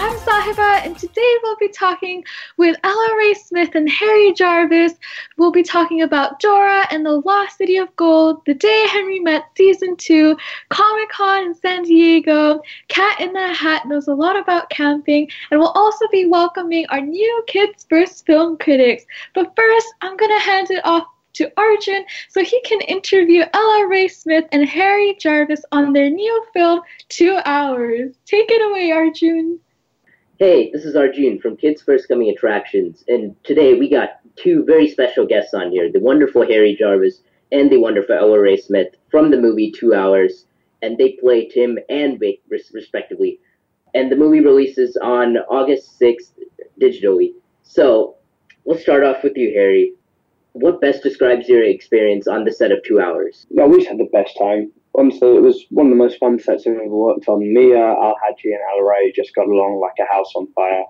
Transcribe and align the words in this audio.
I'm 0.00 0.16
Sahiba, 0.20 0.86
and 0.86 0.96
today 0.96 1.36
we'll 1.42 1.56
be 1.56 1.70
talking 1.70 2.22
with 2.56 2.76
Ella 2.84 3.16
Rae 3.18 3.34
Smith 3.34 3.74
and 3.74 3.90
Harry 3.90 4.32
Jarvis. 4.32 4.94
We'll 5.36 5.50
be 5.50 5.64
talking 5.64 6.02
about 6.02 6.38
Dora 6.38 6.86
and 6.92 7.04
the 7.04 7.20
Lost 7.24 7.58
City 7.58 7.78
of 7.78 7.94
Gold, 7.96 8.42
The 8.46 8.54
Day 8.54 8.86
Henry 8.92 9.18
Met 9.18 9.46
Season 9.56 9.96
2, 9.96 10.36
Comic 10.68 11.08
Con 11.08 11.46
in 11.46 11.54
San 11.54 11.82
Diego, 11.82 12.62
Cat 12.86 13.20
in 13.20 13.32
the 13.32 13.52
Hat 13.52 13.88
knows 13.88 14.06
a 14.06 14.14
lot 14.14 14.38
about 14.38 14.70
camping, 14.70 15.28
and 15.50 15.58
we'll 15.58 15.70
also 15.70 16.06
be 16.12 16.26
welcoming 16.26 16.86
our 16.90 17.00
new 17.00 17.42
Kids 17.48 17.84
First 17.90 18.24
film 18.24 18.56
critics. 18.56 19.04
But 19.34 19.52
first, 19.56 19.88
I'm 20.00 20.16
going 20.16 20.30
to 20.30 20.44
hand 20.44 20.70
it 20.70 20.86
off 20.86 21.08
to 21.32 21.50
Arjun 21.56 22.04
so 22.28 22.44
he 22.44 22.60
can 22.60 22.80
interview 22.82 23.42
Ella 23.52 23.88
Rae 23.88 24.06
Smith 24.06 24.44
and 24.52 24.68
Harry 24.68 25.16
Jarvis 25.18 25.64
on 25.72 25.92
their 25.92 26.08
new 26.08 26.46
film, 26.52 26.82
Two 27.08 27.40
Hours. 27.44 28.14
Take 28.26 28.52
it 28.52 28.70
away, 28.70 28.92
Arjun. 28.92 29.58
Hey, 30.38 30.70
this 30.70 30.84
is 30.84 30.94
Arjun 30.94 31.40
from 31.40 31.56
Kids 31.56 31.82
First 31.82 32.06
Coming 32.06 32.28
Attractions, 32.30 33.02
and 33.08 33.34
today 33.42 33.76
we 33.76 33.90
got 33.90 34.20
two 34.36 34.64
very 34.64 34.86
special 34.86 35.26
guests 35.26 35.52
on 35.52 35.72
here 35.72 35.90
the 35.90 35.98
wonderful 35.98 36.46
Harry 36.46 36.76
Jarvis 36.78 37.22
and 37.50 37.68
the 37.68 37.78
wonderful 37.78 38.14
Ella 38.14 38.38
Rae 38.38 38.56
Smith 38.56 38.94
from 39.10 39.32
the 39.32 39.36
movie 39.36 39.72
Two 39.72 39.94
Hours, 39.94 40.46
and 40.80 40.96
they 40.96 41.18
play 41.20 41.48
Tim 41.48 41.76
and 41.88 42.20
Vic, 42.20 42.40
respectively. 42.48 43.40
And 43.94 44.12
the 44.12 44.16
movie 44.16 44.38
releases 44.38 44.96
on 44.98 45.38
August 45.50 45.98
6th 46.00 46.30
digitally. 46.80 47.32
So, 47.64 48.14
let's 48.64 48.82
start 48.82 49.02
off 49.02 49.24
with 49.24 49.36
you, 49.36 49.52
Harry. 49.54 49.94
What 50.52 50.80
best 50.80 51.02
describes 51.02 51.48
your 51.48 51.64
experience 51.64 52.28
on 52.28 52.44
the 52.44 52.52
set 52.52 52.70
of 52.70 52.84
Two 52.84 53.00
Hours? 53.00 53.44
Yeah, 53.50 53.66
we 53.66 53.78
just 53.78 53.88
had 53.88 53.98
the 53.98 54.08
best 54.12 54.38
time 54.38 54.70
honestly, 54.98 55.36
it 55.36 55.42
was 55.42 55.64
one 55.70 55.86
of 55.86 55.90
the 55.90 55.96
most 55.96 56.18
fun 56.18 56.38
sets 56.38 56.66
I've 56.66 56.74
ever 56.74 56.88
worked 56.88 57.28
on. 57.28 57.40
Mia, 57.40 57.76
Alhaji, 57.76 58.44
and 58.44 58.60
Ella 58.72 58.84
Rae 58.88 59.12
just 59.14 59.34
got 59.34 59.46
along 59.46 59.80
like 59.80 59.94
a 60.00 60.12
house 60.12 60.32
on 60.34 60.52
fire. 60.52 60.84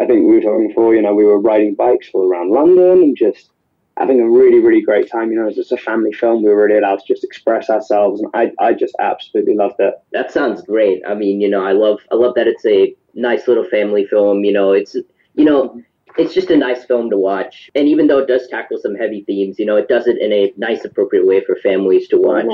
I 0.00 0.04
think 0.06 0.26
we 0.26 0.34
were 0.34 0.42
talking 0.42 0.68
before, 0.68 0.94
you 0.94 1.02
know, 1.02 1.14
we 1.14 1.24
were 1.24 1.40
riding 1.40 1.74
bikes 1.74 2.10
all 2.12 2.30
around 2.30 2.50
London 2.50 3.02
and 3.02 3.16
just 3.16 3.50
having 3.96 4.20
a 4.20 4.28
really, 4.28 4.58
really 4.58 4.82
great 4.82 5.10
time. 5.10 5.32
You 5.32 5.40
know, 5.40 5.48
as 5.48 5.56
it's 5.56 5.72
a 5.72 5.78
family 5.78 6.12
film, 6.12 6.42
we 6.42 6.50
were 6.50 6.66
really 6.66 6.78
allowed 6.78 6.98
to 6.98 7.06
just 7.06 7.24
express 7.24 7.70
ourselves, 7.70 8.20
and 8.20 8.30
I, 8.34 8.52
I 8.62 8.74
just 8.74 8.94
absolutely 9.00 9.54
loved 9.54 9.76
it. 9.78 9.94
That 10.12 10.30
sounds 10.30 10.62
great. 10.62 11.02
I 11.08 11.14
mean, 11.14 11.40
you 11.40 11.48
know, 11.48 11.64
I 11.64 11.72
love, 11.72 12.00
I 12.12 12.16
love 12.16 12.34
that 12.34 12.46
it's 12.46 12.66
a 12.66 12.94
nice 13.14 13.48
little 13.48 13.64
family 13.64 14.04
film. 14.04 14.44
You 14.44 14.52
know, 14.52 14.72
it's, 14.72 14.94
you 15.34 15.44
know, 15.44 15.80
it's 16.18 16.34
just 16.34 16.50
a 16.50 16.56
nice 16.56 16.84
film 16.84 17.08
to 17.10 17.16
watch. 17.16 17.70
And 17.74 17.88
even 17.88 18.06
though 18.06 18.18
it 18.18 18.28
does 18.28 18.48
tackle 18.48 18.78
some 18.80 18.94
heavy 18.94 19.24
themes, 19.24 19.58
you 19.58 19.64
know, 19.64 19.76
it 19.76 19.88
does 19.88 20.06
it 20.06 20.18
in 20.20 20.32
a 20.32 20.52
nice, 20.56 20.84
appropriate 20.84 21.26
way 21.26 21.42
for 21.44 21.56
families 21.56 22.08
to 22.08 22.18
watch. 22.18 22.46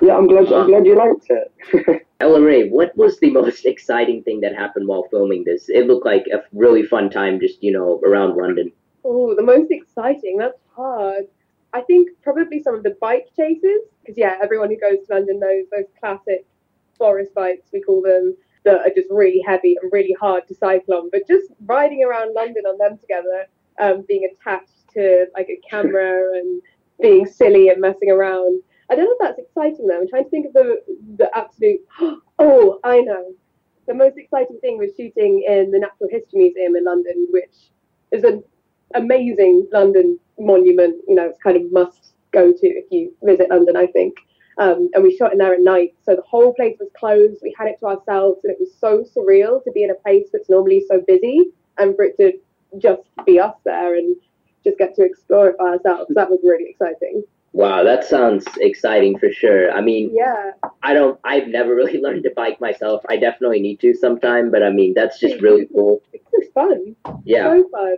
Yeah, 0.00 0.16
I'm 0.16 0.26
glad. 0.26 0.52
I'm 0.52 0.66
glad 0.66 0.86
you 0.86 0.96
liked 0.96 1.26
it. 1.28 2.06
Ella 2.20 2.40
Rae, 2.40 2.68
what 2.68 2.96
was 2.96 3.18
the 3.18 3.30
most 3.30 3.64
exciting 3.66 4.22
thing 4.22 4.40
that 4.40 4.54
happened 4.54 4.86
while 4.88 5.04
filming 5.10 5.44
this? 5.44 5.68
It 5.68 5.86
looked 5.86 6.06
like 6.06 6.26
a 6.32 6.42
really 6.52 6.82
fun 6.82 7.10
time, 7.10 7.40
just 7.40 7.62
you 7.62 7.72
know, 7.72 8.00
around 8.04 8.36
London. 8.36 8.72
Oh, 9.04 9.34
the 9.34 9.42
most 9.42 9.70
exciting. 9.70 10.36
That's 10.38 10.58
hard. 10.74 11.24
I 11.72 11.82
think 11.82 12.08
probably 12.22 12.62
some 12.62 12.74
of 12.74 12.82
the 12.82 12.96
bike 13.00 13.28
chases, 13.36 13.82
because 14.00 14.18
yeah, 14.18 14.36
everyone 14.42 14.70
who 14.70 14.78
goes 14.78 15.06
to 15.06 15.14
London 15.14 15.38
knows 15.38 15.66
those 15.70 15.86
classic 15.98 16.44
forest 16.98 17.32
bikes 17.34 17.68
we 17.72 17.80
call 17.80 18.02
them 18.02 18.36
that 18.64 18.80
are 18.80 18.92
just 18.94 19.08
really 19.10 19.42
heavy 19.46 19.76
and 19.80 19.90
really 19.92 20.14
hard 20.20 20.46
to 20.48 20.54
cycle 20.54 20.94
on. 20.94 21.10
But 21.10 21.26
just 21.26 21.50
riding 21.64 22.04
around 22.04 22.34
London 22.34 22.64
on 22.66 22.76
them 22.78 22.98
together, 22.98 23.46
um, 23.80 24.04
being 24.06 24.28
attached 24.30 24.90
to 24.94 25.26
like 25.34 25.48
a 25.48 25.60
camera 25.68 26.32
and 26.38 26.62
being 27.00 27.26
silly 27.26 27.68
and 27.68 27.80
messing 27.80 28.10
around 28.10 28.62
I 28.90 28.96
don't 28.96 29.04
know 29.04 29.12
if 29.12 29.18
that's 29.20 29.38
exciting 29.38 29.86
though. 29.86 30.00
I'm 30.00 30.08
trying 30.08 30.24
to 30.24 30.30
think 30.30 30.46
of 30.46 30.52
the 30.52 30.82
the 31.16 31.30
absolute. 31.36 31.80
Oh, 32.42 32.80
I 32.84 33.02
know. 33.02 33.34
The 33.86 33.92
most 33.92 34.16
exciting 34.16 34.58
thing 34.62 34.78
was 34.78 34.92
shooting 34.96 35.44
in 35.46 35.70
the 35.70 35.78
Natural 35.78 36.08
History 36.10 36.38
Museum 36.38 36.74
in 36.74 36.84
London, 36.84 37.26
which 37.30 37.54
is 38.12 38.24
an 38.24 38.42
amazing 38.94 39.68
London 39.74 40.18
monument. 40.38 41.02
You 41.06 41.16
know, 41.16 41.26
it's 41.26 41.38
kind 41.42 41.58
of 41.58 41.70
must 41.70 42.14
go 42.32 42.50
to 42.50 42.66
if 42.66 42.86
you 42.90 43.14
visit 43.22 43.50
London, 43.50 43.76
I 43.76 43.86
think. 43.88 44.14
Um, 44.56 44.88
and 44.94 45.02
we 45.02 45.14
shot 45.14 45.32
in 45.32 45.38
there 45.38 45.52
at 45.52 45.60
night, 45.60 45.94
so 46.02 46.16
the 46.16 46.22
whole 46.22 46.54
place 46.54 46.76
was 46.80 46.88
closed. 46.96 47.40
We 47.42 47.54
had 47.58 47.68
it 47.68 47.78
to 47.80 47.86
ourselves, 47.86 48.40
and 48.44 48.52
it 48.52 48.58
was 48.58 48.74
so 48.78 49.04
surreal 49.14 49.62
to 49.64 49.72
be 49.72 49.84
in 49.84 49.90
a 49.90 49.94
place 49.94 50.28
that's 50.32 50.48
normally 50.48 50.82
so 50.88 51.02
busy, 51.06 51.50
and 51.76 51.94
for 51.94 52.04
it 52.04 52.16
to 52.16 52.32
just 52.78 53.02
be 53.26 53.38
us 53.38 53.54
there 53.66 53.96
and 53.96 54.16
just 54.64 54.78
get 54.78 54.94
to 54.96 55.02
explore 55.04 55.48
it 55.48 55.58
by 55.58 55.70
ourselves. 55.72 56.10
That 56.14 56.30
was 56.30 56.40
really 56.42 56.70
exciting. 56.70 57.22
Wow, 57.52 57.82
that 57.82 58.04
sounds 58.04 58.46
exciting 58.60 59.18
for 59.18 59.30
sure. 59.32 59.72
I 59.72 59.80
mean, 59.80 60.10
yeah. 60.14 60.52
I 60.82 60.94
don't 60.94 61.18
I've 61.24 61.48
never 61.48 61.74
really 61.80 62.00
learned 62.00 62.22
to 62.24 62.30
bike 62.34 62.60
myself. 62.60 63.02
I 63.08 63.16
definitely 63.16 63.60
need 63.60 63.80
to 63.80 63.94
sometime, 63.94 64.50
but 64.50 64.62
I 64.62 64.70
mean, 64.70 64.94
that's 64.94 65.18
just 65.18 65.40
really 65.42 65.66
cool. 65.74 66.02
It's 66.12 66.52
fun. 66.52 66.94
Yeah. 67.24 67.44
So 67.44 67.68
fun. 67.70 67.96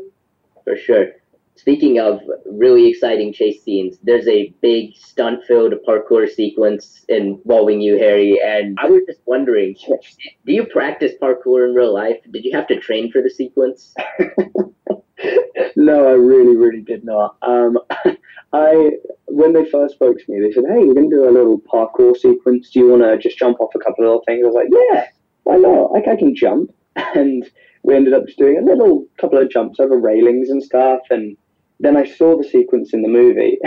For 0.64 0.76
sure. 0.76 1.06
Speaking 1.54 2.00
of 2.00 2.20
really 2.46 2.88
exciting 2.88 3.32
chase 3.32 3.62
scenes, 3.62 3.98
there's 4.02 4.26
a 4.26 4.54
big 4.62 4.96
stunt-filled 4.96 5.74
parkour 5.86 6.28
sequence 6.28 7.04
involving 7.10 7.80
you, 7.80 7.98
Harry, 7.98 8.40
and 8.42 8.76
I 8.80 8.86
was 8.86 9.02
just 9.06 9.20
wondering, 9.26 9.76
do 9.86 10.52
you 10.52 10.64
practice 10.64 11.12
parkour 11.20 11.68
in 11.68 11.74
real 11.74 11.92
life? 11.92 12.16
Did 12.30 12.44
you 12.44 12.56
have 12.56 12.66
to 12.68 12.80
train 12.80 13.12
for 13.12 13.20
the 13.20 13.28
sequence? 13.30 13.94
no, 15.76 16.08
I 16.08 16.12
really, 16.12 16.56
really 16.56 16.80
did 16.80 17.04
not. 17.04 17.36
Um, 17.42 17.78
I 18.52 18.90
when 19.26 19.52
they 19.52 19.64
first 19.70 19.94
spoke 19.94 20.18
to 20.18 20.24
me, 20.28 20.40
they 20.40 20.52
said, 20.52 20.64
"Hey, 20.68 20.84
we're 20.84 20.94
going 20.94 21.10
to 21.10 21.16
do 21.16 21.28
a 21.28 21.32
little 21.32 21.58
parkour 21.60 22.16
sequence. 22.16 22.70
Do 22.70 22.80
you 22.80 22.88
want 22.88 23.02
to 23.02 23.16
just 23.18 23.38
jump 23.38 23.60
off 23.60 23.74
a 23.74 23.78
couple 23.78 24.04
of 24.04 24.08
little 24.08 24.24
things?" 24.26 24.44
I 24.44 24.46
was 24.46 24.54
like, 24.54 24.68
"Yeah, 24.70 25.06
why 25.44 25.56
not? 25.56 25.92
Like 25.92 26.08
I 26.08 26.16
can 26.16 26.34
jump." 26.34 26.70
And 27.14 27.48
we 27.82 27.96
ended 27.96 28.12
up 28.12 28.26
just 28.26 28.38
doing 28.38 28.58
a 28.58 28.64
little 28.64 29.06
couple 29.18 29.38
of 29.38 29.50
jumps 29.50 29.80
over 29.80 29.98
railings 29.98 30.50
and 30.50 30.62
stuff. 30.62 31.00
And 31.10 31.36
then 31.80 31.96
I 31.96 32.04
saw 32.04 32.36
the 32.36 32.44
sequence 32.44 32.92
in 32.92 33.02
the 33.02 33.08
movie, 33.08 33.58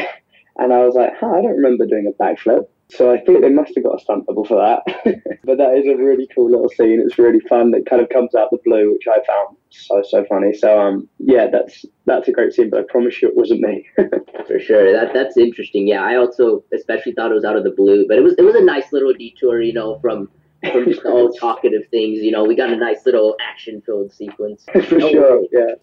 and 0.58 0.72
I 0.72 0.86
was 0.86 0.96
like, 0.96 1.14
"Huh, 1.20 1.32
I 1.32 1.42
don't 1.42 1.58
remember 1.58 1.88
doing 1.88 2.08
a 2.08 2.24
backflip." 2.24 2.68
So 2.90 3.12
I 3.12 3.20
think 3.20 3.42
they 3.42 3.50
must 3.50 3.74
have 3.76 3.84
got 3.84 4.00
a 4.00 4.00
stunt 4.00 4.28
double 4.28 4.46
for 4.46 4.58
that. 4.58 4.84
but 5.44 5.58
that 5.58 5.74
is 5.76 5.88
a 5.88 5.98
really 5.98 6.28
cool 6.34 6.52
little 6.52 6.70
scene. 6.70 7.02
It's 7.04 7.18
really 7.18 7.40
fun. 7.42 7.74
It 7.74 7.88
kind 7.90 8.02
of 8.02 8.10
comes 8.10 8.36
out 8.36 8.52
the 8.52 8.60
blue, 8.64 8.94
which 8.94 9.08
I 9.08 9.26
found 9.26 9.58
so 9.70 10.04
so 10.04 10.24
funny. 10.26 10.54
So 10.54 10.80
um 10.80 11.10
yeah, 11.20 11.48
that's 11.52 11.84
that's 12.06 12.28
a 12.28 12.32
great 12.32 12.54
scene. 12.54 12.70
But 12.70 12.82
I 12.82 12.84
promise 12.88 13.22
you, 13.22 13.30
it 13.30 13.36
wasn't 13.36 13.62
me. 13.62 13.88
for 14.48 14.60
sure, 14.60 14.92
that 14.94 15.14
that's 15.14 15.36
interesting. 15.36 15.88
Yeah, 15.88 16.04
I 16.04 16.16
also 16.16 16.64
especially 16.74 17.14
thought 17.14 17.32
it 17.32 17.36
was 17.36 17.46
out 17.46 17.58
of 17.58 17.64
the 17.64 17.72
blue, 17.72 18.06
but 18.08 18.18
it 18.18 18.22
was 18.22 18.36
it 18.38 18.44
was 18.44 18.56
a 18.56 18.64
nice 18.64 18.92
little 18.92 19.14
detour, 19.14 19.62
you 19.62 19.74
know, 19.74 19.98
from 20.00 20.30
from 20.72 20.86
just 20.86 21.06
all 21.06 21.32
talkative 21.32 21.88
things. 21.90 22.20
You 22.22 22.32
know, 22.32 22.44
we 22.44 22.56
got 22.56 22.70
a 22.70 22.78
nice 22.78 23.06
little 23.06 23.36
action 23.42 23.82
filled 23.84 24.14
sequence. 24.14 24.64
for 24.72 25.02
oh, 25.02 25.12
sure. 25.12 25.44
Yeah. 25.52 25.76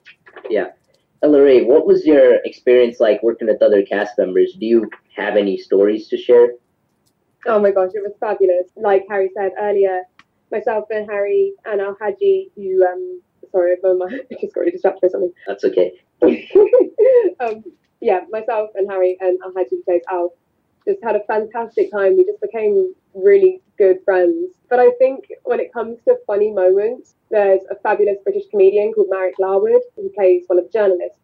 Yeah. 0.49 0.67
Ella 1.25 1.65
what 1.65 1.87
was 1.87 2.05
your 2.05 2.37
experience 2.45 2.99
like 2.99 3.23
working 3.23 3.47
with 3.47 3.63
other 3.63 3.83
cast 3.83 4.19
members? 4.19 4.57
Do 4.59 4.67
you 4.67 4.91
have 5.17 5.37
any 5.37 5.57
stories 5.57 6.09
to 6.09 6.17
share? 6.17 6.49
Oh 7.47 7.61
my 7.61 7.71
gosh, 7.71 7.91
it 7.95 8.03
was 8.03 8.13
fabulous. 8.21 8.69
Like 8.77 9.05
Harry 9.09 9.31
said 9.35 9.53
earlier, 9.61 10.03
myself 10.51 10.87
and 10.91 11.11
Harry 11.11 11.53
and 11.65 11.81
Alhaji, 11.81 12.51
who 12.55 12.85
um 12.87 13.21
sorry, 13.51 13.77
my 13.83 14.07
I 14.07 14.35
just 14.41 14.55
got 14.55 14.61
really 14.61 14.73
distracted 14.73 15.03
by 15.03 15.09
something. 15.09 15.33
That's 15.47 15.65
okay. 15.65 15.93
um, 17.41 17.65
yeah, 18.01 18.21
myself 18.31 18.71
and 18.75 18.91
Harry 18.91 19.17
and 19.21 19.41
Alhaji 19.43 19.71
who 19.71 19.83
plays 19.83 20.03
Al 20.11 20.33
just 20.87 21.03
had 21.03 21.17
a 21.17 21.25
fantastic 21.27 21.91
time. 21.91 22.17
We 22.17 22.25
just 22.25 22.41
became 22.41 22.95
really 23.15 23.61
good 23.79 23.99
friends. 24.05 24.53
But 24.69 24.81
I 24.81 24.91
think 24.99 25.27
when 25.45 25.61
it 25.61 25.73
comes 25.73 25.99
to 26.07 26.17
funny 26.27 26.51
moments, 26.51 27.15
there's 27.31 27.61
a 27.71 27.77
fabulous 27.77 28.19
British 28.25 28.49
comedian 28.51 28.93
called 28.93 29.09
Marek 29.11 29.35
Larwood 29.39 29.83
who 29.97 30.09
plays 30.11 30.45
one 30.47 30.59
of 30.59 30.65
the 30.65 30.71
journalists, 30.71 31.19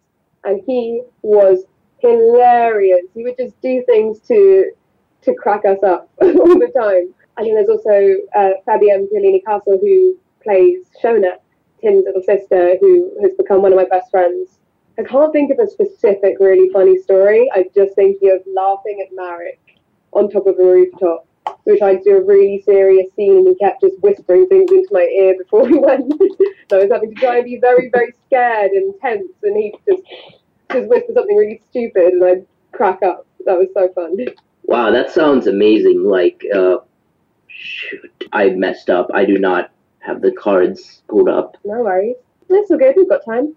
and 0.45 0.63
he 0.67 1.03
was 1.23 1.65
hilarious. 1.99 3.03
He 3.15 3.25
would 3.25 3.37
just 3.37 3.61
do 3.61 3.83
things 3.87 4.21
to 4.29 4.71
to 5.23 5.35
crack 5.35 5.65
us 5.65 5.79
up 5.83 6.11
all 6.21 6.59
the 6.59 6.73
time. 6.77 7.15
And 7.37 7.47
then 7.47 7.55
there's 7.55 7.69
also 7.69 8.17
uh, 8.35 8.51
Fabienne 8.67 9.07
Piolini 9.13 9.45
Castle, 9.45 9.79
who 9.81 10.17
plays 10.43 10.87
Shona, 11.03 11.37
Tim's 11.81 12.05
little 12.05 12.23
sister, 12.23 12.77
who 12.81 13.13
has 13.23 13.33
become 13.37 13.63
one 13.63 13.73
of 13.73 13.77
my 13.77 13.85
best 13.85 14.11
friends. 14.11 14.59
I 14.99 15.05
can't 15.05 15.33
think 15.33 15.53
of 15.53 15.61
a 15.61 15.71
specific 15.71 16.39
really 16.41 16.71
funny 16.71 16.99
story. 16.99 17.49
I'm 17.55 17.67
just 17.75 17.95
thinking 17.95 18.33
of 18.33 18.43
laughing 18.53 19.05
at 19.07 19.15
Marek 19.15 19.61
on 20.13 20.29
top 20.29 20.47
of 20.47 20.59
a 20.59 20.65
rooftop. 20.65 21.27
Tried 21.79 21.97
to 21.97 22.05
do 22.05 22.17
a 22.17 22.25
really 22.25 22.63
serious 22.65 23.13
scene 23.15 23.37
and 23.37 23.49
he 23.49 23.55
kept 23.57 23.83
just 23.83 24.01
whispering 24.01 24.49
things 24.49 24.71
into 24.71 24.89
my 24.91 25.03
ear 25.03 25.35
before 25.39 25.65
we 25.71 25.79
went. 25.79 26.13
so 26.71 26.79
I 26.79 26.83
was 26.83 26.91
having 26.91 27.15
to 27.15 27.21
try 27.21 27.37
and 27.37 27.45
be 27.45 27.59
very, 27.61 27.91
very 27.91 28.13
scared 28.27 28.73
and 28.73 28.95
tense 29.01 29.31
and 29.43 29.57
he 29.57 29.75
just 29.89 30.03
just 30.73 30.89
whisper 30.89 31.13
something 31.15 31.37
really 31.37 31.61
stupid 31.69 32.15
and 32.15 32.25
I'd 32.25 32.47
crack 32.73 33.03
up. 33.03 33.27
That 33.45 33.59
was 33.59 33.69
so 33.75 33.89
fun. 33.93 34.17
Wow, 34.69 34.91
that 34.91 35.11
sounds 35.11 35.47
amazing. 35.47 36.05
Like, 36.05 36.45
uh, 36.55 36.77
shoot, 37.47 38.29
I 38.35 38.51
messed 38.51 38.91
up. 38.91 39.11
I 39.15 39.25
do 39.25 39.39
not 39.39 39.71
have 40.01 40.21
the 40.21 40.31
cards 40.31 41.01
pulled 41.09 41.31
up. 41.31 41.57
No 41.65 41.81
worries. 41.81 42.17
That's 42.51 42.71
okay. 42.73 42.93
We've 42.95 43.09
got 43.09 43.25
time. 43.25 43.57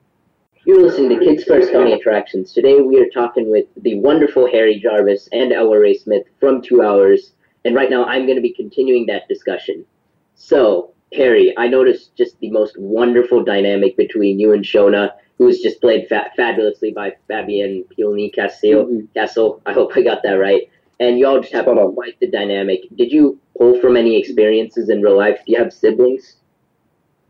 You're 0.66 0.82
listening 0.82 1.20
to 1.20 1.26
Kids 1.26 1.44
First 1.44 1.74
Coming 1.74 1.92
Attractions. 1.92 2.54
Today 2.54 2.80
we 2.80 2.98
are 3.02 3.10
talking 3.10 3.52
with 3.52 3.66
the 3.82 4.00
wonderful 4.00 4.50
Harry 4.50 4.80
Jarvis 4.80 5.28
and 5.34 5.52
Ella 5.52 5.78
Rae 5.78 5.96
Smith 5.96 6.24
from 6.40 6.62
Two 6.62 6.82
Hours, 6.82 7.34
and 7.66 7.76
right 7.76 7.90
now 7.90 8.06
I'm 8.06 8.26
going 8.26 8.38
to 8.38 8.42
be 8.42 8.54
continuing 8.54 9.06
that 9.08 9.28
discussion. 9.28 9.84
So, 10.36 10.94
Harry, 11.12 11.54
I 11.58 11.68
noticed 11.68 12.16
just 12.16 12.40
the 12.40 12.52
most 12.52 12.78
wonderful 12.80 13.44
dynamic 13.44 13.98
between 13.98 14.40
you 14.40 14.54
and 14.54 14.64
Shona, 14.64 15.12
who 15.38 15.44
was 15.46 15.60
just 15.60 15.82
played 15.82 16.08
fa- 16.08 16.32
fabulously 16.38 16.94
by 16.94 17.16
Fabienne 17.30 17.84
Piolny 17.90 18.34
Castle. 18.34 18.86
Mhm. 18.86 19.14
Castle, 19.14 19.62
I 19.66 19.74
hope 19.74 19.92
I 19.98 20.04
got 20.04 20.24
that 20.24 20.36
right. 20.36 20.70
And 21.02 21.18
y'all 21.18 21.42
just 21.42 21.52
have 21.54 21.68
on. 21.68 21.96
quite 21.96 22.20
the 22.20 22.28
dynamic. 22.28 22.82
Did 22.96 23.12
you 23.12 23.40
pull 23.58 23.82
from 23.82 23.98
any 23.98 24.20
experiences 24.20 24.88
in 24.88 25.02
real 25.02 25.18
life? 25.18 25.40
Do 25.48 25.52
you 25.52 25.58
have 25.58 25.74
siblings? 25.74 26.36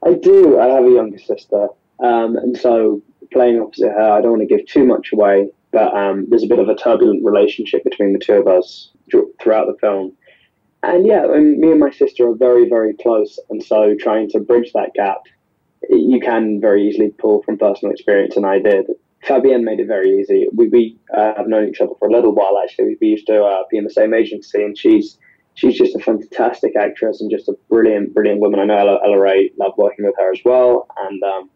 I 0.05 0.13
do. 0.15 0.59
I 0.59 0.65
have 0.67 0.83
a 0.83 0.89
younger 0.89 1.17
sister, 1.17 1.69
um, 2.03 2.35
and 2.35 2.57
so 2.57 3.01
playing 3.31 3.61
opposite 3.61 3.91
her, 3.91 4.11
I 4.11 4.19
don't 4.19 4.31
want 4.31 4.41
to 4.41 4.57
give 4.57 4.67
too 4.67 4.83
much 4.83 5.13
away, 5.13 5.49
but 5.71 5.95
um, 5.95 6.25
there's 6.29 6.43
a 6.43 6.47
bit 6.47 6.59
of 6.59 6.67
a 6.67 6.75
turbulent 6.75 7.23
relationship 7.23 7.85
between 7.85 8.11
the 8.11 8.19
two 8.19 8.33
of 8.33 8.47
us 8.47 8.91
throughout 9.41 9.67
the 9.67 9.77
film. 9.79 10.11
And 10.83 11.07
yeah, 11.07 11.23
and 11.23 11.57
me 11.57 11.71
and 11.71 11.79
my 11.79 11.91
sister 11.91 12.27
are 12.27 12.35
very, 12.35 12.67
very 12.67 12.93
close, 12.95 13.39
and 13.49 13.63
so 13.63 13.95
trying 13.97 14.29
to 14.31 14.39
bridge 14.41 14.73
that 14.73 14.93
gap, 14.95 15.21
you 15.89 16.19
can 16.19 16.59
very 16.59 16.89
easily 16.89 17.11
pull 17.11 17.41
from 17.43 17.57
personal 17.57 17.93
experience, 17.93 18.35
and 18.35 18.45
I 18.45 18.59
did. 18.59 18.87
Fabienne 19.23 19.63
made 19.63 19.79
it 19.79 19.87
very 19.87 20.19
easy. 20.19 20.47
We, 20.53 20.67
we 20.67 20.97
uh, 21.15 21.33
have 21.35 21.47
known 21.47 21.69
each 21.69 21.79
other 21.79 21.93
for 21.99 22.07
a 22.07 22.11
little 22.11 22.33
while 22.33 22.59
actually. 22.61 22.97
We, 22.99 23.07
used 23.07 23.27
to 23.27 23.43
uh, 23.43 23.63
be 23.69 23.77
in 23.77 23.83
the 23.83 23.91
same 23.91 24.13
agency, 24.13 24.63
and 24.63 24.77
she's 24.77 25.17
she's 25.53 25.77
just 25.77 25.95
a 25.95 25.99
fantastic 25.99 26.75
actress 26.75 27.21
and 27.21 27.29
just 27.29 27.47
a 27.49 27.53
brilliant, 27.69 28.13
brilliant 28.13 28.41
woman. 28.41 28.59
I 28.59 28.65
know 28.65 28.77
Ella, 28.77 28.99
Ella 29.03 29.19
Rae 29.19 29.51
loved 29.59 29.77
working 29.77 30.05
with 30.05 30.15
her 30.17 30.31
as 30.31 30.39
well. 30.43 30.87
And 30.97 31.21
um, 31.23 31.49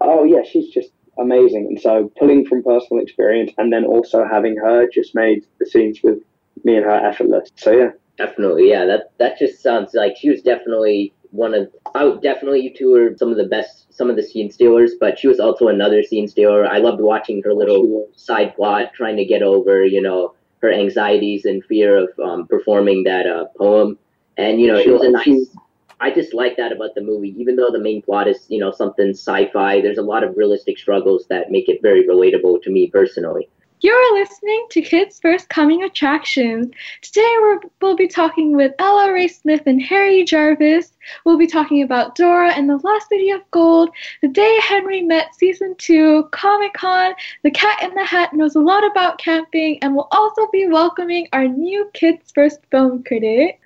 oh 0.00 0.24
yeah, 0.24 0.42
she's 0.48 0.68
just 0.68 0.90
amazing. 1.18 1.66
And 1.66 1.80
so 1.80 2.12
pulling 2.18 2.46
from 2.46 2.62
personal 2.62 3.02
experience 3.02 3.52
and 3.58 3.72
then 3.72 3.84
also 3.84 4.24
having 4.24 4.56
her 4.56 4.86
just 4.92 5.14
made 5.14 5.44
the 5.58 5.66
scenes 5.66 6.00
with 6.02 6.18
me 6.64 6.76
and 6.76 6.84
her 6.84 6.90
effortless. 6.90 7.48
So 7.56 7.72
yeah, 7.72 7.90
Definitely, 8.16 8.70
yeah. 8.70 8.84
That 8.84 9.10
that 9.18 9.38
just 9.38 9.62
sounds 9.62 9.92
like 9.94 10.16
she 10.16 10.30
was 10.30 10.40
definitely 10.42 11.12
one 11.34 11.54
of. 11.54 11.70
I 11.94 12.04
would 12.04 12.22
definitely 12.22 12.60
you 12.60 12.72
two 12.72 12.94
are 12.94 13.16
some 13.16 13.30
of 13.30 13.36
the 13.36 13.46
best, 13.46 13.92
some 13.92 14.08
of 14.08 14.16
the 14.16 14.22
scene 14.22 14.50
stealers. 14.50 14.92
But 14.98 15.18
she 15.18 15.28
was 15.28 15.40
also 15.40 15.68
another 15.68 16.02
scene 16.02 16.28
stealer. 16.28 16.66
I 16.66 16.78
loved 16.78 17.00
watching 17.00 17.42
her 17.44 17.52
little 17.52 18.08
side 18.16 18.54
plot, 18.54 18.92
trying 18.94 19.16
to 19.16 19.24
get 19.24 19.42
over, 19.42 19.84
you 19.84 20.00
know, 20.00 20.34
her 20.62 20.72
anxieties 20.72 21.44
and 21.44 21.64
fear 21.64 21.96
of 21.96 22.08
um, 22.22 22.46
performing 22.46 23.04
that 23.04 23.26
uh, 23.26 23.46
poem. 23.58 23.98
And 24.36 24.60
you 24.60 24.66
know, 24.66 24.76
it 24.76 24.84
She 24.84 24.90
was 24.90 25.02
a 25.02 25.10
nice. 25.10 25.54
I 26.00 26.10
just 26.10 26.34
like 26.34 26.56
that 26.56 26.72
about 26.72 26.94
the 26.94 27.00
movie. 27.00 27.34
Even 27.38 27.56
though 27.56 27.70
the 27.70 27.78
main 27.78 28.02
plot 28.02 28.28
is, 28.28 28.44
you 28.48 28.58
know, 28.58 28.72
something 28.72 29.10
sci-fi, 29.10 29.80
there's 29.80 29.98
a 29.98 30.02
lot 30.02 30.24
of 30.24 30.36
realistic 30.36 30.78
struggles 30.78 31.26
that 31.28 31.50
make 31.50 31.68
it 31.68 31.80
very 31.82 32.06
relatable 32.06 32.62
to 32.62 32.70
me 32.70 32.90
personally. 32.90 33.48
You're 33.84 34.18
listening 34.18 34.64
to 34.70 34.80
Kids 34.80 35.20
First 35.20 35.50
Coming 35.50 35.82
Attractions. 35.82 36.72
Today 37.02 37.34
we're, 37.42 37.60
we'll 37.82 37.96
be 37.96 38.08
talking 38.08 38.56
with 38.56 38.72
Ella 38.78 39.12
Rae 39.12 39.28
Smith 39.28 39.60
and 39.66 39.82
Harry 39.82 40.24
Jarvis. 40.24 40.96
We'll 41.26 41.36
be 41.36 41.46
talking 41.46 41.82
about 41.82 42.14
Dora 42.14 42.52
and 42.52 42.66
the 42.66 42.78
Lost 42.78 43.10
City 43.10 43.30
of 43.30 43.42
Gold, 43.50 43.90
The 44.22 44.28
Day 44.28 44.58
Henry 44.62 45.02
Met 45.02 45.34
Season 45.34 45.74
2, 45.76 46.30
Comic 46.32 46.72
Con, 46.72 47.12
The 47.42 47.50
Cat 47.50 47.82
in 47.82 47.94
the 47.94 48.06
Hat 48.06 48.32
knows 48.32 48.54
a 48.54 48.60
lot 48.60 48.90
about 48.90 49.18
camping, 49.18 49.78
and 49.82 49.94
we'll 49.94 50.08
also 50.12 50.48
be 50.50 50.66
welcoming 50.66 51.28
our 51.34 51.46
new 51.46 51.90
Kids 51.92 52.32
First 52.34 52.60
film 52.70 53.04
critic. 53.04 53.60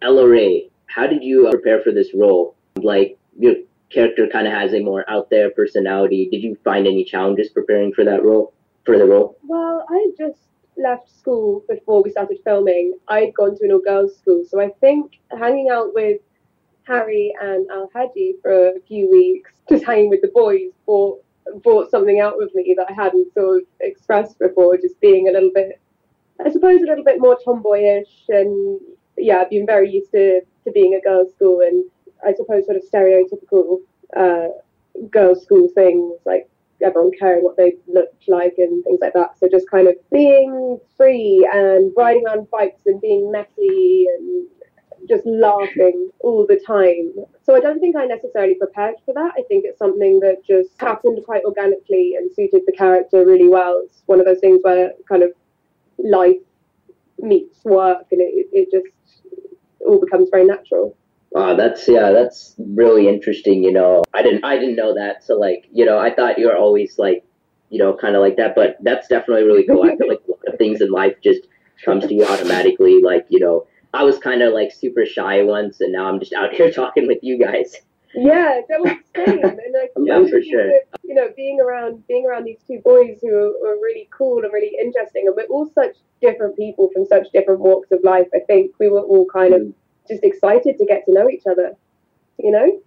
Ella 0.00 0.28
Rae, 0.28 0.70
how 0.86 1.08
did 1.08 1.24
you 1.24 1.48
uh, 1.48 1.50
prepare 1.50 1.80
for 1.80 1.90
this 1.90 2.14
role? 2.14 2.54
Like 2.76 3.18
your 3.36 3.54
character 3.90 4.28
kind 4.28 4.46
of 4.46 4.52
has 4.52 4.74
a 4.74 4.80
more 4.80 5.04
out 5.10 5.28
there 5.28 5.50
personality. 5.50 6.28
Did 6.30 6.44
you 6.44 6.56
find 6.62 6.86
any 6.86 7.02
challenges 7.02 7.48
preparing 7.48 7.92
for 7.92 8.04
that 8.04 8.22
role? 8.22 8.54
For 8.88 8.96
the 8.96 9.04
role? 9.04 9.36
Well, 9.46 9.84
I 9.90 10.08
just 10.16 10.40
left 10.78 11.14
school 11.14 11.62
before 11.68 12.02
we 12.02 12.10
started 12.10 12.38
filming. 12.42 12.94
I'd 13.08 13.34
gone 13.34 13.54
to 13.58 13.64
an 13.66 13.72
all 13.72 13.80
girls 13.80 14.16
school, 14.16 14.44
so 14.48 14.62
I 14.62 14.70
think 14.80 15.20
hanging 15.38 15.68
out 15.68 15.92
with 15.92 16.22
Harry 16.84 17.34
and 17.38 17.68
Alhaji 17.68 18.40
for 18.40 18.68
a 18.68 18.80
few 18.88 19.10
weeks, 19.10 19.52
just 19.68 19.84
hanging 19.84 20.08
with 20.08 20.22
the 20.22 20.32
boys, 20.34 20.70
brought 20.86 21.22
brought 21.62 21.90
something 21.90 22.18
out 22.18 22.38
with 22.38 22.54
me 22.54 22.74
that 22.78 22.86
I 22.88 22.94
hadn't 22.94 23.30
sort 23.34 23.58
of 23.58 23.68
expressed 23.80 24.38
before. 24.38 24.78
Just 24.78 24.98
being 25.02 25.28
a 25.28 25.32
little 25.32 25.50
bit, 25.54 25.78
I 26.42 26.48
suppose, 26.48 26.80
a 26.80 26.86
little 26.86 27.04
bit 27.04 27.20
more 27.20 27.36
tomboyish, 27.44 28.24
and 28.30 28.80
yeah, 29.18 29.40
I've 29.40 29.50
been 29.50 29.66
very 29.66 29.90
used 29.90 30.12
to 30.12 30.40
to 30.64 30.70
being 30.72 30.94
a 30.94 31.06
girls' 31.06 31.34
school, 31.34 31.60
and 31.60 31.84
I 32.26 32.32
suppose 32.32 32.64
sort 32.64 32.78
of 32.78 32.84
stereotypical 32.90 33.80
uh, 34.16 34.48
girls' 35.10 35.42
school 35.42 35.68
things 35.74 36.14
like 36.24 36.48
everyone 36.82 37.10
caring 37.18 37.42
what 37.42 37.56
they 37.56 37.74
looked 37.86 38.28
like 38.28 38.54
and 38.58 38.84
things 38.84 38.98
like 39.00 39.12
that. 39.14 39.38
So 39.38 39.48
just 39.50 39.70
kind 39.70 39.88
of 39.88 39.94
being 40.12 40.78
free 40.96 41.48
and 41.52 41.92
riding 41.96 42.26
on 42.26 42.46
bikes 42.50 42.82
and 42.86 43.00
being 43.00 43.30
messy 43.30 44.06
and 44.16 44.46
just 45.08 45.24
laughing 45.26 46.10
all 46.20 46.46
the 46.46 46.60
time. 46.66 47.12
So 47.42 47.54
I 47.54 47.60
don't 47.60 47.80
think 47.80 47.96
I 47.96 48.04
necessarily 48.04 48.54
prepared 48.54 48.96
for 49.04 49.14
that. 49.14 49.32
I 49.38 49.42
think 49.48 49.64
it's 49.64 49.78
something 49.78 50.20
that 50.20 50.44
just 50.46 50.70
happened 50.80 51.18
quite 51.24 51.44
organically 51.44 52.14
and 52.16 52.30
suited 52.32 52.62
the 52.66 52.72
character 52.72 53.24
really 53.24 53.48
well. 53.48 53.82
It's 53.84 54.02
one 54.06 54.20
of 54.20 54.26
those 54.26 54.40
things 54.40 54.60
where 54.62 54.92
kind 55.08 55.22
of 55.22 55.30
life 55.98 56.36
meets 57.18 57.64
work 57.64 58.06
and 58.12 58.20
it, 58.20 58.48
it 58.52 58.70
just 58.70 59.22
all 59.80 60.00
becomes 60.00 60.28
very 60.30 60.44
natural. 60.44 60.96
Wow, 61.30 61.54
that's 61.56 61.86
yeah, 61.86 62.10
that's 62.10 62.54
really 62.58 63.08
interesting. 63.08 63.62
You 63.62 63.72
know, 63.72 64.02
I 64.14 64.22
didn't 64.22 64.44
I 64.44 64.56
didn't 64.56 64.76
know 64.76 64.94
that. 64.94 65.24
So 65.24 65.34
like, 65.34 65.68
you 65.72 65.84
know, 65.84 65.98
I 65.98 66.14
thought 66.14 66.38
you 66.38 66.46
were 66.46 66.56
always 66.56 66.98
like, 66.98 67.24
you 67.68 67.78
know, 67.78 67.94
kind 67.94 68.16
of 68.16 68.22
like 68.22 68.36
that. 68.36 68.54
But 68.54 68.78
that's 68.82 69.08
definitely 69.08 69.44
really 69.44 69.66
cool. 69.66 69.82
I 69.82 69.96
feel 69.96 70.08
like 70.08 70.22
a 70.26 70.30
lot 70.30 70.40
of 70.46 70.58
things 70.58 70.80
in 70.80 70.90
life 70.90 71.16
just 71.22 71.42
comes 71.84 72.06
to 72.06 72.14
you 72.14 72.24
automatically. 72.24 73.02
Like, 73.02 73.26
you 73.28 73.40
know, 73.40 73.66
I 73.92 74.04
was 74.04 74.18
kind 74.18 74.42
of 74.42 74.54
like 74.54 74.72
super 74.72 75.04
shy 75.04 75.42
once, 75.42 75.80
and 75.80 75.92
now 75.92 76.08
I'm 76.08 76.18
just 76.18 76.32
out 76.32 76.54
here 76.54 76.70
talking 76.72 77.06
with 77.06 77.18
you 77.22 77.38
guys. 77.38 77.76
Yeah, 78.14 78.62
that 78.68 78.80
was 78.80 78.92
the 79.14 79.26
same. 79.26 79.44
And 79.44 79.74
like, 79.74 79.92
Yeah, 79.98 80.26
for 80.28 80.42
sure. 80.42 80.72
You 81.04 81.14
know, 81.14 81.28
being 81.36 81.60
around 81.60 82.06
being 82.06 82.26
around 82.26 82.44
these 82.44 82.60
two 82.66 82.80
boys 82.82 83.18
who 83.20 83.34
are, 83.34 83.70
are 83.70 83.76
really 83.76 84.08
cool 84.10 84.42
and 84.42 84.52
really 84.52 84.72
interesting, 84.80 85.24
and 85.26 85.36
we're 85.36 85.46
all 85.46 85.70
such 85.74 85.96
different 86.22 86.56
people 86.56 86.90
from 86.94 87.04
such 87.06 87.26
different 87.32 87.60
walks 87.60 87.90
of 87.92 88.00
life. 88.02 88.26
I 88.34 88.40
think 88.46 88.72
we 88.80 88.88
were 88.88 89.02
all 89.02 89.26
kind 89.26 89.54
of 89.54 89.60
mm. 89.60 89.72
Just 90.08 90.24
excited 90.24 90.78
to 90.78 90.86
get 90.86 91.04
to 91.06 91.12
know 91.12 91.28
each 91.28 91.44
other. 91.50 91.74
You 92.38 92.50
know? 92.50 92.80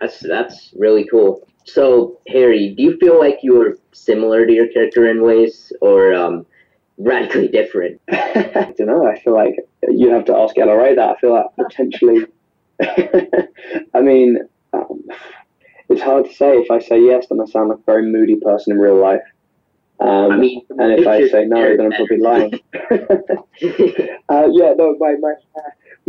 That's 0.00 0.20
that's 0.20 0.74
really 0.76 1.06
cool. 1.08 1.46
So 1.64 2.18
Harry, 2.28 2.74
do 2.76 2.82
you 2.82 2.96
feel 2.98 3.18
like 3.18 3.38
you're 3.42 3.76
similar 3.92 4.46
to 4.46 4.52
your 4.52 4.68
character 4.68 5.08
in 5.08 5.22
ways, 5.22 5.72
or 5.80 6.12
um, 6.12 6.44
radically 6.98 7.48
different? 7.48 8.00
I 8.10 8.74
don't 8.76 8.88
know. 8.88 9.06
I 9.06 9.18
feel 9.20 9.34
like 9.34 9.54
you 9.88 10.10
have 10.10 10.24
to 10.26 10.36
ask 10.36 10.58
Ella 10.58 10.76
Rae 10.76 10.94
that. 10.94 11.10
I 11.10 11.20
feel 11.20 11.32
like 11.32 11.46
potentially. 11.56 12.26
I 13.94 14.00
mean, 14.00 14.38
um, 14.72 15.04
it's 15.88 16.02
hard 16.02 16.24
to 16.24 16.34
say. 16.34 16.56
If 16.56 16.70
I 16.70 16.80
say 16.80 17.00
yes, 17.00 17.26
then 17.28 17.40
I 17.40 17.44
sound 17.44 17.68
like 17.68 17.78
a 17.78 17.82
very 17.82 18.10
moody 18.10 18.36
person 18.36 18.72
in 18.72 18.80
real 18.80 19.00
life. 19.00 19.22
Um, 20.00 20.32
I 20.32 20.36
mean, 20.36 20.62
and 20.70 20.98
if 20.98 21.06
I 21.06 21.28
say 21.28 21.44
no, 21.44 21.76
then 21.76 21.86
I'm 21.86 21.92
probably 21.92 22.16
lying. 22.18 22.54
uh, 24.28 24.48
yeah, 24.50 24.74
no, 24.76 24.96
my 24.98 25.14
my. 25.20 25.34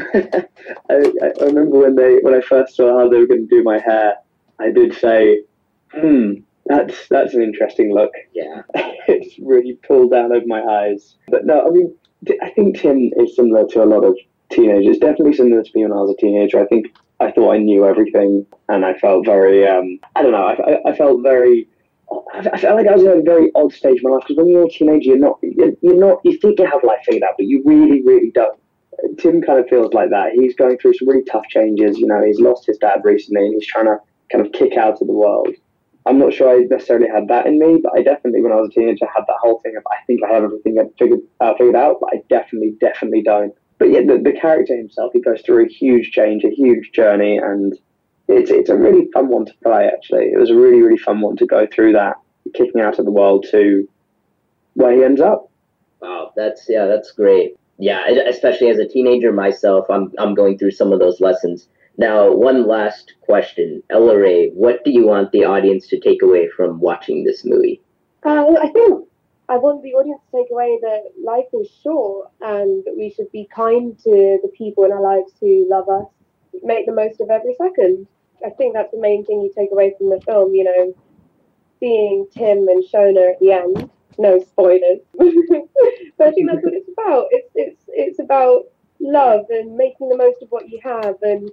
I, 0.02 0.46
I 0.90 1.44
remember 1.46 1.80
when 1.80 1.96
they 1.96 2.18
when 2.22 2.34
I 2.34 2.42
first 2.42 2.76
saw 2.76 3.00
how 3.00 3.10
they 3.10 3.18
were 3.18 3.28
going 3.28 3.48
to 3.48 3.56
do 3.56 3.64
my 3.64 3.80
hair, 3.80 4.16
I 4.60 4.72
did 4.72 4.96
say, 4.96 5.44
"Hmm, 5.92 6.34
that's 6.66 7.08
that's 7.10 7.34
an 7.34 7.44
interesting 7.44 7.94
look." 7.94 8.12
yeah. 8.34 8.64
it's 9.08 9.38
really 9.40 9.74
pulled 9.88 10.12
down 10.12 10.32
over 10.32 10.46
my 10.48 10.62
eyes. 10.62 11.16
But 11.28 11.46
no, 11.46 11.68
I 11.68 11.70
mean, 11.70 11.96
I 12.42 12.50
think 12.50 12.80
Tim 12.80 13.12
is 13.18 13.36
similar 13.36 13.68
to 13.68 13.84
a 13.84 13.86
lot 13.86 14.04
of 14.04 14.18
teenagers. 14.52 14.96
It's 14.96 15.00
definitely 15.00 15.34
similar 15.34 15.64
to 15.64 15.72
me 15.76 15.84
when 15.84 15.92
I 15.92 16.02
was 16.02 16.12
a 16.12 16.22
teenager. 16.22 16.60
I 16.60 16.66
think 16.66 16.88
I 17.20 17.32
thought 17.32 17.54
I 17.54 17.58
knew 17.58 17.86
everything, 17.86 18.46
and 18.70 18.86
I 18.86 18.94
felt 18.96 19.26
very, 19.26 19.68
um, 19.68 20.00
I 20.16 20.22
don't 20.22 20.32
know, 20.32 20.46
I, 20.46 20.54
I, 20.54 20.92
I 20.92 20.96
felt 20.96 21.22
very. 21.22 21.68
I 22.12 22.50
I 22.54 22.58
felt 22.60 22.78
like 22.78 22.88
I 22.88 22.94
was 22.94 23.04
in 23.04 23.20
a 23.20 23.22
very 23.22 23.52
odd 23.56 23.74
stage 23.74 23.98
of 23.98 24.04
my 24.04 24.10
life 24.12 24.24
because 24.28 24.38
when 24.38 24.50
you're 24.50 24.66
a 24.66 24.70
teenager, 24.70 25.10
you're 25.10 25.18
not, 25.18 25.40
you're 25.42 25.96
not, 25.96 26.20
you 26.24 26.38
think 26.38 26.60
you 26.60 26.66
have 26.66 26.84
life 26.84 27.00
figured 27.06 27.24
out, 27.24 27.36
but 27.38 27.48
you 27.48 27.64
really, 27.66 28.04
really 28.04 28.32
don't. 28.32 28.60
Tim 29.18 29.42
kind 29.42 29.60
of 29.60 29.68
feels 29.68 29.94
like 29.94 30.10
that. 30.10 30.34
He's 30.34 30.56
going 30.56 30.78
through 30.78 30.94
some 30.96 31.08
really 31.08 31.24
tough 31.24 31.46
changes. 31.50 31.98
You 31.98 32.08
know, 32.08 32.24
he's 32.24 32.40
lost 32.40 32.66
his 32.66 32.78
dad 32.78 33.02
recently, 33.04 33.46
and 33.46 33.54
he's 33.54 33.68
trying 33.68 33.86
to 33.86 33.98
kind 34.32 34.46
of 34.46 34.52
kick 34.54 34.78
out 34.78 35.02
of 35.02 35.08
the 35.08 35.14
world. 35.14 35.50
I'm 36.06 36.20
not 36.20 36.34
sure 36.34 36.50
I 36.50 36.64
necessarily 36.64 37.08
had 37.08 37.28
that 37.30 37.46
in 37.46 37.60
me, 37.60 37.80
but 37.82 37.94
I 37.98 38.04
definitely, 38.04 38.42
when 38.42 38.52
I 38.52 38.56
was 38.56 38.70
a 38.70 38.74
teenager, 38.74 39.06
had 39.14 39.24
that 39.28 39.38
whole 39.42 39.60
thing 39.62 39.78
of 39.78 39.84
I 39.90 40.04
think 40.06 40.22
I 40.24 40.34
have 40.34 40.44
everything 40.44 40.78
figured 41.00 41.22
uh, 41.40 41.54
figured 41.54 41.76
out, 41.76 41.98
but 42.02 42.10
I 42.14 42.22
definitely, 42.30 42.76
definitely 42.82 43.22
don't. 43.22 43.54
But 43.78 43.92
yeah, 43.92 44.02
the, 44.02 44.22
the 44.22 44.34
character 44.34 44.76
himself, 44.76 45.14
he 45.14 45.22
goes 45.22 45.42
through 45.42 45.66
a 45.66 45.70
huge 45.70 46.12
change, 46.12 46.44
a 46.44 46.50
huge 46.50 46.92
journey, 46.92 47.38
and 47.38 47.74
it's 48.28 48.52
it's 48.52 48.70
a 48.70 48.76
really 48.76 49.10
fun 49.14 49.30
one 49.30 49.46
to 49.46 49.54
play. 49.64 49.88
Actually, 49.88 50.26
it 50.26 50.40
was 50.40 50.50
a 50.50 50.56
really, 50.56 50.82
really 50.82 50.98
fun 50.98 51.22
one 51.22 51.38
to 51.38 51.46
go 51.46 51.68
through 51.68 51.94
that, 51.94 52.16
kicking 52.54 52.82
out 52.82 53.00
of 53.00 53.06
the 53.06 53.12
world 53.12 53.46
to 53.52 53.88
where 54.74 54.92
he 54.92 55.04
ends 55.04 55.22
up. 55.22 55.50
Wow, 56.02 56.34
that's 56.36 56.66
yeah, 56.68 56.86
that's 56.86 57.12
great. 57.12 57.56
Yeah, 57.78 58.08
especially 58.28 58.70
as 58.70 58.80
a 58.80 58.88
teenager 58.88 59.32
myself, 59.32 59.86
I'm 59.90 60.12
I'm 60.20 60.36
going 60.36 60.58
through 60.58 60.72
some 60.72 60.92
of 60.92 61.00
those 61.00 61.20
lessons. 61.20 61.68
Now, 61.98 62.32
one 62.32 62.68
last 62.68 63.14
question, 63.22 63.84
Ella 63.90 64.18
Rae, 64.18 64.50
what 64.50 64.84
do 64.84 64.92
you 64.92 65.06
want 65.06 65.32
the 65.32 65.46
audience 65.46 65.88
to 65.88 66.00
take 66.00 66.24
away 66.24 66.50
from 66.56 66.80
watching 66.80 67.24
this 67.24 67.46
movie? 67.46 67.82
Uh, 68.26 68.56
I 68.60 68.70
think 68.70 69.08
I 69.50 69.58
want 69.58 69.84
the 69.84 69.94
audience 69.94 70.22
to 70.32 70.38
take 70.38 70.52
away 70.52 70.80
that 70.82 71.12
life 71.24 71.46
is 71.54 71.70
short 71.84 72.32
and 72.42 72.84
we 72.98 73.12
should 73.12 73.32
be 73.32 73.48
kind 73.54 73.98
to 74.00 74.40
the 74.42 74.52
people 74.58 74.86
in 74.86 74.92
our 74.92 75.02
lives 75.02 75.34
who 75.40 75.68
love 75.70 75.90
us, 75.90 76.08
make 76.64 76.86
the 76.86 76.94
most 76.94 77.22
of 77.22 77.30
every 77.30 77.56
second. 77.56 78.08
I 78.46 78.50
think 78.50 78.74
that's 78.74 78.92
the 78.92 79.00
main 79.00 79.26
thing 79.26 79.42
you 79.42 79.52
take 79.56 79.72
away 79.72 79.94
from 79.98 80.10
the 80.10 80.22
film, 80.22 80.54
you 80.54 80.64
know, 80.64 80.96
seeing 81.80 82.28
Tim 82.32 82.68
and 82.68 82.84
Shona 82.84 83.34
at 83.34 83.40
the 83.40 83.52
end. 83.52 83.90
No 84.18 84.40
spoilers. 84.40 85.00
but 85.18 86.28
I 86.28 86.32
think 86.32 86.50
that's 86.50 86.64
what 86.64 86.74
it's 86.74 86.90
about. 86.98 87.28
It's 87.32 87.50
it's 87.56 87.84
it's 87.88 88.20
about 88.20 88.66
love 89.00 89.46
and 89.50 89.76
making 89.76 90.10
the 90.10 90.18
most 90.18 90.42
of 90.42 90.50
what 90.50 90.70
you 90.70 90.80
have 90.84 91.16
and 91.22 91.52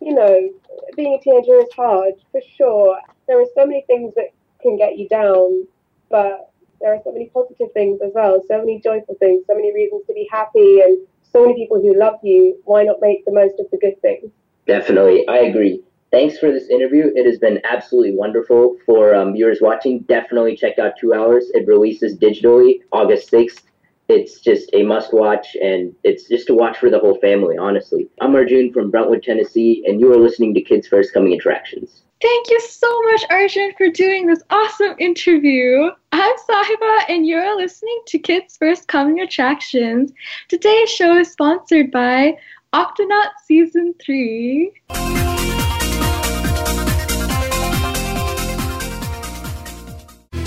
you 0.00 0.14
know, 0.14 0.50
being 0.96 1.14
a 1.14 1.22
teenager 1.22 1.58
is 1.60 1.68
hard 1.76 2.14
for 2.32 2.40
sure. 2.56 2.98
There 3.28 3.40
are 3.40 3.46
so 3.54 3.66
many 3.66 3.84
things 3.86 4.14
that 4.14 4.30
can 4.62 4.76
get 4.76 4.98
you 4.98 5.08
down, 5.08 5.66
but 6.08 6.50
there 6.80 6.94
are 6.94 7.00
so 7.04 7.12
many 7.12 7.26
positive 7.26 7.68
things 7.74 8.00
as 8.02 8.12
well, 8.14 8.42
so 8.48 8.58
many 8.58 8.80
joyful 8.80 9.16
things, 9.16 9.44
so 9.46 9.54
many 9.54 9.72
reasons 9.74 10.02
to 10.06 10.14
be 10.14 10.28
happy, 10.30 10.80
and 10.80 11.06
so 11.22 11.42
many 11.42 11.54
people 11.54 11.80
who 11.80 11.98
love 11.98 12.14
you. 12.22 12.58
Why 12.64 12.84
not 12.84 12.96
make 13.00 13.24
the 13.24 13.32
most 13.32 13.60
of 13.60 13.66
the 13.70 13.78
good 13.78 14.00
things? 14.00 14.30
Definitely, 14.66 15.26
I 15.28 15.38
agree. 15.38 15.82
Thanks 16.10 16.38
for 16.38 16.50
this 16.50 16.68
interview. 16.68 17.12
It 17.14 17.24
has 17.24 17.38
been 17.38 17.60
absolutely 17.62 18.16
wonderful 18.16 18.76
for 18.84 19.14
um, 19.14 19.32
viewers 19.32 19.58
watching. 19.60 20.00
Definitely 20.00 20.56
check 20.56 20.78
out 20.80 20.94
Two 21.00 21.14
Hours. 21.14 21.50
It 21.54 21.68
releases 21.68 22.18
digitally 22.18 22.80
August 22.90 23.30
6th. 23.30 23.62
It's 24.08 24.40
just 24.40 24.70
a 24.72 24.82
must 24.82 25.14
watch, 25.14 25.56
and 25.62 25.94
it's 26.02 26.28
just 26.28 26.50
a 26.50 26.54
watch 26.54 26.78
for 26.78 26.90
the 26.90 26.98
whole 26.98 27.16
family, 27.20 27.56
honestly. 27.56 28.08
I'm 28.20 28.34
Arjun 28.34 28.72
from 28.72 28.90
Brentwood, 28.90 29.22
Tennessee, 29.22 29.84
and 29.86 30.00
you 30.00 30.12
are 30.12 30.16
listening 30.16 30.52
to 30.54 30.60
Kids 30.60 30.88
First 30.88 31.14
Coming 31.14 31.32
Attractions. 31.34 32.02
Thank 32.20 32.50
you 32.50 32.60
so 32.60 33.02
much, 33.02 33.22
Arjun, 33.30 33.72
for 33.78 33.88
doing 33.88 34.26
this 34.26 34.42
awesome 34.50 34.96
interview. 34.98 35.90
I'm 36.10 36.36
Sahiba, 36.48 37.04
and 37.08 37.24
you're 37.24 37.56
listening 37.56 38.00
to 38.08 38.18
Kids 38.18 38.56
First 38.56 38.88
Coming 38.88 39.20
Attractions. 39.20 40.10
Today's 40.48 40.90
show 40.90 41.16
is 41.16 41.30
sponsored 41.30 41.92
by 41.92 42.36
Octonaut 42.72 43.30
Season 43.46 43.94
3. 44.04 44.72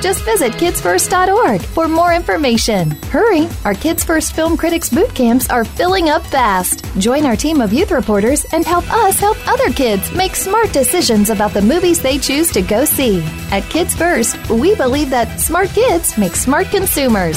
Just 0.00 0.24
visit 0.24 0.52
kidsfirst.org 0.52 1.62
for 1.62 1.88
more 1.88 2.12
information. 2.12 2.90
Hurry! 3.10 3.48
Our 3.64 3.74
Kids 3.74 4.04
First 4.04 4.34
Film 4.34 4.56
Critics 4.56 4.88
boot 4.90 5.14
camps 5.14 5.48
are 5.50 5.64
filling 5.64 6.08
up 6.10 6.24
fast. 6.26 6.84
Join 6.98 7.24
our 7.24 7.36
team 7.36 7.60
of 7.60 7.72
youth 7.72 7.90
reporters 7.90 8.44
and 8.52 8.64
help 8.64 8.90
us 8.92 9.18
help 9.18 9.36
other 9.48 9.70
kids 9.70 10.12
make 10.12 10.36
smart 10.36 10.72
decisions 10.72 11.30
about 11.30 11.52
the 11.52 11.62
movies 11.62 12.00
they 12.00 12.18
choose 12.18 12.50
to 12.52 12.62
go 12.62 12.84
see. 12.84 13.22
At 13.50 13.64
Kids 13.64 13.94
First, 13.94 14.36
we 14.50 14.74
believe 14.74 15.10
that 15.10 15.40
smart 15.40 15.70
kids 15.70 16.16
make 16.18 16.36
smart 16.36 16.66
consumers. 16.68 17.36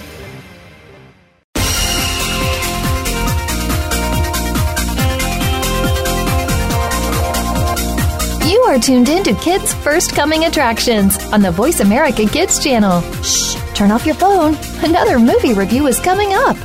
Are 8.71 8.79
tuned 8.79 9.09
in 9.09 9.21
to 9.25 9.33
Kids 9.33 9.73
First 9.73 10.15
Coming 10.15 10.45
Attractions 10.45 11.21
on 11.33 11.41
the 11.41 11.51
Voice 11.51 11.81
America 11.81 12.25
Kids 12.25 12.63
channel. 12.63 13.01
Shh, 13.21 13.57
turn 13.73 13.91
off 13.91 14.05
your 14.05 14.15
phone. 14.15 14.55
Another 14.81 15.19
movie 15.19 15.53
review 15.53 15.87
is 15.87 15.99
coming 15.99 16.29
up. 16.31 16.55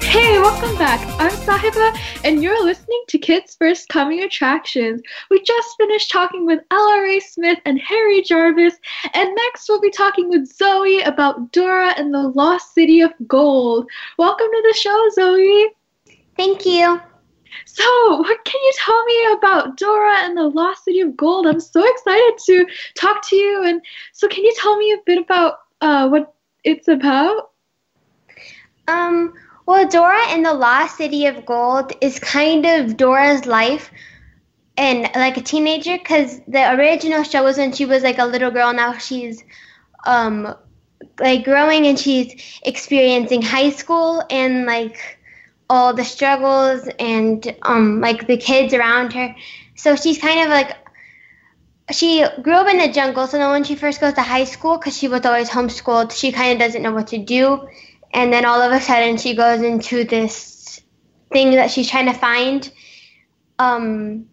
Hey, 0.00 0.38
welcome 0.38 0.78
back. 0.78 0.98
I'm 1.20 1.30
Sahiba, 1.30 1.94
and 2.24 2.42
you're 2.42 2.64
listening 2.64 3.02
to 3.08 3.18
Kids 3.18 3.54
First 3.60 3.90
Coming 3.90 4.22
Attractions. 4.22 5.02
We 5.28 5.42
just 5.42 5.76
finished 5.76 6.10
talking 6.10 6.46
with 6.46 6.60
Ella 6.70 7.02
Rae 7.02 7.20
Smith 7.20 7.58
and 7.66 7.78
Harry 7.78 8.22
Jarvis, 8.22 8.76
and 9.12 9.34
next 9.34 9.68
we'll 9.68 9.82
be 9.82 9.90
talking 9.90 10.30
with 10.30 10.50
Zoe 10.50 11.02
about 11.02 11.52
Dora 11.52 11.92
and 11.98 12.14
the 12.14 12.28
Lost 12.28 12.72
City 12.72 13.02
of 13.02 13.12
Gold. 13.28 13.86
Welcome 14.16 14.48
to 14.50 14.62
the 14.68 14.74
show, 14.74 15.08
Zoe. 15.12 15.66
Thank 16.34 16.64
you. 16.64 16.98
So, 17.64 18.16
what 18.18 18.44
can 18.44 18.60
you 18.60 18.72
tell 18.76 19.04
me 19.04 19.26
about 19.32 19.76
Dora 19.76 20.18
and 20.20 20.36
the 20.36 20.48
Lost 20.48 20.84
City 20.84 21.00
of 21.00 21.16
Gold? 21.16 21.46
I'm 21.46 21.60
so 21.60 21.84
excited 21.84 22.38
to 22.46 22.66
talk 22.96 23.26
to 23.28 23.36
you. 23.36 23.64
And 23.64 23.80
so, 24.12 24.28
can 24.28 24.44
you 24.44 24.54
tell 24.56 24.76
me 24.76 24.92
a 24.92 24.98
bit 25.04 25.18
about 25.18 25.58
uh, 25.80 26.08
what 26.08 26.34
it's 26.64 26.88
about? 26.88 27.50
Um, 28.88 29.34
well, 29.66 29.88
Dora 29.88 30.20
and 30.28 30.44
the 30.44 30.52
Lost 30.52 30.96
City 30.96 31.26
of 31.26 31.46
Gold 31.46 31.92
is 32.00 32.18
kind 32.18 32.66
of 32.66 32.96
Dora's 32.96 33.46
life 33.46 33.90
and 34.76 35.08
like 35.14 35.36
a 35.36 35.42
teenager 35.42 35.96
because 35.96 36.40
the 36.48 36.74
original 36.74 37.22
show 37.22 37.44
was 37.44 37.58
when 37.58 37.72
she 37.72 37.86
was 37.86 38.02
like 38.02 38.18
a 38.18 38.26
little 38.26 38.50
girl. 38.50 38.72
Now 38.72 38.98
she's 38.98 39.42
um, 40.06 40.54
like 41.18 41.44
growing 41.44 41.86
and 41.86 41.98
she's 41.98 42.60
experiencing 42.64 43.42
high 43.42 43.70
school 43.70 44.22
and 44.30 44.66
like 44.66 45.18
all 45.70 45.94
the 45.94 46.04
struggles 46.04 46.88
and 46.98 47.56
um 47.62 48.00
like 48.00 48.26
the 48.26 48.36
kids 48.36 48.74
around 48.74 49.12
her. 49.12 49.34
So 49.76 49.96
she's 49.96 50.18
kind 50.18 50.40
of 50.40 50.48
like 50.48 50.76
she 51.90 52.24
grew 52.42 52.54
up 52.54 52.68
in 52.68 52.78
the 52.78 52.88
jungle. 52.92 53.26
So 53.26 53.38
then 53.38 53.50
when 53.50 53.64
she 53.64 53.74
first 53.74 54.00
goes 54.00 54.14
to 54.14 54.22
high 54.22 54.44
school, 54.44 54.78
because 54.78 54.96
she 54.96 55.08
was 55.08 55.24
always 55.26 55.50
homeschooled, 55.50 56.12
she 56.12 56.32
kind 56.32 56.52
of 56.52 56.58
doesn't 56.58 56.82
know 56.82 56.92
what 56.92 57.08
to 57.08 57.18
do. 57.18 57.68
And 58.12 58.32
then 58.32 58.44
all 58.44 58.60
of 58.62 58.72
a 58.72 58.80
sudden 58.80 59.16
she 59.18 59.34
goes 59.34 59.60
into 59.60 60.04
this 60.04 60.80
thing 61.32 61.50
that 61.52 61.70
she's 61.70 61.90
trying 61.90 62.06
to 62.06 62.14
find. 62.14 62.70
Um, 63.58 64.26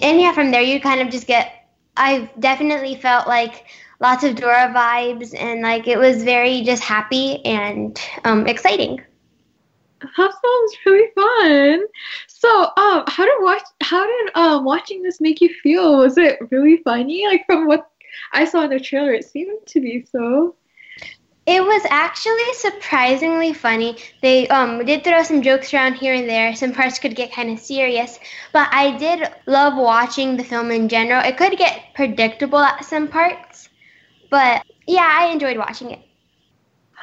and 0.00 0.20
yeah, 0.20 0.32
from 0.32 0.50
there 0.50 0.62
you 0.62 0.80
kind 0.80 1.00
of 1.00 1.10
just 1.10 1.26
get. 1.26 1.58
I've 1.94 2.28
definitely 2.40 2.94
felt 2.94 3.28
like 3.28 3.66
lots 4.00 4.24
of 4.24 4.34
Dora 4.34 4.72
vibes, 4.74 5.38
and 5.38 5.60
like 5.60 5.86
it 5.86 5.98
was 5.98 6.24
very 6.24 6.62
just 6.62 6.82
happy 6.82 7.44
and 7.44 8.00
um, 8.24 8.46
exciting. 8.46 9.02
That 10.16 10.32
sounds 10.32 10.76
really 10.84 11.10
fun. 11.14 11.86
So, 12.26 12.62
um, 12.76 13.04
how 13.06 13.24
did 13.24 13.34
watch 13.40 13.62
how 13.82 14.04
did 14.04 14.36
um 14.36 14.64
watching 14.64 15.02
this 15.02 15.20
make 15.20 15.40
you 15.40 15.52
feel? 15.62 15.98
Was 15.98 16.18
it 16.18 16.38
really 16.50 16.78
funny? 16.78 17.26
Like 17.26 17.46
from 17.46 17.66
what 17.66 17.88
I 18.32 18.44
saw 18.44 18.62
in 18.62 18.70
the 18.70 18.80
trailer, 18.80 19.12
it 19.12 19.24
seemed 19.24 19.66
to 19.66 19.80
be 19.80 20.04
so. 20.10 20.56
It 21.44 21.60
was 21.60 21.82
actually 21.90 22.52
surprisingly 22.54 23.52
funny. 23.52 23.96
They 24.20 24.46
um, 24.46 24.84
did 24.84 25.02
throw 25.02 25.24
some 25.24 25.42
jokes 25.42 25.74
around 25.74 25.94
here 25.94 26.14
and 26.14 26.28
there. 26.28 26.54
Some 26.54 26.72
parts 26.72 27.00
could 27.00 27.16
get 27.16 27.32
kind 27.32 27.50
of 27.50 27.58
serious, 27.58 28.20
but 28.52 28.68
I 28.70 28.96
did 28.96 29.28
love 29.46 29.76
watching 29.76 30.36
the 30.36 30.44
film 30.44 30.70
in 30.70 30.88
general. 30.88 31.20
It 31.24 31.36
could 31.36 31.58
get 31.58 31.94
predictable 31.94 32.60
at 32.60 32.84
some 32.84 33.08
parts, 33.08 33.68
but 34.30 34.64
yeah, 34.86 35.08
I 35.20 35.32
enjoyed 35.32 35.58
watching 35.58 35.90
it. 35.90 36.00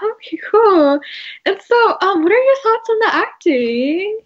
Okay, 0.02 0.40
cool. 0.50 1.00
And 1.46 1.62
so, 1.62 1.98
um, 2.02 2.24
what 2.24 2.32
are 2.32 2.44
your 2.44 2.56
thoughts 2.58 2.90
on 2.90 3.00
the 3.00 3.16
acting? 3.16 4.22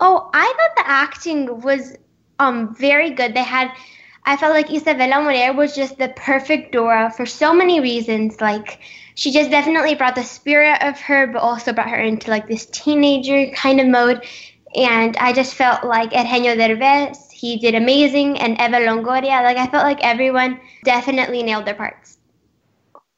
Oh, 0.00 0.30
I 0.34 0.54
thought 0.56 0.84
the 0.84 0.90
acting 0.90 1.60
was 1.60 1.96
um 2.38 2.74
very 2.74 3.10
good. 3.10 3.34
They 3.34 3.42
had 3.42 3.70
I 4.26 4.36
felt 4.36 4.54
like 4.54 4.68
Isabela 4.68 5.22
Moner 5.22 5.54
was 5.54 5.74
just 5.74 5.98
the 5.98 6.08
perfect 6.08 6.72
Dora 6.72 7.12
for 7.14 7.26
so 7.26 7.52
many 7.52 7.80
reasons. 7.80 8.40
Like 8.40 8.80
she 9.14 9.32
just 9.32 9.50
definitely 9.50 9.94
brought 9.94 10.14
the 10.14 10.24
spirit 10.24 10.82
of 10.82 10.98
her, 11.00 11.26
but 11.26 11.42
also 11.42 11.72
brought 11.72 11.90
her 11.90 12.00
into 12.00 12.30
like 12.30 12.48
this 12.48 12.66
teenager 12.66 13.52
kind 13.54 13.80
of 13.80 13.86
mode. 13.86 14.26
And 14.74 15.16
I 15.18 15.32
just 15.32 15.54
felt 15.54 15.84
like 15.84 16.12
Eugenio 16.12 16.56
Derbez, 16.56 17.30
he 17.30 17.58
did 17.58 17.76
amazing, 17.76 18.40
and 18.40 18.60
Eva 18.60 18.84
Longoria, 18.84 19.42
like 19.44 19.56
I 19.56 19.68
felt 19.68 19.84
like 19.84 20.02
everyone 20.02 20.58
definitely 20.82 21.42
nailed 21.44 21.66
their 21.66 21.74
parts. 21.74 22.18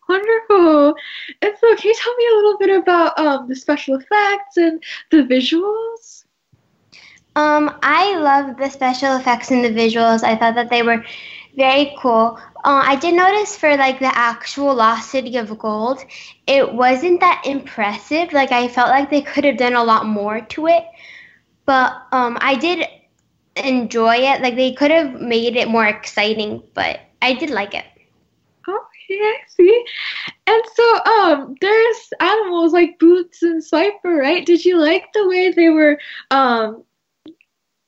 Wonderful. 0.08 0.94
And 1.42 1.52
so, 1.60 1.76
can 1.76 1.88
you 1.88 1.94
tell 1.94 2.14
me 2.16 2.26
a 2.32 2.36
little 2.36 2.58
bit 2.58 2.70
about 2.70 3.18
um, 3.18 3.48
the 3.48 3.56
special 3.56 3.96
effects 3.96 4.56
and 4.56 4.82
the 5.10 5.18
visuals? 5.18 6.24
Um, 7.34 7.78
I 7.82 8.16
love 8.16 8.56
the 8.56 8.70
special 8.70 9.16
effects 9.16 9.50
and 9.50 9.64
the 9.64 9.68
visuals. 9.68 10.22
I 10.22 10.36
thought 10.36 10.54
that 10.54 10.70
they 10.70 10.82
were 10.82 11.04
very 11.56 11.94
cool. 11.98 12.38
Uh, 12.64 12.82
I 12.84 12.96
did 12.96 13.14
notice 13.14 13.56
for 13.56 13.76
like 13.76 13.98
the 13.98 14.16
actual 14.16 14.74
Lost 14.74 15.10
City 15.10 15.36
of 15.36 15.58
Gold, 15.58 16.04
it 16.46 16.72
wasn't 16.72 17.20
that 17.20 17.42
impressive. 17.44 18.32
Like 18.32 18.52
I 18.52 18.68
felt 18.68 18.90
like 18.90 19.10
they 19.10 19.22
could 19.22 19.44
have 19.44 19.56
done 19.56 19.74
a 19.74 19.84
lot 19.84 20.06
more 20.06 20.40
to 20.40 20.66
it, 20.66 20.84
but 21.64 21.92
um, 22.12 22.38
I 22.40 22.54
did 22.54 22.86
enjoy 23.56 24.16
it. 24.16 24.40
Like 24.42 24.56
they 24.56 24.72
could 24.72 24.90
have 24.90 25.20
made 25.20 25.56
it 25.56 25.68
more 25.68 25.86
exciting, 25.86 26.62
but 26.74 27.00
I 27.20 27.34
did 27.34 27.50
like 27.50 27.74
it. 27.74 27.84
Okay, 28.68 29.20
I 29.20 29.36
see. 29.48 29.84
And 30.46 30.62
so, 30.74 31.04
um, 31.04 31.54
there's 31.60 32.12
animals 32.20 32.72
like 32.72 32.98
Boots 32.98 33.42
and 33.42 33.62
Swiper, 33.62 34.18
right? 34.18 34.44
Did 34.44 34.64
you 34.64 34.78
like 34.78 35.12
the 35.12 35.28
way 35.28 35.52
they 35.52 35.68
were 35.68 35.98
um 36.30 36.84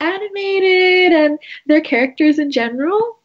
animated 0.00 1.12
and 1.12 1.38
their 1.66 1.80
characters 1.80 2.38
in 2.38 2.50
general? 2.50 3.18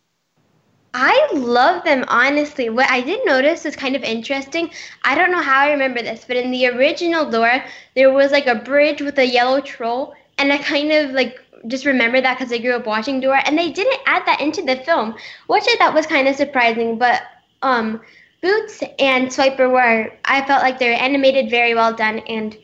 I 0.96 1.30
love 1.34 1.84
them, 1.84 2.06
honestly. 2.08 2.70
What 2.70 2.90
I 2.90 3.02
did 3.02 3.26
notice 3.26 3.66
is 3.66 3.76
kind 3.76 3.96
of 3.96 4.04
interesting. 4.04 4.70
I 5.04 5.16
don't 5.16 5.32
know 5.32 5.42
how 5.42 5.62
I 5.62 5.72
remember 5.72 6.04
this, 6.04 6.24
but 6.28 6.38
in 6.38 6.52
the 6.52 6.68
original 6.68 7.30
Dora, 7.30 7.66
there 7.96 8.14
was 8.14 8.32
like 8.32 8.46
a 8.46 8.56
bridge 8.56 9.02
with 9.02 9.18
a 9.18 9.26
yellow 9.26 9.60
troll, 9.60 10.14
and 10.38 10.54
I 10.54 10.60
kind 10.60 10.92
of 10.92 11.12
like 11.12 11.40
just 11.68 11.86
remember 11.86 12.22
that 12.22 12.38
because 12.38 12.54
I 12.54 12.60
grew 12.60 12.76
up 12.76 12.86
watching 12.86 13.20
Dora, 13.20 13.42
and 13.46 13.58
they 13.58 13.72
didn't 13.72 14.02
add 14.06 14.24
that 14.28 14.42
into 14.42 14.62
the 14.62 14.76
film, 14.78 15.16
which 15.48 15.64
I 15.68 15.76
thought 15.78 15.96
was 15.96 16.06
kind 16.06 16.28
of 16.28 16.36
surprising. 16.36 17.00
But 17.00 17.24
um, 17.64 18.02
Boots 18.42 18.84
and 19.00 19.30
Swiper 19.30 19.72
were, 19.72 20.12
I 20.26 20.46
felt 20.46 20.62
like 20.62 20.78
they 20.78 20.90
were 20.90 20.96
animated 20.96 21.50
very 21.50 21.74
well 21.74 21.94
done, 21.94 22.20
and 22.20 22.58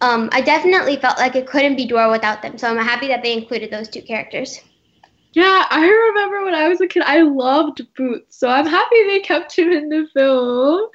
um, 0.00 0.28
I 0.32 0.40
definitely 0.40 0.96
felt 0.96 1.18
like 1.18 1.34
it 1.34 1.46
couldn't 1.46 1.76
be 1.76 1.86
Dora 1.86 2.10
without 2.10 2.40
them. 2.40 2.56
So 2.56 2.68
I'm 2.68 2.76
happy 2.76 3.08
that 3.08 3.22
they 3.22 3.36
included 3.36 3.70
those 3.70 3.88
two 3.88 4.02
characters. 4.02 4.60
Yeah, 5.32 5.66
I 5.68 5.88
remember 5.88 6.44
when 6.44 6.54
I 6.54 6.68
was 6.68 6.80
a 6.80 6.86
kid, 6.86 7.02
I 7.04 7.22
loved 7.22 7.84
Boots, 7.96 8.36
so 8.38 8.48
I'm 8.48 8.66
happy 8.66 9.02
they 9.04 9.20
kept 9.20 9.58
him 9.58 9.72
in 9.72 9.88
the 9.88 10.06
film. 10.14 10.88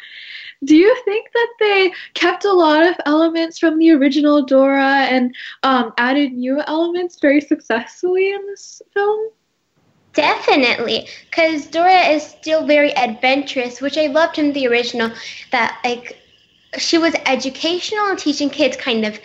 Do 0.64 0.76
you 0.76 0.96
think 1.04 1.30
that 1.34 1.54
they 1.60 1.94
kept 2.14 2.46
a 2.46 2.52
lot 2.52 2.88
of 2.88 2.96
elements 3.06 3.60
from 3.60 3.78
the 3.78 3.92
original 3.92 4.44
Dora 4.44 5.08
and 5.10 5.36
um, 5.64 5.94
added 5.98 6.34
new 6.34 6.62
elements 6.68 7.18
very 7.20 7.42
successfully 7.42 8.32
in 8.32 8.46
this 8.46 8.82
film? 8.94 9.30
Definitely, 10.20 11.08
because 11.30 11.68
Dora 11.68 12.10
is 12.10 12.24
still 12.24 12.66
very 12.66 12.92
adventurous, 12.98 13.80
which 13.80 13.98
I 13.98 14.08
loved 14.08 14.38
in 14.38 14.52
the 14.52 14.68
original. 14.68 15.12
That 15.52 15.80
like 15.86 16.18
she 16.78 16.98
was 16.98 17.16
educational 17.26 18.08
and 18.08 18.20
teaching 18.20 18.50
kids 18.50 18.76
kind 18.76 19.06
of 19.06 19.18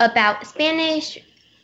about 0.00 0.44
Spanish 0.44 1.16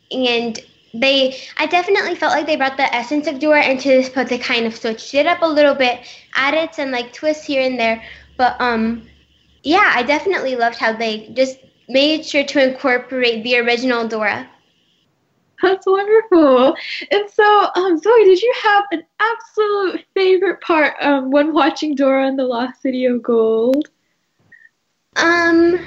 and 0.09 0.57
they 0.93 1.37
I 1.57 1.65
definitely 1.65 2.15
felt 2.15 2.31
like 2.31 2.47
they 2.47 2.55
brought 2.55 2.77
the 2.77 2.95
essence 2.95 3.27
of 3.27 3.39
Dora 3.39 3.65
into 3.65 3.89
this, 3.89 4.07
but 4.07 4.29
they 4.29 4.37
kind 4.37 4.65
of 4.65 4.77
switched 4.77 5.13
it 5.13 5.27
up 5.27 5.41
a 5.41 5.47
little 5.47 5.75
bit, 5.75 5.99
added 6.35 6.73
some 6.73 6.91
like 6.91 7.11
twists 7.11 7.43
here 7.45 7.63
and 7.63 7.77
there. 7.77 8.01
But 8.37 8.55
um 8.61 9.05
yeah, 9.63 9.91
I 9.95 10.03
definitely 10.03 10.55
loved 10.55 10.77
how 10.77 10.93
they 10.93 11.27
just 11.33 11.57
made 11.89 12.25
sure 12.25 12.45
to 12.45 12.63
incorporate 12.63 13.43
the 13.43 13.57
original 13.57 14.07
Dora. 14.07 14.47
That's 15.61 15.85
wonderful. 15.85 16.75
And 17.11 17.29
so, 17.29 17.69
um, 17.75 17.97
Zoe, 17.97 18.23
did 18.25 18.41
you 18.41 18.53
have 18.63 18.83
an 18.91 19.03
absolute 19.19 20.05
favorite 20.13 20.61
part 20.61 20.93
um, 21.01 21.31
when 21.31 21.53
watching 21.53 21.95
Dora 21.95 22.27
and 22.27 22.37
the 22.37 22.43
Lost 22.43 22.81
City 22.81 23.05
of 23.05 23.23
Gold? 23.23 23.89
Um, 25.15 25.79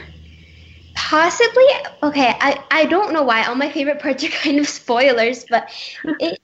Possibly. 1.11 1.65
Okay, 2.05 2.37
I, 2.41 2.63
I 2.71 2.85
don't 2.85 3.13
know 3.13 3.23
why. 3.23 3.45
All 3.45 3.55
my 3.57 3.71
favorite 3.71 4.01
parts 4.01 4.23
are 4.23 4.29
kind 4.43 4.59
of 4.59 4.69
spoilers, 4.69 5.45
but 5.51 5.71
it 6.21 6.41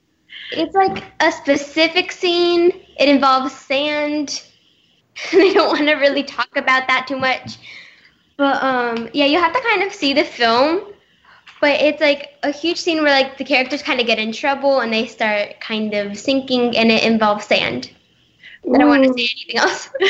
it's 0.51 0.75
like 0.75 1.03
a 1.21 1.31
specific 1.31 2.11
scene. 2.11 2.71
It 2.99 3.07
involves 3.07 3.53
sand. 3.53 4.43
I 5.33 5.53
don't 5.53 5.69
want 5.69 5.87
to 5.87 5.93
really 5.93 6.23
talk 6.23 6.49
about 6.57 6.87
that 6.87 7.05
too 7.07 7.17
much. 7.17 7.57
But 8.37 8.61
um 8.61 9.09
yeah, 9.13 9.25
you 9.25 9.39
have 9.39 9.53
to 9.53 9.61
kind 9.61 9.83
of 9.83 9.93
see 9.93 10.13
the 10.13 10.23
film. 10.25 10.81
But 11.59 11.81
it's 11.81 12.01
like 12.01 12.33
a 12.43 12.51
huge 12.51 12.77
scene 12.77 13.01
where 13.01 13.11
like 13.11 13.37
the 13.37 13.43
characters 13.43 13.81
kind 13.81 13.99
of 13.99 14.07
get 14.07 14.19
in 14.19 14.31
trouble 14.31 14.81
and 14.81 14.93
they 14.93 15.07
start 15.07 15.59
kind 15.59 15.93
of 15.93 16.17
sinking 16.17 16.77
and 16.77 16.91
it 16.91 17.03
involves 17.03 17.45
sand. 17.45 17.91
I 18.73 18.77
don't 18.77 18.89
want 18.89 19.03
to 19.03 19.13
say 19.13 19.29
anything 19.31 19.57
else. 19.57 19.89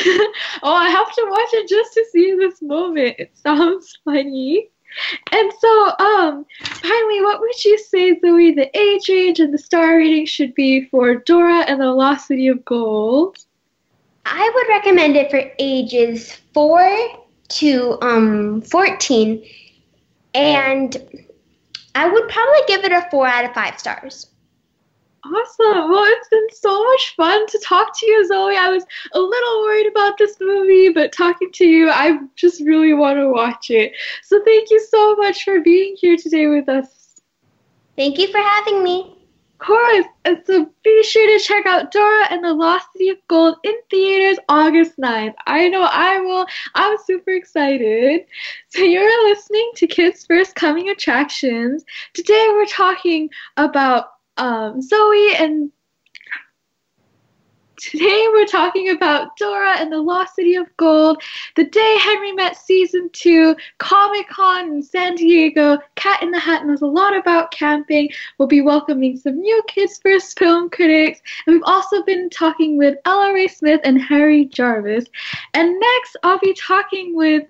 oh, 0.64 0.74
I 0.74 0.90
have 0.90 1.14
to 1.14 1.26
watch 1.30 1.50
it 1.54 1.70
just 1.70 1.94
to 1.94 2.06
see 2.12 2.36
this 2.36 2.62
moment. 2.62 3.16
It 3.20 3.32
sounds 3.36 3.98
funny. 4.06 4.70
And 5.32 5.52
so, 5.60 5.94
um, 6.00 6.46
finally, 6.64 7.22
what 7.22 7.40
would 7.40 7.64
you 7.64 7.78
say, 7.78 8.20
Zoe, 8.20 8.54
the 8.54 8.76
age 8.78 9.10
range 9.10 9.40
and 9.40 9.54
the 9.54 9.58
star 9.58 9.98
rating 9.98 10.26
should 10.26 10.56
be 10.56 10.86
for 10.86 11.16
Dora 11.16 11.60
and 11.68 11.80
the 11.80 11.92
Lost 11.92 12.28
City 12.28 12.48
of 12.48 12.64
Gold? 12.66 13.38
I 14.26 14.52
would 14.56 14.68
recommend 14.70 15.16
it 15.16 15.30
for 15.30 15.52
ages 15.60 16.34
four 16.54 16.82
to 17.50 17.98
um 18.02 18.62
fourteen, 18.62 19.46
and 20.34 20.98
I 21.98 22.08
would 22.08 22.30
probably 22.30 22.62
give 22.68 22.84
it 22.84 22.92
a 22.92 23.10
four 23.10 23.26
out 23.26 23.44
of 23.44 23.56
five 23.56 23.80
stars. 23.80 24.28
Awesome. 25.26 25.90
Well, 25.90 26.04
it's 26.06 26.30
been 26.30 26.48
so 26.52 26.84
much 26.84 27.16
fun 27.18 27.48
to 27.48 27.60
talk 27.66 27.98
to 28.00 28.06
you, 28.06 28.28
Zoe. 28.28 28.56
I 28.56 28.70
was 28.70 28.86
a 29.14 29.20
little 29.20 29.62
worried 29.62 29.88
about 29.88 30.16
this 30.16 30.38
movie, 30.40 30.90
but 30.90 31.12
talking 31.12 31.52
to 31.54 31.66
you, 31.66 31.90
I 31.90 32.20
just 32.36 32.62
really 32.62 32.94
want 32.94 33.18
to 33.18 33.30
watch 33.30 33.72
it. 33.72 33.94
So 34.22 34.40
thank 34.46 34.70
you 34.70 34.80
so 34.80 35.16
much 35.16 35.44
for 35.44 35.60
being 35.60 35.96
here 36.00 36.18
today 36.18 36.46
with 36.46 36.70
us. 36.70 37.16
Thank 37.96 38.20
you 38.20 38.28
for 38.28 38.38
having 38.38 38.84
me. 38.84 39.17
Course. 39.60 40.06
And 40.24 40.41
so 40.46 40.72
be 40.84 41.04
sure 41.04 41.38
to 41.38 41.43
check 41.43 41.65
out 41.65 41.91
Dora 41.91 42.28
and 42.30 42.43
the 42.43 42.54
Lost 42.54 42.88
City 42.93 43.10
of 43.10 43.17
Gold 43.28 43.56
in 43.63 43.74
theaters 43.89 44.38
August 44.50 44.98
9th. 45.00 45.34
I 45.48 45.67
know 45.70 45.82
I 45.82 46.20
will. 46.20 46.46
I'm 46.76 46.98
super 47.06 47.32
excited. 47.32 48.26
So 48.70 48.82
you're 48.82 49.30
listening 49.30 49.72
to 49.76 49.88
Kids 49.88 50.26
First 50.26 50.54
Coming 50.54 50.89
Attractions. 50.89 51.84
Today 52.13 52.48
we're 52.52 52.65
talking 52.67 53.30
about 53.58 54.12
um, 54.38 54.82
Zoe, 54.82 55.36
and 55.36 55.72
today 57.78 58.26
we're 58.34 58.46
talking 58.46 58.90
about 58.90 59.38
Dora 59.38 59.78
and 59.78 59.92
the 59.92 60.02
Lost 60.02 60.36
City 60.36 60.56
of 60.56 60.66
Gold, 60.78 61.22
the 61.56 61.66
day 61.66 61.98
Henry 62.00 62.32
met 62.32 62.58
season 62.58 63.10
two, 63.13 63.56
Comic 63.78 64.28
Con 64.30 64.70
in 64.70 64.84
San 64.84 65.16
Diego, 65.16 65.78
Cat 65.96 66.24
in 66.24 66.32
the 66.32 66.40
Hat 66.40 66.66
knows 66.66 66.82
a 66.82 66.88
lot 66.88 67.16
about 67.16 67.52
camping. 67.52 68.10
We'll 68.38 68.48
be 68.48 68.62
welcoming 68.62 69.16
some 69.16 69.40
new 69.40 69.62
Kids 69.68 70.00
First 70.04 70.38
film 70.40 70.70
critics, 70.70 71.22
and 71.46 71.56
we've 71.56 71.63
also 71.66 72.04
been 72.04 72.30
talking 72.30 72.78
with 72.78 72.98
Ella 73.06 73.32
Rae 73.34 73.48
Smith 73.48 73.82
and 73.84 74.02
Harry 74.02 74.46
Jarvis. 74.46 75.06
And 75.54 75.80
next, 75.80 76.18
I'll 76.24 76.40
be 76.40 76.54
talking 76.54 77.16
with 77.16 77.44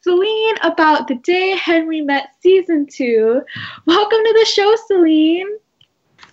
Selene 0.00 0.56
about 0.62 1.08
the 1.08 1.16
day 1.16 1.50
Henry 1.50 2.00
met 2.00 2.30
season 2.40 2.86
two. 2.86 3.42
Welcome 3.84 4.18
to 4.24 4.36
the 4.38 4.46
show, 4.46 4.74
Selene. 4.86 5.58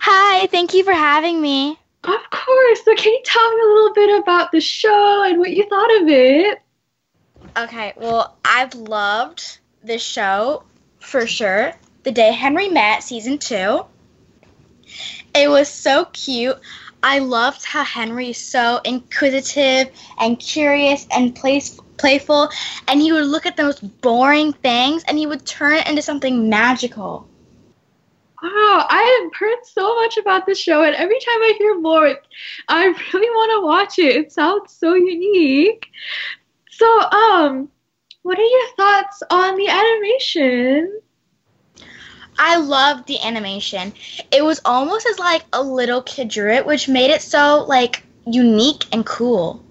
Hi, 0.00 0.46
thank 0.46 0.72
you 0.72 0.82
for 0.84 0.92
having 0.92 1.42
me. 1.42 1.78
Of 2.04 2.30
course. 2.30 2.84
So, 2.84 2.94
can 2.94 3.12
you 3.12 3.20
tell 3.24 3.56
me 3.56 3.62
a 3.62 3.74
little 3.74 3.94
bit 3.94 4.22
about 4.22 4.52
the 4.52 4.60
show 4.60 5.22
and 5.22 5.38
what 5.38 5.50
you 5.50 5.66
thought 5.68 6.02
of 6.02 6.08
it? 6.08 6.58
Okay, 7.56 7.94
well, 7.96 8.36
I've 8.44 8.74
loved 8.74 9.58
this 9.82 10.02
show 10.02 10.64
for 11.00 11.26
sure. 11.26 11.72
The 12.02 12.12
Day 12.12 12.32
Henry 12.32 12.68
Met, 12.68 13.02
season 13.02 13.38
two. 13.38 13.86
It 15.34 15.48
was 15.48 15.68
so 15.68 16.04
cute. 16.06 16.58
I 17.02 17.18
loved 17.20 17.64
how 17.64 17.84
Henry 17.84 18.30
is 18.30 18.38
so 18.38 18.80
inquisitive 18.84 19.90
and 20.18 20.38
curious 20.38 21.06
and 21.10 21.34
plays 21.34 21.80
playful, 21.96 22.50
and 22.88 23.00
he 23.00 23.12
would 23.12 23.26
look 23.26 23.46
at 23.46 23.56
the 23.56 23.64
most 23.64 24.00
boring 24.00 24.52
things 24.52 25.04
and 25.04 25.18
he 25.18 25.26
would 25.26 25.46
turn 25.46 25.74
it 25.74 25.88
into 25.88 26.02
something 26.02 26.48
magical. 26.48 27.28
Wow, 28.44 28.86
I 28.90 29.22
have 29.22 29.34
heard 29.40 29.64
so 29.64 29.94
much 30.02 30.18
about 30.18 30.44
this 30.44 30.58
show, 30.58 30.82
and 30.82 30.94
every 30.94 31.18
time 31.18 31.40
I 31.40 31.54
hear 31.56 31.80
more, 31.80 32.14
I 32.68 32.84
really 32.84 33.30
want 33.30 33.52
to 33.52 33.66
watch 33.66 33.98
it. 33.98 34.16
It 34.16 34.32
sounds 34.32 34.70
so 34.70 34.92
unique. 34.92 35.86
So, 36.70 37.00
um, 37.10 37.70
what 38.20 38.38
are 38.38 38.42
your 38.42 38.68
thoughts 38.76 39.22
on 39.30 39.56
the 39.56 39.66
animation? 39.68 41.00
I 42.38 42.58
loved 42.58 43.06
the 43.06 43.18
animation. 43.24 43.94
It 44.30 44.44
was 44.44 44.60
almost 44.66 45.06
as 45.06 45.18
like 45.18 45.44
a 45.54 45.62
little 45.62 46.02
kid 46.02 46.28
drew 46.28 46.52
it, 46.52 46.66
which 46.66 46.86
made 46.86 47.10
it 47.10 47.22
so 47.22 47.64
like 47.66 48.04
unique 48.26 48.84
and 48.92 49.06
cool. 49.06 49.64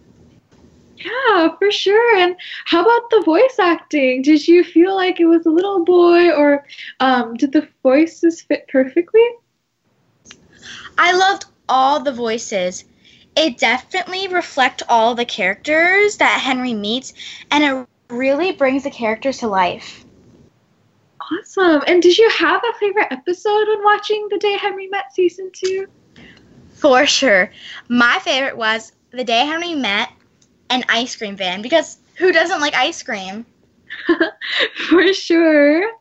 Yeah, 1.03 1.55
for 1.57 1.71
sure. 1.71 2.17
And 2.17 2.35
how 2.65 2.81
about 2.81 3.09
the 3.09 3.23
voice 3.25 3.57
acting? 3.59 4.21
Did 4.21 4.47
you 4.47 4.63
feel 4.63 4.95
like 4.95 5.19
it 5.19 5.25
was 5.25 5.45
a 5.45 5.49
little 5.49 5.83
boy, 5.83 6.31
or 6.31 6.65
um, 6.99 7.35
did 7.35 7.51
the 7.51 7.67
voices 7.81 8.41
fit 8.41 8.67
perfectly? 8.69 9.25
I 10.97 11.11
loved 11.11 11.45
all 11.67 11.99
the 11.99 12.13
voices. 12.13 12.85
It 13.35 13.57
definitely 13.57 14.27
reflect 14.27 14.83
all 14.87 15.15
the 15.15 15.25
characters 15.25 16.17
that 16.17 16.39
Henry 16.41 16.73
meets, 16.73 17.13
and 17.51 17.63
it 17.63 17.87
really 18.13 18.51
brings 18.51 18.83
the 18.83 18.91
characters 18.91 19.39
to 19.39 19.47
life. 19.47 20.05
Awesome. 21.19 21.81
And 21.87 22.01
did 22.01 22.17
you 22.17 22.29
have 22.29 22.61
a 22.63 22.77
favorite 22.79 23.07
episode 23.11 23.67
when 23.67 23.83
watching 23.83 24.27
The 24.29 24.37
Day 24.37 24.57
Henry 24.57 24.87
Met 24.87 25.13
season 25.13 25.49
two? 25.51 25.87
For 26.69 27.05
sure. 27.05 27.51
My 27.89 28.19
favorite 28.19 28.57
was 28.57 28.91
The 29.11 29.23
Day 29.23 29.45
Henry 29.45 29.73
Met 29.73 30.09
an 30.73 30.83
ice 30.89 31.15
cream 31.15 31.35
van 31.35 31.61
because 31.61 31.97
who 32.15 32.31
doesn't 32.31 32.61
like 32.61 32.73
ice 32.73 33.01
cream? 33.03 33.45
For 34.89 35.13
sure. 35.13 35.91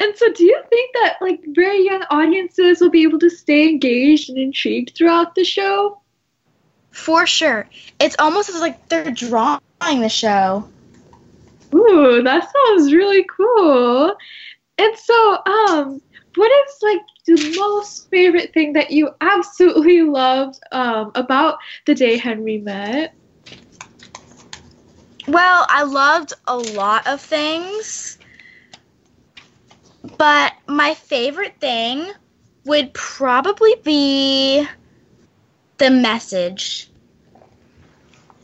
And 0.00 0.16
so, 0.16 0.32
do 0.32 0.44
you 0.44 0.62
think 0.68 0.94
that 0.94 1.16
like 1.20 1.40
very 1.48 1.84
young 1.84 2.02
audiences 2.10 2.80
will 2.80 2.90
be 2.90 3.02
able 3.02 3.18
to 3.20 3.30
stay 3.30 3.68
engaged 3.68 4.28
and 4.28 4.38
intrigued 4.38 4.96
throughout 4.96 5.34
the 5.34 5.44
show? 5.44 6.00
For 6.90 7.26
sure. 7.26 7.68
It's 8.00 8.16
almost 8.18 8.48
as 8.48 8.60
like 8.60 8.88
they're 8.88 9.10
drawing 9.10 9.60
the 9.80 10.08
show. 10.08 10.68
Ooh, 11.74 12.22
that 12.22 12.52
sounds 12.52 12.92
really 12.92 13.24
cool. 13.24 14.14
And 14.78 14.96
so, 14.96 15.38
um, 15.46 16.02
what 16.34 16.50
is 16.66 16.78
like 16.82 17.00
the 17.26 17.56
most 17.58 18.10
favorite 18.10 18.52
thing 18.52 18.72
that 18.74 18.90
you 18.90 19.10
absolutely 19.20 20.02
loved 20.02 20.60
um, 20.72 21.12
about 21.14 21.58
the 21.86 21.94
day 21.94 22.16
Henry 22.16 22.58
met? 22.58 23.14
Well, 25.26 25.66
I 25.68 25.84
loved 25.84 26.34
a 26.46 26.56
lot 26.56 27.06
of 27.06 27.20
things, 27.20 28.18
but 30.18 30.52
my 30.66 30.94
favorite 30.94 31.58
thing 31.60 32.12
would 32.66 32.92
probably 32.92 33.74
be 33.82 34.66
the 35.78 35.90
message. 35.90 36.90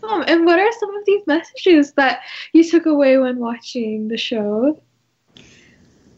Um, 0.03 0.25
and 0.27 0.47
what 0.47 0.59
are 0.59 0.73
some 0.79 0.95
of 0.97 1.05
these 1.07 1.27
messages 1.27 1.93
that 1.93 2.21
you 2.53 2.69
took 2.69 2.87
away 2.87 3.19
when 3.19 3.39
watching 3.39 4.09
the 4.09 4.17
show? 4.17 4.81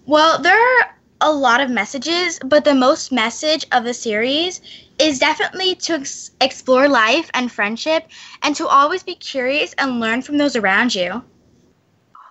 Well, 0.07 0.40
there 0.40 0.57
are 0.57 0.96
a 1.23 1.33
lot 1.33 1.61
of 1.61 1.71
messages, 1.71 2.39
but 2.45 2.65
the 2.65 2.75
most 2.75 3.13
message 3.13 3.65
of 3.71 3.85
the 3.85 3.95
series 3.95 4.61
is 4.99 5.21
definitely 5.21 5.77
to 5.77 5.95
ex- 5.95 6.33
explore 6.41 6.89
life 6.89 7.31
and 7.33 7.51
friendship 7.51 8.09
and 8.43 8.55
to 8.57 8.67
always 8.67 9.05
be 9.05 9.15
curious 9.15 9.73
and 9.79 10.01
learn 10.01 10.21
from 10.21 10.37
those 10.37 10.57
around 10.57 10.95
you. 10.95 11.23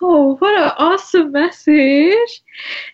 Oh, 0.02 0.36
what 0.36 0.58
an 0.58 0.72
awesome 0.76 1.32
message! 1.32 2.42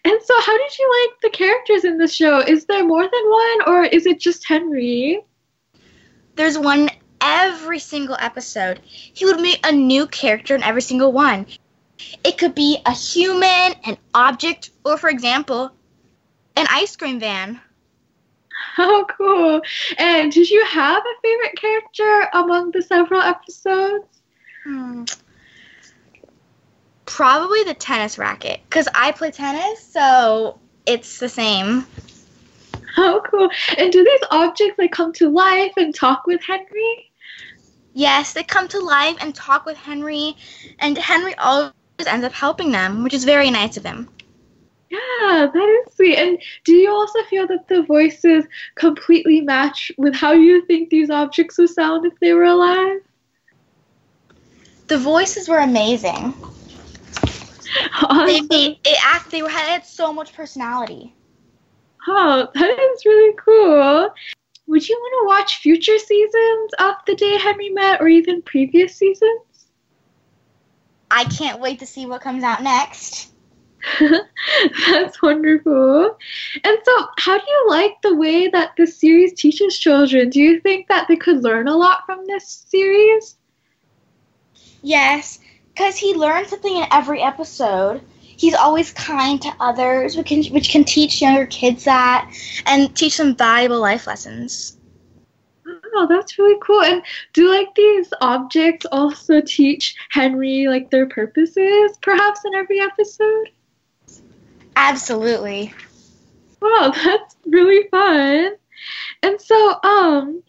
And 0.04 0.20
so, 0.22 0.40
how 0.42 0.56
did 0.56 0.78
you 0.78 1.08
like 1.10 1.20
the 1.22 1.36
characters 1.36 1.84
in 1.84 1.98
the 1.98 2.06
show? 2.06 2.40
Is 2.40 2.66
there 2.66 2.84
more 2.84 3.02
than 3.02 3.30
one, 3.30 3.62
or 3.66 3.84
is 3.84 4.06
it 4.06 4.20
just 4.20 4.46
Henry? 4.46 5.20
There's 6.36 6.58
one 6.58 6.90
every 7.20 7.78
single 7.78 8.16
episode. 8.20 8.80
He 8.84 9.24
would 9.24 9.40
meet 9.40 9.58
a 9.66 9.72
new 9.72 10.06
character 10.06 10.54
in 10.54 10.62
every 10.62 10.82
single 10.82 11.12
one. 11.12 11.46
It 12.22 12.38
could 12.38 12.54
be 12.54 12.78
a 12.86 12.92
human, 12.92 13.74
an 13.84 13.96
object, 14.14 14.70
or, 14.84 14.96
for 14.96 15.08
example, 15.08 15.72
an 16.58 16.66
ice 16.70 16.96
cream 16.96 17.20
van. 17.20 17.60
How 18.50 19.04
cool! 19.16 19.60
And 19.96 20.32
did 20.32 20.50
you 20.50 20.64
have 20.64 21.02
a 21.02 21.20
favorite 21.22 21.56
character 21.56 22.28
among 22.32 22.72
the 22.72 22.82
several 22.82 23.20
episodes? 23.22 24.06
Hmm. 24.64 25.04
Probably 27.06 27.62
the 27.64 27.74
tennis 27.74 28.18
racket, 28.18 28.60
because 28.68 28.88
I 28.94 29.12
play 29.12 29.30
tennis, 29.30 29.80
so 29.82 30.58
it's 30.84 31.18
the 31.20 31.28
same. 31.28 31.86
How 32.94 33.20
cool! 33.20 33.48
And 33.76 33.92
do 33.92 34.04
these 34.04 34.28
objects 34.30 34.78
like 34.78 34.90
come 34.90 35.12
to 35.14 35.28
life 35.28 35.72
and 35.76 35.94
talk 35.94 36.26
with 36.26 36.42
Henry? 36.42 37.12
Yes, 37.94 38.32
they 38.32 38.42
come 38.42 38.68
to 38.68 38.80
life 38.80 39.16
and 39.20 39.34
talk 39.34 39.64
with 39.64 39.76
Henry, 39.76 40.36
and 40.80 40.98
Henry 40.98 41.34
always 41.36 41.72
ends 42.06 42.26
up 42.26 42.32
helping 42.32 42.72
them, 42.72 43.04
which 43.04 43.14
is 43.14 43.24
very 43.24 43.50
nice 43.50 43.76
of 43.76 43.84
him. 43.84 44.08
Yeah, 44.90 45.46
that 45.52 45.84
is 45.86 45.94
sweet. 45.94 46.16
And 46.16 46.38
do 46.64 46.72
you 46.72 46.90
also 46.90 47.22
feel 47.24 47.46
that 47.48 47.68
the 47.68 47.82
voices 47.82 48.44
completely 48.74 49.40
match 49.42 49.92
with 49.98 50.14
how 50.14 50.32
you 50.32 50.64
think 50.66 50.88
these 50.88 51.10
objects 51.10 51.58
would 51.58 51.70
sound 51.70 52.06
if 52.06 52.18
they 52.20 52.32
were 52.32 52.44
alive? 52.44 53.00
The 54.86 54.98
voices 54.98 55.48
were 55.48 55.58
amazing. 55.58 56.34
Awesome. 58.02 58.48
They 58.48 58.80
it 58.84 58.98
act. 59.04 59.30
They 59.30 59.40
had 59.40 59.84
so 59.84 60.12
much 60.12 60.32
personality. 60.32 61.14
Oh, 62.06 62.48
that 62.54 62.78
is 62.94 63.04
really 63.04 63.36
cool. 63.36 64.08
Would 64.66 64.88
you 64.88 64.96
want 64.96 65.22
to 65.22 65.26
watch 65.26 65.56
future 65.58 65.98
seasons 65.98 66.72
of 66.78 66.94
The 67.06 67.14
Day 67.14 67.38
Henry 67.38 67.68
Met 67.68 68.00
or 68.00 68.08
even 68.08 68.42
previous 68.42 68.96
seasons? 68.96 69.70
I 71.10 71.24
can't 71.24 71.60
wait 71.60 71.78
to 71.80 71.86
see 71.86 72.06
what 72.06 72.20
comes 72.20 72.42
out 72.42 72.62
next. 72.62 73.27
That's 74.00 75.22
wonderful. 75.22 76.16
And 76.64 76.78
so, 76.84 77.06
how 77.18 77.38
do 77.38 77.44
you 77.46 77.66
like 77.68 78.00
the 78.02 78.14
way 78.14 78.48
that 78.48 78.72
this 78.76 78.98
series 78.98 79.34
teaches 79.34 79.78
children? 79.78 80.30
Do 80.30 80.40
you 80.40 80.60
think 80.60 80.88
that 80.88 81.08
they 81.08 81.16
could 81.16 81.42
learn 81.42 81.68
a 81.68 81.76
lot 81.76 82.04
from 82.06 82.26
this 82.26 82.64
series? 82.68 83.36
Yes, 84.82 85.38
because 85.68 85.96
he 85.96 86.14
learns 86.14 86.48
something 86.48 86.76
in 86.76 86.86
every 86.90 87.22
episode. 87.22 88.02
He's 88.20 88.54
always 88.54 88.92
kind 88.92 89.40
to 89.42 89.52
others, 89.58 90.16
which 90.16 90.26
can, 90.26 90.44
which 90.46 90.70
can 90.70 90.84
teach 90.84 91.20
younger 91.20 91.46
kids 91.46 91.84
that 91.84 92.30
and 92.66 92.94
teach 92.96 93.16
them 93.16 93.34
valuable 93.34 93.80
life 93.80 94.06
lessons. 94.06 94.76
Oh, 95.94 96.06
that's 96.08 96.38
really 96.38 96.58
cool. 96.62 96.82
And 96.82 97.02
do 97.32 97.50
like 97.50 97.74
these 97.74 98.12
objects 98.20 98.86
also 98.92 99.40
teach 99.40 99.96
Henry 100.10 100.68
like 100.68 100.90
their 100.90 101.06
purposes, 101.06 101.98
perhaps 102.00 102.44
in 102.44 102.54
every 102.54 102.80
episode? 102.80 103.50
Absolutely. 104.80 105.74
Wow, 106.62 106.92
that's 107.04 107.36
really 107.44 107.88
fun. 107.88 108.52
And 109.24 109.40
so, 109.40 109.82
um, 109.82 110.42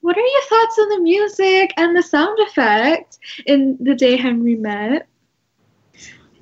what 0.00 0.16
are 0.16 0.20
your 0.20 0.42
thoughts 0.48 0.78
on 0.78 0.88
the 0.88 1.00
music 1.00 1.74
and 1.76 1.94
the 1.94 2.02
sound 2.02 2.38
effects 2.40 3.18
in 3.44 3.76
the 3.78 3.94
day 3.94 4.16
Henry 4.16 4.54
met? 4.54 5.06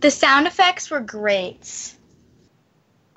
The 0.01 0.11
sound 0.11 0.47
effects 0.47 0.89
were 0.89 1.01
great. 1.01 1.95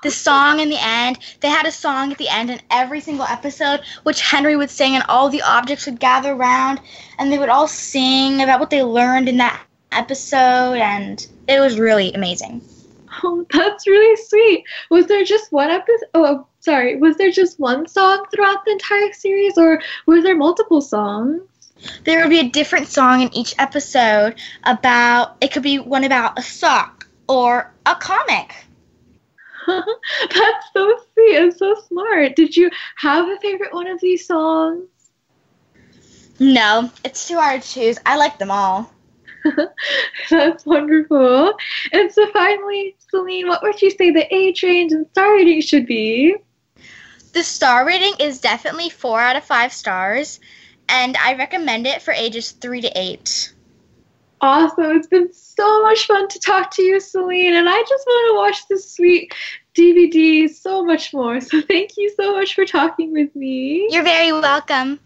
The 0.02 0.10
song 0.10 0.60
in 0.60 0.70
the 0.70 0.82
end, 0.82 1.20
they 1.42 1.50
had 1.50 1.68
a 1.68 1.72
song 1.72 2.12
at 2.12 2.18
the 2.18 2.30
end 2.30 2.50
in 2.50 2.62
every 2.72 3.02
single 3.02 3.26
episode, 3.26 3.82
which 4.04 4.22
Henry 4.22 4.56
would 4.56 4.72
sing, 4.72 4.96
and 4.96 5.04
all 5.08 5.30
the 5.30 5.44
objects 5.44 5.86
would 5.86 6.00
gather 6.00 6.34
around, 6.34 6.82
and 7.20 7.32
they 7.32 7.38
would 7.38 7.50
all 7.50 7.68
sing 7.68 8.42
about 8.42 8.60
what 8.60 8.72
they 8.72 8.82
learned 8.82 9.30
in 9.30 9.38
that 9.38 9.62
episode, 9.92 10.78
and 10.80 11.28
it 11.48 11.60
was 11.60 11.78
really 11.78 12.12
amazing. 12.14 12.62
Oh, 13.24 13.46
that's 13.52 13.88
really 13.88 14.16
sweet. 14.16 14.66
Was 14.90 15.08
there 15.08 15.24
just 15.24 15.52
one 15.52 15.70
episode? 15.70 16.10
Oh, 16.14 16.48
sorry. 16.60 16.98
Was 16.98 17.18
there 17.18 17.32
just 17.32 17.60
one 17.60 17.88
song 17.88 18.26
throughout 18.34 18.66
the 18.66 18.72
entire 18.72 19.12
series, 19.14 19.58
or 19.58 19.82
were 20.06 20.22
there 20.22 20.36
multiple 20.36 20.82
songs? 20.82 21.42
There 22.04 22.20
would 22.22 22.30
be 22.30 22.40
a 22.40 22.50
different 22.50 22.88
song 22.88 23.22
in 23.22 23.34
each 23.34 23.56
episode 23.58 24.36
about, 24.64 25.38
it 25.42 25.52
could 25.52 25.64
be 25.64 25.80
one 25.80 26.04
about 26.04 26.38
a 26.38 26.42
sock 26.42 27.08
or 27.28 27.74
a 27.86 27.96
comic. 27.96 28.54
That's 29.68 30.66
so 30.74 31.00
sweet 31.14 31.38
and 31.38 31.54
so 31.54 31.76
smart. 31.88 32.36
Did 32.36 32.56
you 32.58 32.70
have 32.98 33.30
a 33.30 33.38
favorite 33.40 33.74
one 33.74 33.88
of 33.88 34.02
these 34.02 34.26
songs? 34.26 34.88
No, 36.40 36.90
it's 37.04 37.28
too 37.28 37.36
hard 37.36 37.62
to 37.62 37.70
choose. 37.70 37.98
I 38.06 38.18
like 38.18 38.40
them 38.40 38.52
all. 38.52 38.92
That's 40.30 40.66
wonderful. 40.66 41.54
And 41.92 42.12
so 42.12 42.28
finally, 42.32 42.96
Selene, 43.10 43.48
what 43.48 43.62
would 43.64 43.82
you 43.82 43.92
say 43.92 44.12
the 44.12 44.34
age 44.34 44.64
range 44.64 44.92
and 44.92 45.08
star 45.12 45.34
rating 45.34 45.62
should 45.62 45.86
be? 45.86 46.36
The 47.34 47.44
star 47.44 47.86
rating 47.86 48.14
is 48.20 48.42
definitely 48.42 48.90
4 48.90 49.20
out 49.22 49.36
of 49.36 49.44
5 49.44 49.72
stars, 49.72 50.40
and 50.88 51.16
I 51.18 51.36
recommend 51.36 51.86
it 51.86 52.02
for 52.02 52.12
ages 52.12 52.52
3 52.52 52.82
to 52.82 52.92
8. 52.96 53.54
Awesome. 54.42 54.96
It's 54.96 55.08
been 55.08 55.32
so 55.34 55.84
much 55.84 56.08
fun 56.08 56.28
to 56.30 56.40
talk 56.40 56.72
to 56.76 56.82
you, 56.82 57.00
Selene, 57.00 57.54
and 57.54 57.68
I 57.68 57.80
just 57.82 58.06
want 58.08 58.32
to 58.32 58.36
watch 58.38 58.68
this 58.70 58.90
sweet 58.90 59.34
DVD 59.76 60.50
so 60.50 60.84
much 60.84 61.14
more. 61.14 61.40
So 61.50 61.62
thank 61.62 61.98
you 61.98 62.12
so 62.16 62.34
much 62.34 62.56
for 62.56 62.66
talking 62.66 63.12
with 63.12 63.36
me. 63.36 63.88
You're 63.90 64.04
very 64.04 64.32
welcome. 64.32 65.00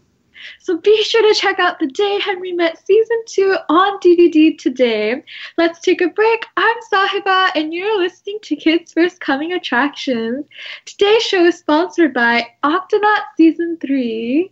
So 0.59 0.77
be 0.77 1.03
sure 1.03 1.21
to 1.21 1.39
check 1.39 1.59
out 1.59 1.79
The 1.79 1.87
Day 1.87 2.19
Henry 2.19 2.51
Met 2.51 2.83
Season 2.85 3.23
2 3.27 3.57
on 3.69 3.99
DVD 3.99 4.57
today. 4.57 5.23
Let's 5.57 5.79
take 5.79 6.01
a 6.01 6.09
break. 6.09 6.45
I'm 6.57 6.75
Sahiba, 6.91 7.49
and 7.55 7.73
you're 7.73 7.99
listening 7.99 8.39
to 8.43 8.55
Kids 8.55 8.93
First 8.93 9.19
Coming 9.19 9.53
Attractions. 9.53 10.45
Today's 10.85 11.23
show 11.23 11.45
is 11.45 11.57
sponsored 11.57 12.13
by 12.13 12.47
Octonaut 12.63 13.23
Season 13.37 13.77
3. 13.79 14.51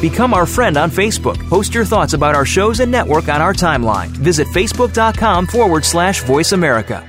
Become 0.00 0.34
our 0.34 0.44
friend 0.44 0.76
on 0.76 0.90
Facebook. 0.90 1.48
Post 1.48 1.74
your 1.74 1.86
thoughts 1.86 2.12
about 2.12 2.34
our 2.34 2.44
shows 2.44 2.80
and 2.80 2.92
network 2.92 3.30
on 3.30 3.40
our 3.40 3.54
timeline. 3.54 4.08
Visit 4.08 4.46
facebook.com 4.48 5.46
forward 5.46 5.82
slash 5.82 6.22
voice 6.24 6.52
America. 6.52 7.08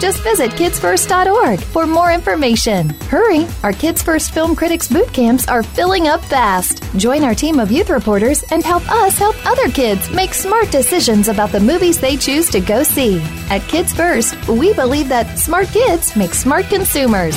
Just 0.00 0.22
visit 0.22 0.52
kidsfirst.org 0.52 1.60
for 1.60 1.86
more 1.86 2.10
information. 2.10 2.88
Hurry! 3.10 3.46
Our 3.62 3.72
Kids 3.72 4.02
First 4.02 4.32
Film 4.32 4.56
Critics 4.56 4.88
boot 4.88 5.12
camps 5.12 5.46
are 5.46 5.62
filling 5.62 6.08
up 6.08 6.24
fast. 6.24 6.82
Join 6.96 7.22
our 7.22 7.34
team 7.34 7.60
of 7.60 7.70
youth 7.70 7.90
reporters 7.90 8.42
and 8.50 8.64
help 8.64 8.90
us 8.90 9.18
help 9.18 9.36
other 9.46 9.68
kids 9.68 10.10
make 10.10 10.32
smart 10.32 10.70
decisions 10.70 11.28
about 11.28 11.52
the 11.52 11.60
movies 11.60 12.00
they 12.00 12.16
choose 12.16 12.48
to 12.48 12.60
go 12.60 12.82
see. 12.82 13.20
At 13.50 13.60
Kids 13.68 13.92
First, 13.92 14.34
we 14.48 14.72
believe 14.72 15.08
that 15.10 15.38
smart 15.38 15.68
kids 15.68 16.16
make 16.16 16.32
smart 16.32 16.64
consumers. 16.66 17.36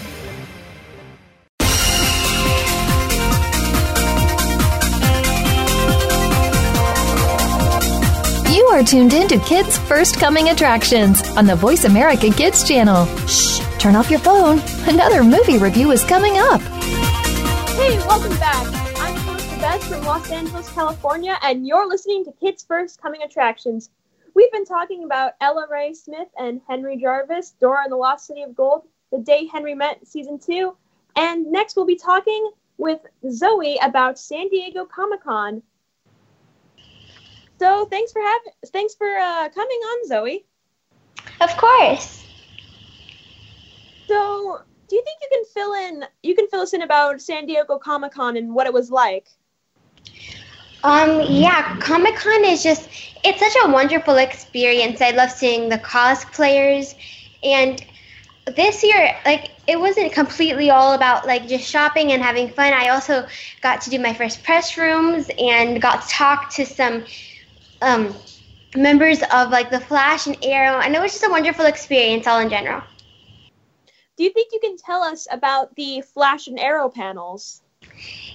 Are 8.81 8.83
tuned 8.83 9.13
in 9.13 9.27
to 9.27 9.37
Kids 9.41 9.77
First 9.77 10.17
Coming 10.17 10.49
Attractions 10.49 11.21
on 11.37 11.45
the 11.45 11.55
Voice 11.55 11.83
America 11.83 12.31
Kids 12.31 12.67
channel. 12.67 13.05
Shh, 13.27 13.59
turn 13.77 13.95
off 13.95 14.09
your 14.09 14.17
phone. 14.17 14.59
Another 14.87 15.23
movie 15.23 15.59
review 15.59 15.91
is 15.91 16.03
coming 16.03 16.39
up. 16.39 16.59
Hey, 16.61 17.95
welcome 18.07 18.35
back. 18.39 18.65
I'm 18.97 19.23
Melissa 19.27 19.55
Best 19.59 19.83
from 19.85 20.03
Los 20.03 20.31
Angeles, 20.31 20.67
California, 20.73 21.37
and 21.43 21.67
you're 21.67 21.87
listening 21.87 22.25
to 22.25 22.31
Kids 22.31 22.63
First 22.63 22.99
Coming 22.99 23.21
Attractions. 23.21 23.91
We've 24.33 24.51
been 24.51 24.65
talking 24.65 25.03
about 25.03 25.33
Ella 25.41 25.67
Rae 25.69 25.93
Smith 25.93 26.29
and 26.39 26.59
Henry 26.67 26.97
Jarvis, 26.97 27.53
Dora 27.61 27.83
and 27.83 27.91
the 27.91 27.97
Lost 27.97 28.25
City 28.25 28.41
of 28.41 28.55
Gold, 28.55 28.87
The 29.11 29.19
Day 29.19 29.45
Henry 29.45 29.75
Met 29.75 30.07
Season 30.07 30.39
2, 30.39 30.75
and 31.17 31.45
next 31.51 31.75
we'll 31.75 31.85
be 31.85 31.97
talking 31.97 32.49
with 32.79 33.01
Zoe 33.29 33.77
about 33.83 34.17
San 34.17 34.49
Diego 34.49 34.85
Comic 34.85 35.21
Con. 35.21 35.61
So 37.61 37.85
thanks 37.85 38.11
for 38.11 38.23
having, 38.23 38.53
thanks 38.73 38.95
for 38.95 39.05
uh, 39.07 39.47
coming 39.49 39.77
on, 39.77 40.07
Zoe. 40.07 40.45
Of 41.41 41.55
course. 41.57 42.25
So, 44.07 44.61
do 44.87 44.95
you 44.95 45.03
think 45.03 45.19
you 45.21 45.27
can 45.31 45.45
fill 45.45 45.73
in, 45.75 46.03
you 46.23 46.33
can 46.33 46.47
fill 46.47 46.61
us 46.61 46.73
in 46.73 46.81
about 46.81 47.21
San 47.21 47.45
Diego 47.45 47.77
Comic 47.77 48.13
Con 48.13 48.35
and 48.35 48.55
what 48.55 48.65
it 48.65 48.73
was 48.73 48.89
like? 48.89 49.27
Um, 50.83 51.21
yeah, 51.29 51.77
Comic 51.77 52.15
Con 52.15 52.43
is 52.45 52.63
just, 52.63 52.89
it's 53.23 53.39
such 53.39 53.63
a 53.63 53.71
wonderful 53.71 54.15
experience. 54.15 54.99
I 54.99 55.11
love 55.11 55.29
seeing 55.29 55.69
the 55.69 55.77
cosplayers. 55.77 56.95
And 57.43 57.85
this 58.55 58.83
year, 58.83 59.15
like, 59.23 59.51
it 59.67 59.79
wasn't 59.79 60.11
completely 60.13 60.71
all 60.71 60.93
about, 60.93 61.27
like, 61.27 61.47
just 61.47 61.69
shopping 61.69 62.11
and 62.11 62.23
having 62.23 62.49
fun. 62.49 62.73
I 62.73 62.89
also 62.89 63.27
got 63.61 63.81
to 63.81 63.91
do 63.91 63.99
my 63.99 64.15
first 64.15 64.43
press 64.43 64.79
rooms 64.79 65.29
and 65.37 65.79
got 65.79 66.01
to 66.01 66.07
talk 66.07 66.49
to 66.55 66.65
some 66.65 67.05
um, 67.81 68.13
members 68.75 69.21
of, 69.31 69.49
like, 69.49 69.69
the 69.69 69.79
Flash 69.79 70.27
and 70.27 70.37
Arrow. 70.43 70.79
And 70.79 70.95
it 70.95 71.01
was 71.01 71.11
just 71.11 71.23
a 71.23 71.29
wonderful 71.29 71.65
experience 71.65 72.27
all 72.27 72.39
in 72.39 72.49
general. 72.49 72.83
Do 74.17 74.23
you 74.23 74.29
think 74.29 74.51
you 74.53 74.59
can 74.59 74.77
tell 74.77 75.01
us 75.03 75.27
about 75.31 75.75
the 75.75 76.01
Flash 76.01 76.47
and 76.47 76.59
Arrow 76.59 76.89
panels? 76.89 77.61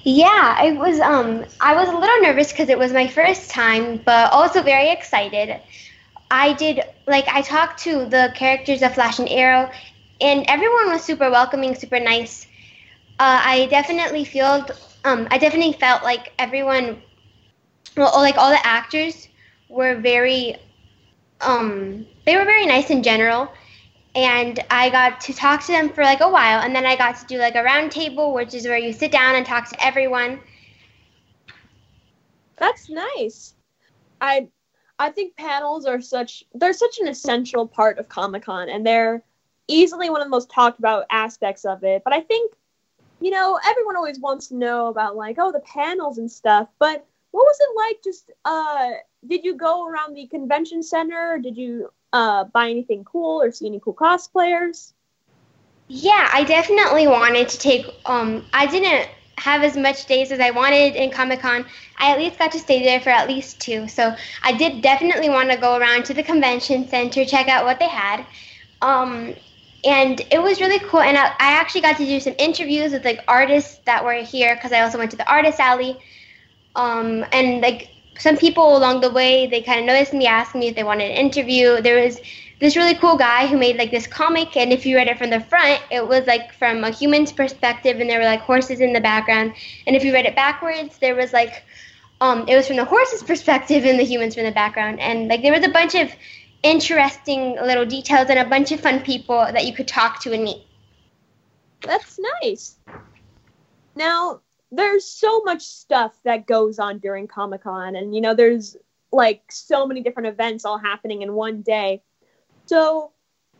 Yeah, 0.04 0.54
I 0.58 0.72
was 0.72 1.00
um 1.00 1.44
I 1.60 1.74
was 1.74 1.88
a 1.88 1.96
little 1.96 2.20
nervous 2.22 2.52
because 2.52 2.68
it 2.68 2.78
was 2.78 2.92
my 2.92 3.06
first 3.06 3.50
time, 3.50 4.00
but 4.04 4.32
also 4.32 4.62
very 4.62 4.90
excited. 4.90 5.60
I 6.30 6.52
did 6.54 6.80
like 7.06 7.26
I 7.28 7.42
talked 7.42 7.80
to 7.84 8.06
the 8.06 8.32
characters 8.34 8.82
of 8.82 8.94
Flash 8.94 9.18
and 9.18 9.28
Arrow, 9.28 9.70
and 10.20 10.44
everyone 10.48 10.90
was 10.90 11.02
super 11.02 11.30
welcoming, 11.30 11.74
super 11.74 12.00
nice. 12.00 12.46
Uh, 13.18 13.40
I 13.44 13.66
definitely 13.70 14.24
feel 14.24 14.66
um 15.04 15.26
I 15.30 15.38
definitely 15.38 15.72
felt 15.72 16.02
like 16.02 16.32
everyone, 16.38 17.02
well, 17.96 18.12
like 18.16 18.36
all 18.36 18.50
the 18.50 18.66
actors 18.66 19.28
were 19.68 19.96
very 19.96 20.56
um 21.40 22.06
they 22.24 22.36
were 22.36 22.44
very 22.44 22.66
nice 22.66 22.90
in 22.90 23.02
general 23.02 23.50
and 24.16 24.58
I 24.70 24.88
got 24.88 25.20
to 25.22 25.34
talk 25.34 25.62
to 25.66 25.72
them 25.72 25.90
for 25.90 26.02
like 26.02 26.22
a 26.22 26.28
while, 26.28 26.60
and 26.62 26.74
then 26.74 26.86
I 26.86 26.96
got 26.96 27.16
to 27.18 27.26
do 27.26 27.36
like 27.36 27.54
a 27.54 27.62
round 27.62 27.92
table, 27.92 28.32
which 28.32 28.54
is 28.54 28.66
where 28.66 28.78
you 28.78 28.92
sit 28.92 29.12
down 29.12 29.36
and 29.36 29.44
talk 29.44 29.68
to 29.68 29.84
everyone. 29.84 30.40
That's 32.56 32.88
nice. 32.88 33.54
I 34.20 34.48
I 34.98 35.10
think 35.10 35.36
panels 35.36 35.84
are 35.84 36.00
such 36.00 36.44
they're 36.54 36.72
such 36.72 36.98
an 36.98 37.08
essential 37.08 37.68
part 37.68 37.98
of 37.98 38.08
Comic 38.08 38.44
Con, 38.44 38.70
and 38.70 38.86
they're 38.86 39.22
easily 39.68 40.08
one 40.08 40.22
of 40.22 40.26
the 40.26 40.30
most 40.30 40.50
talked 40.50 40.78
about 40.78 41.04
aspects 41.10 41.66
of 41.66 41.84
it. 41.84 42.02
But 42.02 42.14
I 42.14 42.20
think 42.22 42.54
you 43.20 43.30
know 43.30 43.60
everyone 43.66 43.96
always 43.96 44.18
wants 44.18 44.48
to 44.48 44.56
know 44.56 44.86
about 44.86 45.14
like 45.16 45.36
oh 45.38 45.52
the 45.52 45.60
panels 45.60 46.16
and 46.16 46.30
stuff, 46.30 46.68
but 46.78 47.06
what 47.36 47.44
was 47.50 47.58
it 47.60 47.72
like 47.84 47.98
just 48.02 48.30
uh 48.44 48.90
did 49.26 49.44
you 49.44 49.54
go 49.54 49.86
around 49.86 50.14
the 50.14 50.26
convention 50.28 50.82
center 50.82 51.38
did 51.42 51.56
you 51.56 51.90
uh, 52.12 52.44
buy 52.44 52.70
anything 52.70 53.04
cool 53.04 53.42
or 53.42 53.50
see 53.52 53.66
any 53.66 53.80
cool 53.80 53.94
cosplayers? 53.94 54.92
Yeah, 55.88 56.28
I 56.32 56.44
definitely 56.44 57.06
wanted 57.06 57.48
to 57.48 57.58
take. 57.58 57.86
Um, 58.06 58.44
I 58.52 58.66
didn't 58.66 59.08
have 59.38 59.62
as 59.62 59.76
much 59.76 60.06
days 60.06 60.32
as 60.32 60.40
I 60.40 60.50
wanted 60.50 60.96
in 60.96 61.10
Comic 61.10 61.40
Con. 61.40 61.66
I 61.98 62.10
at 62.10 62.18
least 62.18 62.38
got 62.38 62.52
to 62.52 62.58
stay 62.58 62.82
there 62.82 63.00
for 63.00 63.10
at 63.10 63.28
least 63.28 63.60
two. 63.60 63.86
So 63.86 64.16
I 64.42 64.52
did 64.52 64.82
definitely 64.82 65.28
want 65.28 65.50
to 65.50 65.58
go 65.58 65.76
around 65.76 66.06
to 66.06 66.14
the 66.14 66.22
convention 66.22 66.88
center, 66.88 67.24
check 67.24 67.48
out 67.48 67.64
what 67.64 67.78
they 67.78 67.88
had. 67.88 68.24
Um, 68.80 69.34
and 69.84 70.20
it 70.30 70.42
was 70.42 70.60
really 70.60 70.80
cool. 70.88 71.02
And 71.02 71.16
I, 71.18 71.26
I 71.26 71.52
actually 71.60 71.82
got 71.82 71.98
to 71.98 72.06
do 72.06 72.18
some 72.18 72.34
interviews 72.38 72.92
with 72.92 73.04
like 73.04 73.22
artists 73.28 73.78
that 73.84 74.02
were 74.02 74.14
here 74.14 74.54
because 74.56 74.72
I 74.72 74.80
also 74.80 74.98
went 74.98 75.10
to 75.12 75.16
the 75.16 75.30
artist 75.30 75.60
alley. 75.60 75.98
Um, 76.76 77.24
and 77.32 77.60
like 77.60 77.90
some 78.18 78.36
people 78.36 78.76
along 78.76 79.00
the 79.00 79.10
way 79.10 79.46
they 79.46 79.62
kind 79.62 79.80
of 79.80 79.86
noticed 79.86 80.12
me 80.12 80.26
asking 80.26 80.60
me 80.60 80.68
if 80.68 80.76
they 80.76 80.84
wanted 80.84 81.10
an 81.10 81.16
interview 81.16 81.82
there 81.82 82.02
was 82.02 82.20
this 82.60 82.76
really 82.76 82.94
cool 82.94 83.16
guy 83.16 83.46
who 83.46 83.58
made 83.58 83.76
like 83.76 83.90
this 83.90 84.06
comic 84.06 84.56
and 84.56 84.72
if 84.72 84.86
you 84.86 84.96
read 84.96 85.08
it 85.08 85.18
from 85.18 85.30
the 85.30 85.40
front 85.40 85.82
it 85.90 86.06
was 86.06 86.26
like 86.26 86.52
from 86.54 86.84
a 86.84 86.90
human's 86.90 87.32
perspective 87.32 88.00
and 88.00 88.08
there 88.08 88.18
were 88.18 88.24
like 88.24 88.40
horses 88.40 88.80
in 88.80 88.94
the 88.94 89.00
background 89.00 89.52
and 89.86 89.96
if 89.96 90.04
you 90.04 90.12
read 90.12 90.24
it 90.24 90.34
backwards 90.34 90.96
there 90.98 91.14
was 91.14 91.32
like 91.34 91.64
um, 92.20 92.46
it 92.48 92.56
was 92.56 92.66
from 92.66 92.76
the 92.76 92.84
horse's 92.84 93.22
perspective 93.22 93.84
and 93.84 93.98
the 93.98 94.04
humans 94.04 94.34
from 94.34 94.44
the 94.44 94.52
background. 94.52 95.00
And 95.00 95.28
like 95.28 95.42
there 95.42 95.52
was 95.52 95.64
a 95.64 95.70
bunch 95.70 95.94
of 95.94 96.10
interesting 96.62 97.56
little 97.56 97.84
details 97.84 98.28
and 98.30 98.38
a 98.38 98.48
bunch 98.48 98.72
of 98.72 98.80
fun 98.80 99.00
people 99.00 99.38
that 99.38 99.66
you 99.66 99.74
could 99.74 99.88
talk 99.88 100.20
to 100.22 100.32
and 100.32 100.44
meet. 100.44 100.62
That's 101.82 102.18
nice. 102.42 102.76
Now, 103.94 104.40
there's 104.70 105.04
so 105.04 105.40
much 105.42 105.62
stuff 105.62 106.18
that 106.24 106.46
goes 106.46 106.78
on 106.78 106.98
during 106.98 107.26
Comic 107.26 107.62
Con, 107.62 107.96
and 107.96 108.14
you 108.14 108.20
know, 108.20 108.34
there's 108.34 108.76
like 109.12 109.42
so 109.50 109.86
many 109.86 110.02
different 110.02 110.28
events 110.28 110.64
all 110.64 110.78
happening 110.78 111.22
in 111.22 111.34
one 111.34 111.62
day. 111.62 112.02
So, 112.66 113.12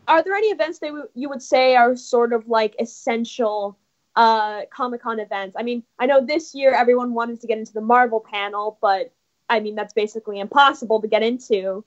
are 0.08 0.22
there 0.22 0.34
any 0.34 0.48
events 0.48 0.80
that 0.80 0.92
you 1.14 1.28
would 1.28 1.42
say 1.42 1.76
are 1.76 1.96
sort 1.96 2.32
of 2.32 2.48
like 2.48 2.74
essential 2.80 3.78
uh, 4.16 4.62
Comic 4.72 5.02
Con 5.02 5.20
events? 5.20 5.56
I 5.58 5.62
mean, 5.62 5.82
I 5.98 6.06
know 6.06 6.24
this 6.24 6.54
year 6.54 6.74
everyone 6.74 7.14
wanted 7.14 7.40
to 7.40 7.46
get 7.46 7.58
into 7.58 7.72
the 7.72 7.80
Marvel 7.80 8.20
panel, 8.20 8.78
but 8.80 9.12
I 9.48 9.60
mean, 9.60 9.76
that's 9.76 9.92
basically 9.92 10.40
impossible 10.40 11.00
to 11.00 11.08
get 11.08 11.22
into. 11.22 11.84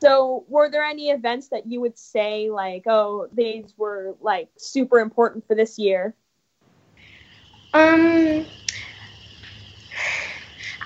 So, 0.00 0.44
were 0.48 0.70
there 0.70 0.84
any 0.84 1.10
events 1.10 1.48
that 1.48 1.66
you 1.66 1.80
would 1.80 1.98
say, 1.98 2.50
like, 2.50 2.84
oh, 2.86 3.28
these 3.32 3.74
were 3.76 4.16
like 4.20 4.48
super 4.56 5.00
important 5.00 5.46
for 5.46 5.54
this 5.54 5.78
year? 5.78 6.14
Um, 7.72 8.46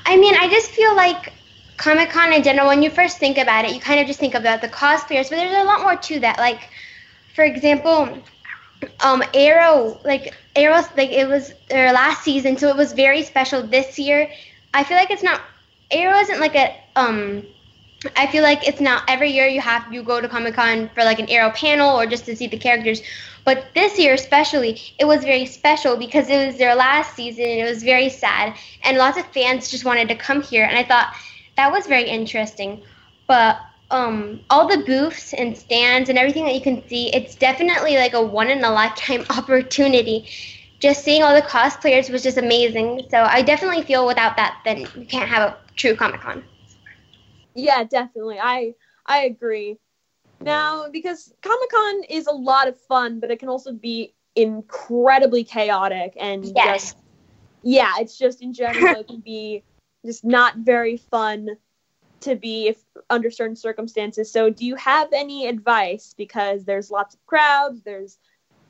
I 0.06 0.16
mean, 0.16 0.34
I 0.38 0.48
just 0.48 0.70
feel 0.70 0.94
like 0.96 1.32
Comic 1.76 2.10
Con 2.10 2.32
in 2.32 2.42
general, 2.42 2.68
when 2.68 2.82
you 2.82 2.90
first 2.90 3.18
think 3.18 3.38
about 3.38 3.64
it, 3.64 3.74
you 3.74 3.80
kind 3.80 4.00
of 4.00 4.06
just 4.06 4.20
think 4.20 4.34
about 4.34 4.60
the 4.60 4.68
cosplayers, 4.68 5.28
but 5.30 5.36
there's 5.36 5.56
a 5.56 5.64
lot 5.64 5.80
more 5.80 5.96
to 5.96 6.20
that. 6.20 6.38
Like, 6.38 6.70
for 7.34 7.44
example, 7.44 8.22
um, 9.00 9.22
Arrow, 9.34 10.00
like 10.04 10.34
Arrow, 10.56 10.82
like 10.96 11.10
it 11.10 11.28
was 11.28 11.52
their 11.68 11.92
last 11.92 12.22
season, 12.22 12.56
so 12.56 12.68
it 12.68 12.76
was 12.76 12.92
very 12.92 13.22
special 13.22 13.62
this 13.62 13.98
year. 13.98 14.28
I 14.74 14.84
feel 14.84 14.96
like 14.96 15.10
it's 15.10 15.22
not 15.22 15.40
Arrow 15.90 16.16
isn't 16.18 16.40
like 16.40 16.54
a 16.56 16.74
um. 16.96 17.44
I 18.16 18.26
feel 18.26 18.42
like 18.42 18.66
it's 18.66 18.80
not 18.80 19.04
every 19.08 19.30
year 19.30 19.46
you 19.46 19.60
have 19.60 19.92
you 19.92 20.02
go 20.02 20.20
to 20.20 20.28
Comic 20.28 20.54
Con 20.54 20.90
for 20.94 21.04
like 21.04 21.18
an 21.18 21.28
Arrow 21.30 21.50
panel 21.50 21.98
or 21.98 22.06
just 22.06 22.24
to 22.26 22.36
see 22.36 22.46
the 22.46 22.58
characters. 22.58 23.02
But 23.44 23.66
this 23.74 23.98
year, 23.98 24.14
especially, 24.14 24.80
it 24.98 25.04
was 25.04 25.24
very 25.24 25.46
special 25.46 25.96
because 25.96 26.28
it 26.28 26.46
was 26.46 26.58
their 26.58 26.74
last 26.74 27.14
season 27.14 27.44
and 27.44 27.60
it 27.60 27.68
was 27.68 27.82
very 27.82 28.08
sad. 28.08 28.54
And 28.84 28.98
lots 28.98 29.18
of 29.18 29.26
fans 29.26 29.70
just 29.70 29.84
wanted 29.84 30.08
to 30.08 30.14
come 30.14 30.42
here. 30.42 30.64
And 30.64 30.76
I 30.76 30.84
thought 30.84 31.14
that 31.56 31.70
was 31.72 31.86
very 31.86 32.08
interesting. 32.08 32.82
But 33.26 33.60
um, 33.90 34.40
all 34.48 34.66
the 34.68 34.84
booths 34.84 35.34
and 35.34 35.56
stands 35.56 36.08
and 36.08 36.18
everything 36.18 36.44
that 36.44 36.54
you 36.54 36.60
can 36.60 36.86
see, 36.88 37.12
it's 37.12 37.34
definitely 37.34 37.96
like 37.96 38.14
a 38.14 38.22
one 38.22 38.48
in 38.48 38.64
a 38.64 38.70
lifetime 38.70 39.24
opportunity. 39.30 40.26
Just 40.78 41.04
seeing 41.04 41.22
all 41.22 41.34
the 41.34 41.42
cosplayers 41.42 42.10
was 42.10 42.22
just 42.22 42.38
amazing. 42.38 43.02
So 43.10 43.22
I 43.22 43.42
definitely 43.42 43.82
feel 43.82 44.06
without 44.06 44.36
that, 44.36 44.60
then 44.64 44.80
you 44.96 45.04
can't 45.06 45.28
have 45.28 45.50
a 45.50 45.56
true 45.76 45.94
Comic 45.94 46.20
Con. 46.20 46.42
Yeah, 47.54 47.84
definitely. 47.84 48.38
I 48.40 48.74
I 49.06 49.24
agree. 49.24 49.78
Now, 50.40 50.88
because 50.90 51.32
Comic 51.42 51.70
Con 51.70 52.04
is 52.08 52.26
a 52.26 52.32
lot 52.32 52.68
of 52.68 52.78
fun, 52.80 53.20
but 53.20 53.30
it 53.30 53.38
can 53.38 53.48
also 53.48 53.72
be 53.72 54.14
incredibly 54.34 55.44
chaotic 55.44 56.14
and 56.18 56.54
Yes. 56.54 56.92
just 56.92 56.96
yeah, 57.62 57.94
it's 58.00 58.18
just 58.18 58.42
in 58.42 58.52
general 58.52 58.94
it 58.94 59.06
can 59.08 59.20
be 59.20 59.64
just 60.04 60.24
not 60.24 60.56
very 60.58 60.96
fun 60.96 61.48
to 62.22 62.36
be 62.36 62.68
if 62.68 62.82
under 63.10 63.30
certain 63.30 63.56
circumstances. 63.56 64.32
So, 64.32 64.50
do 64.50 64.64
you 64.64 64.76
have 64.76 65.08
any 65.12 65.46
advice? 65.46 66.14
Because 66.16 66.64
there's 66.64 66.90
lots 66.90 67.14
of 67.14 67.24
crowds, 67.26 67.82
there's 67.82 68.18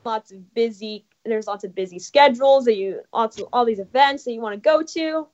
lots 0.05 0.31
of 0.31 0.53
busy, 0.53 1.05
there's 1.25 1.47
lots 1.47 1.63
of 1.63 1.73
busy 1.75 1.99
schedules 1.99 2.65
that 2.65 2.75
you 2.75 3.01
lots 3.13 3.39
of 3.39 3.47
all 3.53 3.65
these 3.65 3.79
events 3.79 4.25
that 4.25 4.33
you 4.33 4.41
want 4.41 4.53
to 4.55 4.59
go 4.59 4.83
to. 4.83 5.27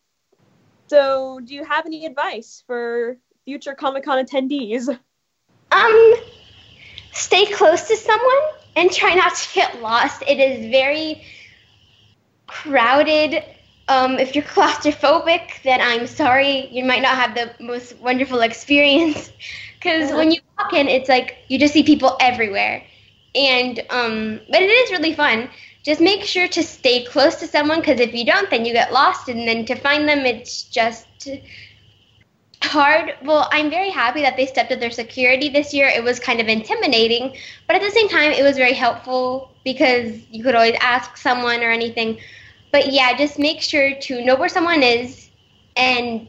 So, 0.90 1.40
do 1.44 1.54
you 1.54 1.64
have 1.66 1.86
any 1.86 2.06
advice 2.06 2.64
for 2.68 3.18
future 3.50 3.74
Comic 3.74 4.04
Con 4.04 4.24
attendees? 4.24 4.88
Um, 5.72 6.14
stay 7.14 7.48
close 7.48 7.88
to 7.88 7.96
someone 7.96 8.44
and 8.76 8.92
try 8.92 9.16
not 9.16 9.36
to 9.36 9.56
get 9.56 9.82
lost. 9.82 10.22
It 10.28 10.40
is 10.40 10.70
very 10.70 11.24
crowded. 12.46 13.44
Um, 13.88 14.20
if 14.20 14.36
you're 14.36 14.44
claustrophobic, 14.56 15.64
then 15.64 15.82
I'm 15.82 16.06
sorry, 16.06 16.68
you 16.68 16.86
might 16.86 17.02
not 17.02 17.16
have 17.16 17.34
the 17.34 17.52
most 17.64 17.98
wonderful 17.98 18.42
experience. 18.42 19.32
Because 19.80 20.12
when 20.12 20.30
you 20.34 20.42
walk 20.58 20.74
in, 20.74 20.90
it's 20.90 21.08
like 21.08 21.38
you 21.48 21.58
just 21.58 21.74
see 21.74 21.84
people 21.84 22.18
everywhere, 22.20 22.84
and 23.34 23.80
um, 23.90 24.42
but 24.52 24.62
it 24.62 24.70
is 24.70 24.92
really 24.92 25.14
fun. 25.14 25.50
Just 25.84 26.02
make 26.02 26.24
sure 26.26 26.50
to 26.50 26.62
stay 26.62 27.06
close 27.06 27.36
to 27.36 27.48
someone, 27.48 27.80
because 27.80 28.02
if 28.02 28.14
you 28.14 28.26
don't, 28.26 28.50
then 28.50 28.66
you 28.66 28.74
get 28.74 28.92
lost, 28.92 29.30
and 29.30 29.48
then 29.48 29.64
to 29.68 29.76
find 29.76 30.06
them, 30.10 30.26
it's 30.26 30.64
just 30.64 31.30
hard. 32.64 33.16
Well, 33.24 33.48
I'm 33.52 33.70
very 33.70 33.90
happy 33.90 34.22
that 34.22 34.38
they 34.38 34.46
stepped 34.46 34.72
up 34.72 34.80
their 34.80 34.92
security 34.92 35.50
this 35.50 35.74
year. 35.74 35.88
It 35.88 36.04
was 36.04 36.20
kind 36.20 36.40
of 36.40 36.48
intimidating, 36.48 37.36
but 37.68 37.76
at 37.76 37.82
the 37.82 37.92
same 37.92 38.10
time, 38.10 38.32
it 38.32 38.44
was 38.44 38.58
very 38.58 38.74
helpful 38.74 39.52
because 39.64 40.20
you 40.30 40.44
could 40.44 40.56
always 40.56 40.76
ask 40.82 41.18
someone 41.18 41.62
or 41.62 41.72
anything. 41.72 42.20
But 42.72 42.92
yeah, 42.92 43.18
just 43.18 43.40
make 43.40 43.62
sure 43.62 43.96
to 43.96 44.24
know 44.24 44.36
where 44.36 44.50
someone 44.50 44.84
is 44.84 45.30
and 45.76 46.28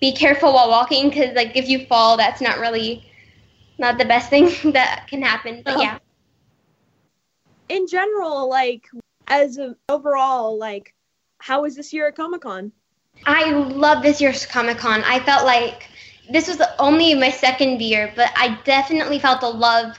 be 0.00 0.12
careful 0.12 0.52
while 0.52 0.68
walking 0.68 1.08
because, 1.08 1.34
like, 1.34 1.56
if 1.56 1.68
you 1.68 1.86
fall, 1.86 2.16
that's 2.16 2.40
not 2.40 2.58
really 2.58 3.04
not 3.78 3.98
the 3.98 4.04
best 4.04 4.30
thing 4.30 4.50
that 4.72 5.06
can 5.08 5.22
happen. 5.22 5.62
But 5.64 5.74
uh-huh. 5.74 5.82
yeah. 5.82 5.98
in 7.68 7.86
general, 7.86 8.48
like 8.48 8.88
as 9.26 9.58
a 9.58 9.76
overall, 9.88 10.58
like 10.58 10.94
how 11.38 11.62
was 11.62 11.76
this 11.76 11.92
year 11.92 12.08
at 12.08 12.16
Comic 12.16 12.42
Con? 12.42 12.72
I 13.26 13.50
love 13.50 14.02
this 14.02 14.20
year's 14.20 14.46
Comic 14.46 14.78
Con. 14.78 15.02
I 15.04 15.20
felt 15.20 15.44
like 15.44 15.88
this 16.30 16.48
was 16.48 16.60
only 16.78 17.14
my 17.14 17.30
second 17.30 17.82
year, 17.82 18.12
but 18.16 18.30
I 18.36 18.58
definitely 18.64 19.18
felt 19.18 19.40
the 19.40 19.48
love. 19.48 19.98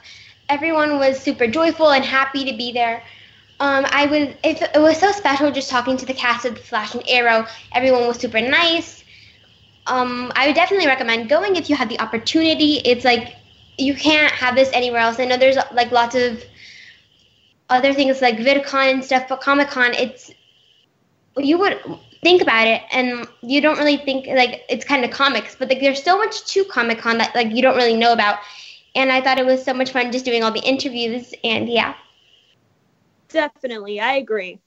Everyone 0.49 0.97
was 0.97 1.19
super 1.19 1.47
joyful 1.47 1.91
and 1.91 2.03
happy 2.03 2.43
to 2.45 2.55
be 2.55 2.71
there. 2.71 3.03
Um, 3.59 3.85
I 3.91 4.07
was 4.07 4.35
it, 4.43 4.61
it 4.73 4.81
was 4.81 4.97
so 4.97 5.11
special 5.11 5.51
just 5.51 5.69
talking 5.69 5.95
to 5.97 6.05
the 6.05 6.15
cast 6.15 6.45
of 6.45 6.57
Flash 6.57 6.95
and 6.95 7.03
Arrow. 7.07 7.45
Everyone 7.73 8.07
was 8.07 8.17
super 8.17 8.41
nice. 8.41 9.03
Um, 9.87 10.31
I 10.35 10.47
would 10.47 10.55
definitely 10.55 10.87
recommend 10.87 11.29
going 11.29 11.55
if 11.55 11.69
you 11.69 11.75
have 11.75 11.89
the 11.89 11.99
opportunity. 11.99 12.81
It's 12.85 13.05
like 13.05 13.35
you 13.77 13.93
can't 13.93 14.31
have 14.33 14.55
this 14.55 14.69
anywhere 14.73 15.01
else. 15.01 15.19
I 15.19 15.25
know 15.25 15.37
there's 15.37 15.57
like 15.73 15.91
lots 15.91 16.15
of 16.15 16.43
other 17.69 17.93
things 17.93 18.21
like 18.21 18.37
VidCon 18.37 18.91
and 18.91 19.05
stuff, 19.05 19.27
but 19.29 19.41
Comic 19.41 19.69
Con, 19.69 19.93
it's 19.93 20.31
you 21.37 21.57
would 21.59 21.79
think 22.21 22.41
about 22.41 22.67
it 22.67 22.83
and 22.91 23.27
you 23.41 23.61
don't 23.61 23.77
really 23.77 23.97
think 23.97 24.27
like 24.27 24.63
it's 24.69 24.85
kind 24.85 25.03
of 25.03 25.11
comics, 25.11 25.55
but 25.55 25.69
like 25.69 25.79
there's 25.79 26.03
so 26.03 26.17
much 26.17 26.45
to 26.53 26.63
Comic 26.65 26.99
Con 26.99 27.17
that 27.17 27.33
like 27.35 27.51
you 27.51 27.61
don't 27.61 27.75
really 27.75 27.95
know 27.95 28.13
about. 28.13 28.39
And 28.95 29.11
I 29.11 29.21
thought 29.21 29.39
it 29.39 29.45
was 29.45 29.63
so 29.63 29.73
much 29.73 29.91
fun 29.91 30.11
just 30.11 30.25
doing 30.25 30.43
all 30.43 30.51
the 30.51 30.59
interviews 30.59 31.33
and 31.43 31.69
yeah. 31.69 31.95
Definitely, 33.29 33.99
I 33.99 34.15
agree. 34.15 34.59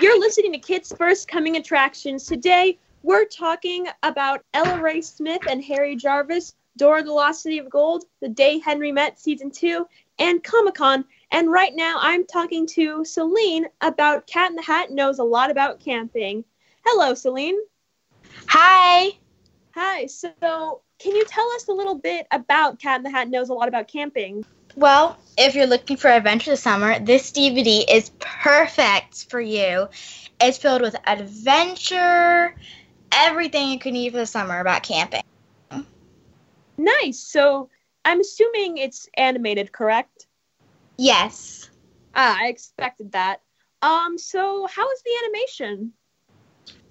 You're 0.00 0.18
listening 0.20 0.52
to 0.52 0.58
Kids 0.58 0.94
First 0.96 1.26
Coming 1.26 1.56
Attractions. 1.56 2.24
Today, 2.24 2.78
we're 3.02 3.24
talking 3.24 3.88
about 4.04 4.44
Ella 4.54 4.80
Rae 4.80 5.00
Smith 5.00 5.42
and 5.50 5.62
Harry 5.64 5.96
Jarvis, 5.96 6.54
Dora 6.76 7.02
the 7.02 7.12
Lost 7.12 7.42
City 7.42 7.58
of 7.58 7.68
Gold, 7.68 8.04
The 8.20 8.28
Day 8.28 8.60
Henry 8.60 8.92
Met 8.92 9.18
Season 9.18 9.50
2, 9.50 9.84
and 10.20 10.44
Comic 10.44 10.74
Con. 10.74 11.04
And 11.32 11.50
right 11.50 11.74
now, 11.74 11.96
I'm 11.98 12.24
talking 12.24 12.66
to 12.68 13.04
Selene 13.04 13.66
about 13.80 14.28
Cat 14.28 14.50
in 14.50 14.56
the 14.56 14.62
Hat 14.62 14.92
Knows 14.92 15.18
a 15.18 15.24
Lot 15.24 15.50
About 15.50 15.80
Camping. 15.80 16.44
Hello, 16.90 17.12
Selene. 17.12 17.58
Hi. 18.46 19.10
Hi. 19.74 20.06
So, 20.06 20.80
can 20.98 21.14
you 21.14 21.22
tell 21.26 21.46
us 21.50 21.68
a 21.68 21.72
little 21.72 21.96
bit 21.96 22.26
about 22.30 22.78
Cat 22.78 22.96
in 22.96 23.02
the 23.02 23.10
Hat 23.10 23.28
Knows 23.28 23.50
a 23.50 23.52
Lot 23.52 23.68
About 23.68 23.88
Camping? 23.88 24.42
Well, 24.74 25.18
if 25.36 25.54
you're 25.54 25.66
looking 25.66 25.98
for 25.98 26.08
adventure 26.08 26.52
this 26.52 26.62
summer, 26.62 26.98
this 26.98 27.30
DVD 27.30 27.84
is 27.86 28.10
perfect 28.20 29.28
for 29.28 29.38
you. 29.38 29.88
It's 30.40 30.56
filled 30.56 30.80
with 30.80 30.96
adventure, 31.06 32.56
everything 33.12 33.68
you 33.68 33.78
could 33.78 33.92
need 33.92 34.12
for 34.12 34.18
the 34.18 34.26
summer 34.26 34.58
about 34.58 34.82
camping. 34.82 35.20
Nice. 36.78 37.18
So, 37.18 37.68
I'm 38.06 38.20
assuming 38.20 38.78
it's 38.78 39.10
animated, 39.14 39.72
correct? 39.72 40.26
Yes. 40.96 41.68
Ah, 42.14 42.38
I 42.40 42.46
expected 42.48 43.12
that. 43.12 43.42
Um, 43.82 44.18
so 44.18 44.66
how 44.66 44.90
is 44.90 45.02
the 45.02 45.10
animation? 45.24 45.92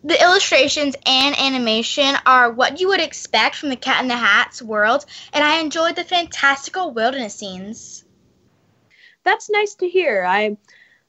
The 0.03 0.21
illustrations 0.21 0.95
and 1.05 1.37
animation 1.37 2.15
are 2.25 2.51
what 2.51 2.79
you 2.79 2.89
would 2.89 3.01
expect 3.01 3.55
from 3.55 3.69
the 3.69 3.75
Cat 3.75 4.01
in 4.01 4.07
the 4.07 4.15
Hat's 4.15 4.61
world, 4.61 5.05
and 5.33 5.43
I 5.43 5.59
enjoyed 5.59 5.95
the 5.95 6.03
fantastical 6.03 6.91
wilderness 6.91 7.35
scenes. 7.35 8.05
That's 9.23 9.49
nice 9.49 9.75
to 9.75 9.89
hear. 9.89 10.23
I 10.23 10.57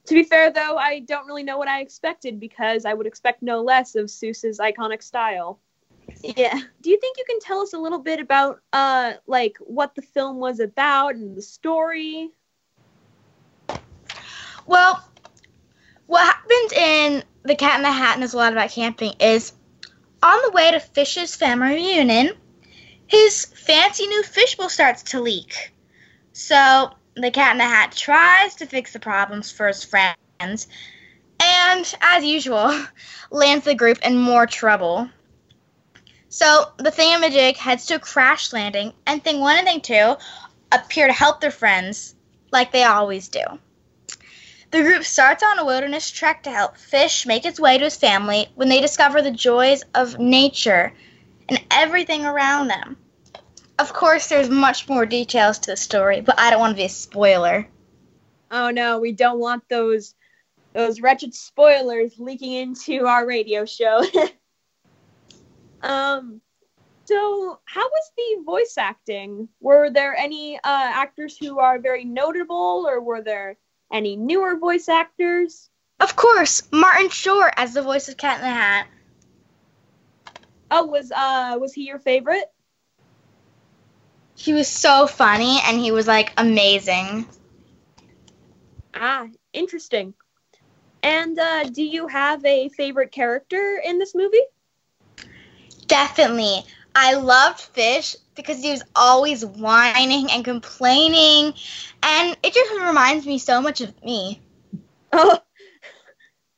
to 0.05 0.15
be 0.15 0.23
fair 0.23 0.51
though, 0.51 0.75
I 0.75 0.99
don't 0.99 1.27
really 1.27 1.43
know 1.43 1.57
what 1.57 1.67
I 1.67 1.81
expected 1.81 2.39
because 2.39 2.83
I 2.83 2.93
would 2.93 3.07
expect 3.07 3.41
no 3.41 3.61
less 3.61 3.95
of 3.95 4.07
Seuss's 4.07 4.59
iconic 4.59 5.03
style. 5.03 5.59
Yeah. 6.23 6.59
Do 6.81 6.89
you 6.89 6.99
think 6.99 7.17
you 7.17 7.25
can 7.29 7.39
tell 7.39 7.61
us 7.61 7.73
a 7.73 7.77
little 7.77 7.99
bit 7.99 8.19
about 8.19 8.59
uh 8.73 9.13
like 9.27 9.57
what 9.59 9.95
the 9.95 10.01
film 10.01 10.37
was 10.37 10.59
about 10.59 11.15
and 11.15 11.37
the 11.37 11.41
story? 11.41 12.31
Well, 14.65 15.01
what 16.09 16.25
happens 16.25 16.73
in 16.73 17.23
The 17.43 17.53
Cat 17.53 17.77
in 17.77 17.83
the 17.83 17.91
Hat 17.91 18.13
and 18.13 18.23
There's 18.23 18.33
a 18.33 18.37
lot 18.37 18.51
about 18.51 18.71
camping 18.71 19.13
is 19.19 19.53
On 20.23 20.39
the 20.43 20.51
way 20.51 20.71
to 20.71 20.79
Fish's 20.79 21.35
family 21.35 21.75
reunion, 21.75 22.31
his 23.05 23.45
fancy 23.45 24.07
new 24.07 24.23
fishbowl 24.23 24.69
starts 24.69 25.03
to 25.03 25.21
leak. 25.21 25.71
So 26.33 26.89
the 27.13 27.29
cat 27.29 27.51
in 27.51 27.59
the 27.59 27.63
hat 27.63 27.91
tries 27.91 28.55
to 28.55 28.65
fix 28.65 28.91
the 28.91 28.99
problems 28.99 29.51
for 29.51 29.67
his 29.67 29.83
friends, 29.83 30.67
and 31.39 31.95
as 32.01 32.25
usual, 32.25 32.73
lands 33.29 33.65
the 33.65 33.75
group 33.75 33.99
in 34.03 34.17
more 34.17 34.47
trouble. 34.47 35.09
So 36.29 36.71
the 36.77 36.91
thingamajig 36.91 37.55
heads 37.55 37.85
to 37.87 37.95
a 37.95 37.99
crash 37.99 38.51
landing, 38.51 38.93
and 39.05 39.23
Thing 39.23 39.41
1 39.41 39.57
and 39.59 39.67
Thing 39.67 39.81
2 39.81 40.15
appear 40.71 41.05
to 41.05 41.13
help 41.13 41.39
their 41.39 41.51
friends, 41.51 42.15
like 42.51 42.71
they 42.71 42.83
always 42.83 43.27
do. 43.27 43.43
The 44.71 44.81
group 44.83 45.03
starts 45.03 45.41
on 45.41 45.57
a 45.57 45.65
wilderness 45.65 46.11
trek 46.11 46.43
to 46.43 46.51
help 46.51 46.77
Fish 46.77 47.25
make 47.25 47.43
its 47.43 47.59
way 47.59 47.77
to 47.77 47.85
his 47.85 47.95
family 47.95 48.49
when 48.53 48.69
they 48.69 48.79
discover 48.79 49.21
the 49.21 49.31
joys 49.31 49.83
of 49.95 50.19
nature 50.19 50.93
and 51.47 51.59
everything 51.71 52.23
around 52.23 52.67
them. 52.67 52.95
Of 53.79 53.93
course, 53.93 54.27
there's 54.27 54.49
much 54.49 54.87
more 54.87 55.07
details 55.07 55.57
to 55.59 55.71
the 55.71 55.77
story, 55.77 56.21
but 56.21 56.39
I 56.39 56.51
don't 56.51 56.59
want 56.59 56.71
to 56.71 56.77
be 56.77 56.85
a 56.85 56.89
spoiler. 56.89 57.67
Oh 58.51 58.69
no, 58.69 58.99
we 58.99 59.11
don't 59.11 59.39
want 59.39 59.63
those 59.69 60.13
those 60.73 61.01
wretched 61.01 61.33
spoilers 61.33 62.19
leaking 62.19 62.53
into 62.53 63.07
our 63.07 63.25
radio 63.25 63.65
show. 63.65 64.03
um 65.81 66.41
so 67.05 67.59
how 67.65 67.87
was 67.87 68.11
the 68.15 68.43
voice 68.43 68.75
acting? 68.77 69.49
Were 69.61 69.89
there 69.89 70.15
any 70.15 70.57
uh, 70.57 70.59
actors 70.63 71.35
who 71.39 71.57
are 71.57 71.79
very 71.79 72.05
notable 72.05 72.85
or 72.87 73.01
were 73.01 73.23
there 73.23 73.57
any 73.91 74.15
newer 74.15 74.57
voice 74.57 74.89
actors? 74.89 75.69
Of 75.99 76.15
course, 76.15 76.63
Martin 76.71 77.09
Short 77.09 77.53
as 77.57 77.73
the 77.73 77.81
voice 77.81 78.07
of 78.09 78.17
Cat 78.17 78.37
in 78.37 78.43
the 78.43 78.49
Hat. 78.49 78.87
Oh, 80.71 80.85
was 80.85 81.11
uh 81.11 81.57
was 81.59 81.73
he 81.73 81.83
your 81.83 81.99
favorite? 81.99 82.51
He 84.35 84.53
was 84.53 84.67
so 84.67 85.07
funny 85.07 85.59
and 85.65 85.79
he 85.79 85.91
was 85.91 86.07
like 86.07 86.31
amazing. 86.37 87.27
Ah, 88.93 89.27
interesting. 89.53 90.13
And 91.03 91.37
uh, 91.37 91.65
do 91.65 91.83
you 91.83 92.07
have 92.07 92.43
a 92.45 92.69
favorite 92.69 93.11
character 93.11 93.81
in 93.83 93.99
this 93.99 94.13
movie? 94.15 94.37
Definitely. 95.87 96.63
I 96.95 97.15
loved 97.15 97.59
Fish 97.59 98.15
because 98.35 98.61
he 98.61 98.71
was 98.71 98.83
always 98.95 99.45
whining 99.45 100.29
and 100.31 100.43
complaining, 100.43 101.53
and 102.03 102.37
it 102.43 102.53
just 102.53 102.81
reminds 102.81 103.25
me 103.25 103.37
so 103.37 103.61
much 103.61 103.81
of 103.81 104.03
me. 104.03 104.41
Oh. 105.13 105.39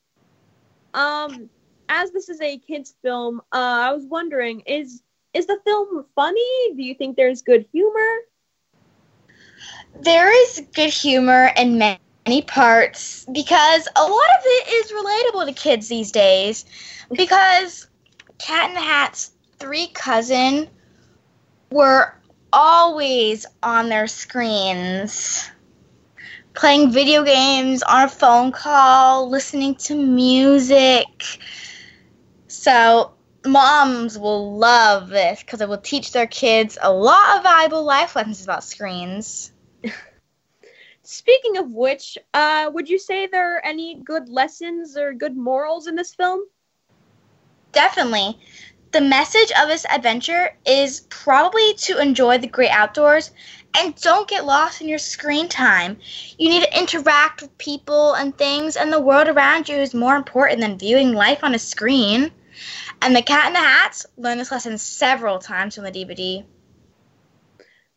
um, 0.94 1.50
as 1.90 2.12
this 2.12 2.30
is 2.30 2.42
a 2.42 2.58
kids' 2.58 2.96
film, 3.02 3.42
uh, 3.52 3.90
I 3.90 3.94
was 3.94 4.06
wondering 4.06 4.62
is 4.62 5.02
is 5.34 5.48
the 5.48 5.60
film 5.64 6.06
funny? 6.16 6.74
Do 6.76 6.84
you 6.84 6.96
think 6.96 7.16
there's 7.16 7.42
good 7.42 7.66
humor? 7.72 8.16
There 10.02 10.44
is 10.44 10.64
good 10.74 10.90
humor 10.90 11.52
in 11.56 11.78
many 11.78 12.42
parts 12.42 13.26
because 13.32 13.88
a 13.96 14.04
lot 14.04 14.30
of 14.40 14.44
it 14.44 14.68
is 14.70 14.92
relatable 14.92 15.46
to 15.48 15.54
kids 15.54 15.88
these 15.88 16.12
days. 16.12 16.66
Because 17.12 17.88
Cat 18.40 18.70
in 18.70 18.74
the 18.74 18.82
Hat's 18.82 19.32
three 19.62 19.88
cousin 19.88 20.68
were 21.72 22.14
always 22.52 23.46
on 23.64 23.88
their 23.88 24.08
screens 24.08 25.50
playing 26.54 26.92
video 26.92 27.24
games 27.24 27.84
on 27.84 28.04
a 28.04 28.10
phone 28.10 28.52
call, 28.52 29.30
listening 29.30 29.76
to 29.76 29.96
music. 29.96 31.08
So, 32.48 33.14
moms 33.46 34.20
will 34.20 34.58
love 34.58 35.10
this 35.10 35.42
because 35.42 35.62
it 35.62 35.70
will 35.70 35.78
teach 35.78 36.12
their 36.12 36.28
kids 36.28 36.78
a 36.82 36.92
lot 36.92 37.38
of 37.38 37.44
valuable 37.44 37.84
life 37.84 38.16
lessons 38.16 38.44
about 38.44 38.64
screens. 38.64 39.52
Speaking 41.04 41.58
of 41.58 41.72
which, 41.72 42.18
uh, 42.34 42.70
would 42.74 42.90
you 42.90 43.00
say 43.00 43.26
there 43.26 43.58
are 43.58 43.66
any 43.66 44.02
good 44.04 44.30
lessons 44.30 44.96
or 44.98 45.14
good 45.14 45.36
morals 45.36 45.88
in 45.88 45.96
this 45.96 46.14
film? 46.14 46.42
Definitely. 47.72 48.38
The 48.92 49.02
message 49.02 49.52
of 49.58 49.70
this 49.70 49.86
adventure 49.86 50.54
is 50.66 51.02
probably 51.10 51.74
to 51.76 52.02
enjoy 52.02 52.40
the 52.40 52.48
great 52.48 52.72
outdoors 52.72 53.32
and 53.78 53.96
don't 53.96 54.28
get 54.28 54.46
lost 54.46 54.82
in 54.82 54.90
your 54.90 54.98
screen 54.98 55.48
time. 55.48 55.98
You 56.38 56.50
need 56.50 56.64
to 56.64 56.78
interact 56.78 57.42
with 57.42 57.58
people 57.58 58.14
and 58.16 58.38
things, 58.38 58.76
and 58.76 58.92
the 58.92 59.00
world 59.00 59.30
around 59.30 59.70
you 59.70 59.78
is 59.78 59.94
more 59.94 60.18
important 60.18 60.60
than 60.60 60.78
viewing 60.78 61.14
life 61.14 61.42
on 61.42 61.56
a 61.56 61.60
screen. 61.60 62.32
And 63.02 63.16
the 63.16 63.22
Cat 63.22 63.48
in 63.48 63.54
the 63.54 63.60
Hats 63.60 64.06
learned 64.18 64.42
this 64.42 64.52
lesson 64.52 64.78
several 64.78 65.40
times 65.40 65.76
from 65.76 65.86
the 65.86 65.92
DVD. 65.92 66.44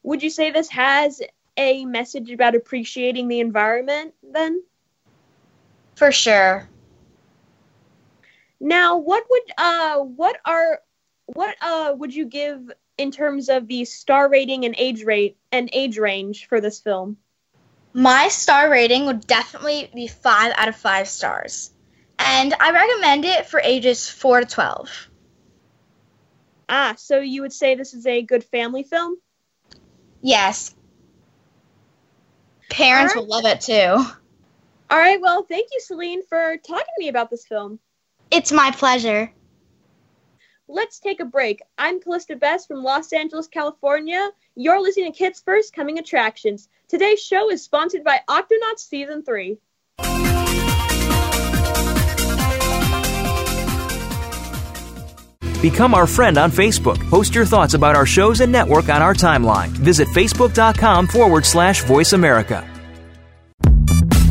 Would 0.05 0.23
you 0.23 0.31
say 0.31 0.53
this 0.53 0.69
has 0.71 1.21
a 1.57 1.85
message 1.87 2.31
about 2.31 2.55
appreciating 2.55 3.27
the 3.27 3.41
environment 3.41 4.15
then? 4.23 4.63
For 5.97 6.13
sure. 6.13 6.69
Now, 8.65 8.97
what 8.97 9.25
would 9.29 9.43
uh 9.59 9.99
what 9.99 10.39
are 10.47 10.81
what 11.27 11.55
uh 11.61 11.95
would 11.99 12.15
you 12.15 12.25
give 12.25 12.73
in 12.97 13.11
terms 13.11 13.51
of 13.51 13.69
the 13.69 13.85
star 13.85 14.31
rating 14.31 14.65
and 14.65 14.75
age 14.79 15.05
rate 15.05 15.37
and 15.53 15.69
age 15.75 15.99
range 15.99 16.49
for 16.49 16.63
this 16.63 16.81
film? 16.81 17.19
My 17.93 18.29
star 18.29 18.71
rating 18.71 19.05
would 19.05 19.27
definitely 19.27 19.91
be 19.95 20.07
5 20.07 20.55
out 20.57 20.69
of 20.69 20.77
5 20.77 21.07
stars. 21.07 21.75
And 22.19 22.55
I 22.59 22.71
recommend 22.71 23.27
it 23.27 23.45
for 23.45 23.61
ages 23.61 24.09
4 24.09 24.41
to 24.41 24.47
12. 24.47 25.09
Ah, 26.71 26.95
so 26.97 27.21
you 27.21 27.43
would 27.43 27.53
say 27.53 27.75
this 27.75 27.93
is 27.93 28.07
a 28.07 28.23
good 28.23 28.45
family 28.45 28.83
film? 28.83 29.19
Yes. 30.23 30.75
Parents 32.71 33.15
All 33.15 33.21
will 33.21 33.29
love 33.29 33.45
it 33.45 33.61
too. 33.61 34.11
All 34.91 34.99
right, 34.99 35.21
well, 35.21 35.43
thank 35.43 35.69
you, 35.71 35.81
Selene, 35.81 36.25
for 36.27 36.57
talking 36.67 36.85
to 36.97 37.01
me 37.01 37.09
about 37.09 37.29
this 37.29 37.45
film. 37.45 37.79
It's 38.31 38.53
my 38.53 38.71
pleasure. 38.71 39.33
Let's 40.67 40.99
take 40.99 41.21
a 41.21 41.25
break. 41.25 41.61
I'm 41.79 42.01
Calista 42.01 42.37
Best 42.37 42.69
from 42.69 42.83
Los 42.83 43.13
Angeles, 43.13 43.47
California. 43.47 44.31
You're 44.57 44.81
listening 44.81 45.13
to 45.13 45.19
Kids 45.19 45.43
First 45.45 45.75
Coming 45.75 45.99
Attractions. 45.99 46.69
Today's 46.89 47.21
show 47.23 47.51
is 47.51 47.63
sponsored 47.63 48.03
by 48.03 48.21
Octonauts 48.29 48.79
Season 48.79 49.23
3. 49.23 49.59
Become 55.61 55.95
our 55.95 56.07
friend 56.07 56.37
on 56.37 56.51
Facebook. 56.51 57.09
Post 57.09 57.35
your 57.35 57.47
thoughts 57.47 57.73
about 57.73 57.97
our 57.97 58.05
shows 58.05 58.41
and 58.41 58.53
network 58.53 58.91
on 58.91 59.01
our 59.01 59.15
timeline. 59.15 59.69
Visit 59.69 60.09
facebook.com 60.09 61.07
forward 61.07 61.47
slash 61.47 61.83
voice 61.85 62.13
America. 62.13 62.74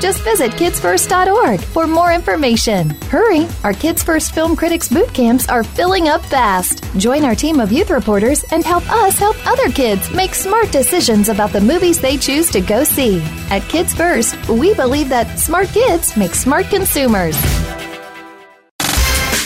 Just 0.00 0.22
visit 0.22 0.52
kidsfirst.org 0.52 1.60
for 1.60 1.86
more 1.86 2.12
information. 2.12 2.90
Hurry! 3.10 3.46
Our 3.64 3.74
Kids 3.74 4.02
First 4.02 4.34
Film 4.34 4.56
Critics 4.56 4.88
boot 4.88 5.12
camps 5.12 5.46
are 5.48 5.62
filling 5.62 6.08
up 6.08 6.24
fast. 6.24 6.82
Join 6.96 7.22
our 7.22 7.34
team 7.34 7.60
of 7.60 7.70
youth 7.70 7.90
reporters 7.90 8.42
and 8.50 8.64
help 8.64 8.90
us 8.90 9.18
help 9.18 9.36
other 9.46 9.68
kids 9.68 10.10
make 10.12 10.34
smart 10.34 10.72
decisions 10.72 11.28
about 11.28 11.52
the 11.52 11.60
movies 11.60 12.00
they 12.00 12.16
choose 12.16 12.50
to 12.50 12.62
go 12.62 12.82
see. 12.82 13.20
At 13.50 13.68
Kids 13.68 13.92
First, 13.92 14.36
we 14.48 14.72
believe 14.72 15.10
that 15.10 15.38
smart 15.38 15.68
kids 15.68 16.16
make 16.16 16.34
smart 16.34 16.66
consumers. 16.70 17.36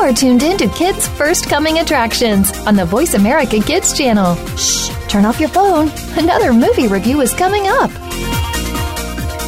Are 0.00 0.14
tuned 0.14 0.42
in 0.42 0.56
to 0.56 0.66
Kids 0.68 1.06
First 1.08 1.50
Coming 1.50 1.80
Attractions 1.80 2.56
on 2.66 2.74
the 2.74 2.86
Voice 2.86 3.12
America 3.12 3.60
Kids 3.60 3.96
channel. 3.96 4.34
Shh, 4.56 4.88
turn 5.08 5.26
off 5.26 5.38
your 5.38 5.50
phone. 5.50 5.90
Another 6.16 6.54
movie 6.54 6.88
review 6.88 7.20
is 7.20 7.34
coming 7.34 7.66
up. 7.66 7.90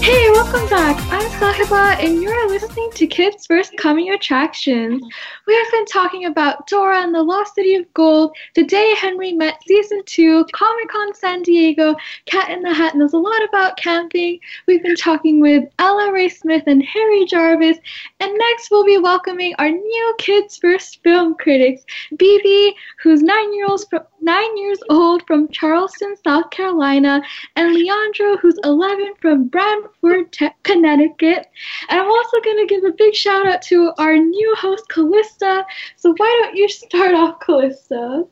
Hey, 0.02 0.30
welcome 0.32 0.68
back. 0.68 0.96
I'm 1.12 1.30
Sahiba, 1.40 2.04
and 2.04 2.20
you're 2.20 2.48
listening 2.48 2.90
to 2.96 3.06
Kids 3.06 3.46
First 3.46 3.76
Coming 3.76 4.10
Attractions. 4.10 5.00
We 5.46 5.54
have 5.54 5.70
been 5.70 5.86
talking 5.86 6.24
about 6.24 6.66
Dora 6.66 7.02
and 7.02 7.14
the 7.14 7.22
Lost 7.22 7.54
City 7.54 7.76
of 7.76 7.92
Gold, 7.94 8.36
The 8.54 8.64
Day 8.64 8.94
Henry 8.96 9.32
Met 9.32 9.62
Season 9.66 10.02
2, 10.04 10.46
Comic 10.52 10.88
Con 10.88 11.14
San 11.14 11.42
Diego, 11.42 11.94
Cat 12.26 12.50
in 12.50 12.62
the 12.62 12.74
Hat, 12.74 12.94
there's 12.96 13.12
a 13.12 13.18
lot 13.18 13.44
about 13.44 13.76
camping. 13.76 14.40
We've 14.66 14.82
been 14.82 14.96
talking 14.96 15.40
with 15.40 15.68
Ella 15.78 16.12
Rae 16.12 16.28
Smith 16.28 16.64
and 16.66 16.82
Harry 16.82 17.24
Jarvis, 17.24 17.78
and 18.22 18.38
next 18.38 18.70
we'll 18.70 18.84
be 18.84 18.98
welcoming 18.98 19.52
our 19.58 19.68
new 19.68 20.14
Kids 20.16 20.56
First 20.56 21.02
film 21.02 21.34
critics, 21.34 21.82
Bebe, 22.16 22.72
who's 23.02 23.20
nine 23.20 23.52
years 23.52 23.68
old 23.68 23.90
from, 23.90 24.02
nine 24.20 24.56
years 24.56 24.78
old 24.90 25.26
from 25.26 25.48
Charleston, 25.48 26.14
South 26.22 26.48
Carolina, 26.50 27.20
and 27.56 27.74
Leandro, 27.74 28.36
who's 28.36 28.56
11 28.62 29.14
from 29.20 29.48
Branford, 29.48 30.36
Connecticut. 30.62 31.48
And 31.88 32.00
I'm 32.00 32.08
also 32.08 32.40
going 32.44 32.58
to 32.58 32.72
give 32.72 32.84
a 32.84 32.92
big 32.92 33.12
shout 33.12 33.44
out 33.44 33.60
to 33.62 33.92
our 33.98 34.16
new 34.16 34.54
host, 34.56 34.88
Calista. 34.88 35.66
So 35.96 36.14
why 36.16 36.42
don't 36.44 36.56
you 36.56 36.68
start 36.68 37.16
off, 37.16 37.40
Calista? 37.40 38.24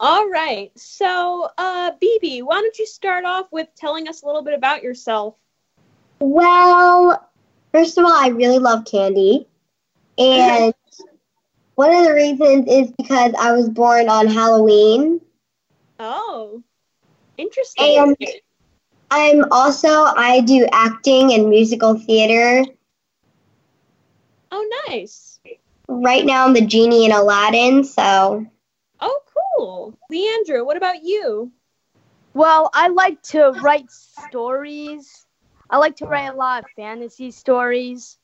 All 0.00 0.28
right. 0.30 0.70
So, 0.74 1.50
uh, 1.58 1.90
Bebe, 2.00 2.40
why 2.40 2.62
don't 2.62 2.78
you 2.78 2.86
start 2.86 3.26
off 3.26 3.48
with 3.52 3.68
telling 3.76 4.08
us 4.08 4.22
a 4.22 4.26
little 4.26 4.42
bit 4.42 4.54
about 4.54 4.82
yourself? 4.82 5.34
Well, 6.20 7.27
first 7.72 7.98
of 7.98 8.04
all, 8.04 8.12
I 8.12 8.28
really 8.28 8.58
love 8.58 8.84
candy. 8.84 9.46
And 10.16 10.74
one 11.74 11.94
of 11.94 12.04
the 12.04 12.14
reasons 12.14 12.66
is 12.68 12.92
because 12.92 13.32
I 13.38 13.52
was 13.52 13.68
born 13.68 14.08
on 14.08 14.26
Halloween. 14.26 15.20
Oh, 16.00 16.62
interesting. 17.36 17.98
And 17.98 18.16
I'm 19.10 19.44
also, 19.52 19.88
I 19.88 20.40
do 20.40 20.66
acting 20.72 21.32
and 21.32 21.48
musical 21.48 21.98
theater. 21.98 22.64
oh, 24.50 24.82
nice. 24.88 25.40
Right 25.86 26.26
now, 26.26 26.46
I'm 26.46 26.52
the 26.52 26.66
genie 26.66 27.06
in 27.06 27.12
Aladdin, 27.12 27.84
so. 27.84 28.44
Oh, 29.00 29.20
cool. 29.56 29.98
Leandro, 30.10 30.64
what 30.64 30.76
about 30.76 31.02
you? 31.02 31.52
Well, 32.34 32.70
I 32.74 32.88
like 32.88 33.22
to 33.24 33.52
write 33.62 33.90
stories. 33.90 35.26
I 35.70 35.78
like 35.78 35.96
to 35.96 36.06
write 36.06 36.32
a 36.32 36.36
lot 36.36 36.64
of 36.64 36.70
fantasy 36.76 37.30
stories. 37.30 38.18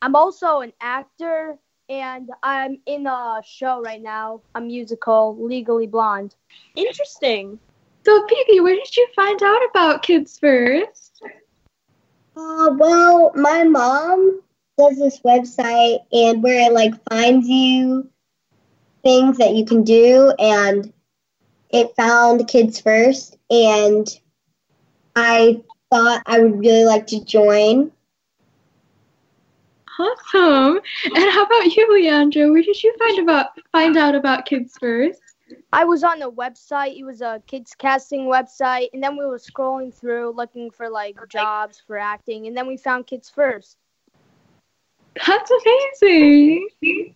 I'm 0.00 0.16
also 0.16 0.60
an 0.60 0.72
actor, 0.80 1.58
and 1.88 2.30
I'm 2.42 2.78
in 2.86 3.06
a 3.06 3.42
show 3.44 3.82
right 3.82 4.02
now, 4.02 4.40
a 4.54 4.60
musical, 4.60 5.36
Legally 5.38 5.86
Blonde. 5.86 6.34
Interesting. 6.74 7.58
So, 8.04 8.26
Bebe, 8.26 8.60
where 8.60 8.74
did 8.74 8.96
you 8.96 9.06
find 9.14 9.42
out 9.42 9.60
about 9.70 10.02
Kids 10.02 10.38
First? 10.38 11.22
Uh, 12.36 12.70
well, 12.78 13.32
my 13.34 13.64
mom 13.64 14.40
does 14.78 14.98
this 14.98 15.20
website 15.20 16.00
and 16.12 16.42
where 16.42 16.68
it 16.68 16.72
like 16.72 16.94
finds 17.10 17.46
you 17.46 18.08
things 19.02 19.36
that 19.38 19.54
you 19.54 19.64
can 19.64 19.84
do 19.84 20.32
and 20.38 20.92
it 21.70 21.94
found 21.96 22.46
kids 22.48 22.80
first 22.80 23.36
and 23.50 24.08
I 25.14 25.62
thought 25.92 26.22
I 26.24 26.38
would 26.38 26.58
really 26.58 26.84
like 26.84 27.06
to 27.08 27.22
join. 27.22 27.92
Awesome. 29.98 30.80
And 31.04 31.30
how 31.30 31.44
about 31.44 31.76
you, 31.76 31.86
Leandro? 31.92 32.50
Where 32.50 32.62
did 32.62 32.82
you 32.82 32.94
find 32.98 33.18
about 33.18 33.48
find 33.72 33.98
out 33.98 34.14
about 34.14 34.46
Kids 34.46 34.74
First? 34.80 35.20
I 35.70 35.84
was 35.84 36.02
on 36.02 36.18
the 36.18 36.32
website. 36.32 36.98
It 36.98 37.04
was 37.04 37.20
a 37.20 37.42
kids 37.46 37.74
casting 37.76 38.22
website, 38.22 38.88
and 38.94 39.02
then 39.02 39.18
we 39.18 39.26
were 39.26 39.38
scrolling 39.38 39.92
through 39.92 40.32
looking 40.34 40.70
for 40.70 40.88
like 40.88 41.18
jobs 41.28 41.82
for 41.86 41.98
acting, 41.98 42.46
and 42.46 42.56
then 42.56 42.66
we 42.66 42.78
found 42.78 43.06
Kids 43.06 43.28
First. 43.28 43.76
That's 45.26 45.50
amazing. 46.00 47.14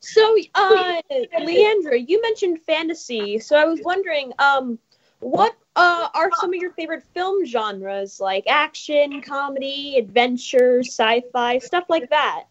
So, 0.00 0.36
uh, 0.54 1.00
Leandro, 1.40 1.94
you 1.94 2.20
mentioned 2.20 2.60
fantasy. 2.60 3.38
So 3.38 3.56
I 3.56 3.64
was 3.64 3.80
wondering, 3.82 4.34
um, 4.38 4.78
what 5.20 5.56
uh, 5.76 6.08
are 6.14 6.30
some 6.40 6.54
of 6.54 6.60
your 6.60 6.72
favorite 6.72 7.04
film 7.14 7.44
genres, 7.44 8.20
like 8.20 8.44
action, 8.46 9.20
comedy, 9.20 9.96
adventure, 9.98 10.82
sci-fi, 10.82 11.58
stuff 11.58 11.84
like 11.88 12.10
that? 12.10 12.44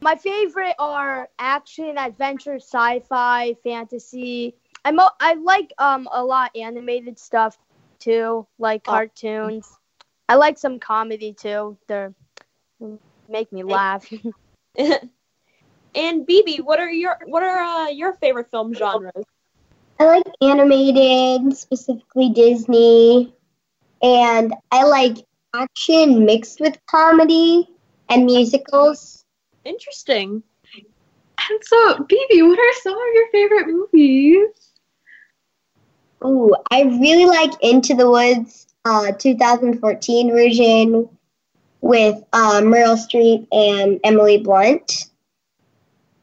My 0.00 0.14
favorite 0.14 0.74
are 0.78 1.28
action, 1.38 1.98
adventure, 1.98 2.56
sci-fi, 2.56 3.54
fantasy. 3.64 4.54
I'm 4.84 5.00
I 5.00 5.34
like 5.34 5.72
um 5.78 6.08
a 6.12 6.22
lot 6.22 6.54
animated 6.56 7.18
stuff 7.18 7.58
too, 7.98 8.46
like 8.58 8.84
cartoons. 8.84 9.68
I 10.28 10.36
like 10.36 10.58
some 10.58 10.78
comedy 10.78 11.32
too. 11.32 11.76
They 11.88 12.08
make 13.28 13.52
me 13.52 13.64
laugh. 13.64 14.08
And 15.94 16.26
Bebe, 16.26 16.58
what 16.58 16.78
are 16.80 16.90
your 16.90 17.18
what 17.26 17.42
are 17.42 17.58
uh, 17.58 17.88
your 17.88 18.12
favorite 18.14 18.50
film 18.50 18.74
genres? 18.74 19.24
I 20.00 20.04
like 20.04 20.24
animated, 20.40 21.56
specifically 21.56 22.30
Disney, 22.30 23.34
and 24.02 24.54
I 24.70 24.84
like 24.84 25.16
action 25.54 26.24
mixed 26.24 26.60
with 26.60 26.78
comedy 26.86 27.68
and 28.08 28.24
musicals. 28.24 29.24
Interesting. 29.64 30.42
And 31.50 31.60
so, 31.62 32.04
Bebe, 32.04 32.42
what 32.42 32.58
are 32.58 32.80
some 32.82 32.94
of 32.94 33.14
your 33.14 33.28
favorite 33.30 33.66
movies? 33.68 34.48
Ooh, 36.24 36.54
I 36.70 36.82
really 36.82 37.26
like 37.26 37.52
Into 37.62 37.94
the 37.94 38.10
Woods, 38.10 38.66
uh, 38.84 39.12
2014 39.12 40.30
version 40.30 41.08
with 41.80 42.22
uh, 42.32 42.60
Meryl 42.60 42.96
Streep 42.96 43.46
and 43.52 44.00
Emily 44.04 44.38
Blunt. 44.38 45.06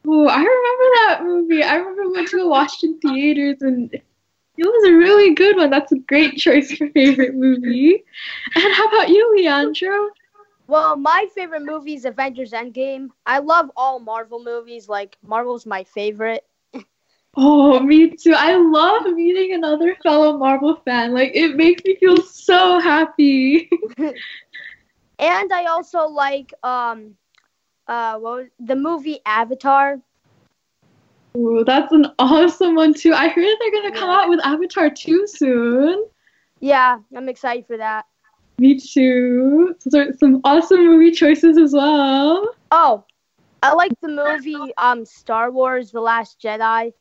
Oh, 0.07 0.27
I 0.27 0.37
remember 0.39 0.85
that 0.95 1.19
movie. 1.23 1.63
I 1.63 1.75
remember 1.75 2.11
went 2.11 2.27
to 2.29 2.47
watch 2.49 2.83
it 2.83 2.87
in 2.87 2.99
theaters, 2.99 3.61
and 3.61 3.93
it 3.93 4.03
was 4.57 4.89
a 4.89 4.93
really 4.93 5.33
good 5.33 5.55
one. 5.57 5.69
That's 5.69 5.91
a 5.91 5.99
great 5.99 6.37
choice 6.37 6.71
for 6.75 6.89
favorite 6.89 7.35
movie. 7.35 8.03
And 8.55 8.73
how 8.73 8.87
about 8.87 9.09
you, 9.09 9.35
Leandro? 9.35 10.09
well, 10.67 10.95
my 10.95 11.27
favorite 11.33 11.63
movie 11.63 11.95
is 11.95 12.05
Avengers 12.05 12.51
Endgame. 12.51 13.09
I 13.25 13.39
love 13.39 13.71
all 13.75 13.99
Marvel 13.99 14.43
movies. 14.43 14.87
Like 14.89 15.17
Marvel's 15.23 15.65
my 15.65 15.83
favorite. 15.83 16.45
Oh, 17.37 17.79
me 17.79 18.09
too. 18.15 18.33
I 18.35 18.55
love 18.55 19.05
meeting 19.13 19.53
another 19.53 19.95
fellow 20.03 20.37
Marvel 20.37 20.75
fan. 20.85 21.13
Like, 21.13 21.31
it 21.35 21.55
makes 21.55 21.83
me 21.83 21.95
feel 21.97 22.21
so 22.21 22.79
happy. 22.79 23.69
And 25.19 25.51
I 25.53 25.65
also 25.65 26.07
like 26.07 26.53
um 26.63 27.15
uh 27.87 28.17
what 28.17 28.37
was, 28.37 28.47
the 28.59 28.75
movie 28.75 29.19
Avatar. 29.25 29.99
Ooh, 31.37 31.63
that's 31.65 31.91
an 31.91 32.07
awesome 32.17 32.75
one, 32.75 32.93
too. 32.93 33.13
I 33.13 33.27
heard 33.27 33.57
they're 33.59 33.71
going 33.71 33.91
to 33.91 33.99
come 33.99 34.09
out 34.09 34.29
with 34.29 34.39
Avatar 34.45 34.89
2 34.89 35.27
soon. 35.27 36.05
Yeah, 36.61 36.99
I'm 37.13 37.27
excited 37.27 37.67
for 37.67 37.75
that. 37.77 38.05
Me 38.57 38.79
too. 38.79 39.75
Those 39.83 39.93
are 39.93 40.13
some 40.17 40.39
awesome 40.45 40.85
movie 40.85 41.11
choices 41.11 41.57
as 41.57 41.73
well. 41.73 42.55
Oh, 42.71 43.03
I 43.61 43.73
like 43.73 43.91
the 44.01 44.07
movie 44.07 44.73
um 44.77 45.05
Star 45.05 45.51
Wars: 45.51 45.91
The 45.91 45.99
Last 45.99 46.39
Jedi. 46.41 46.93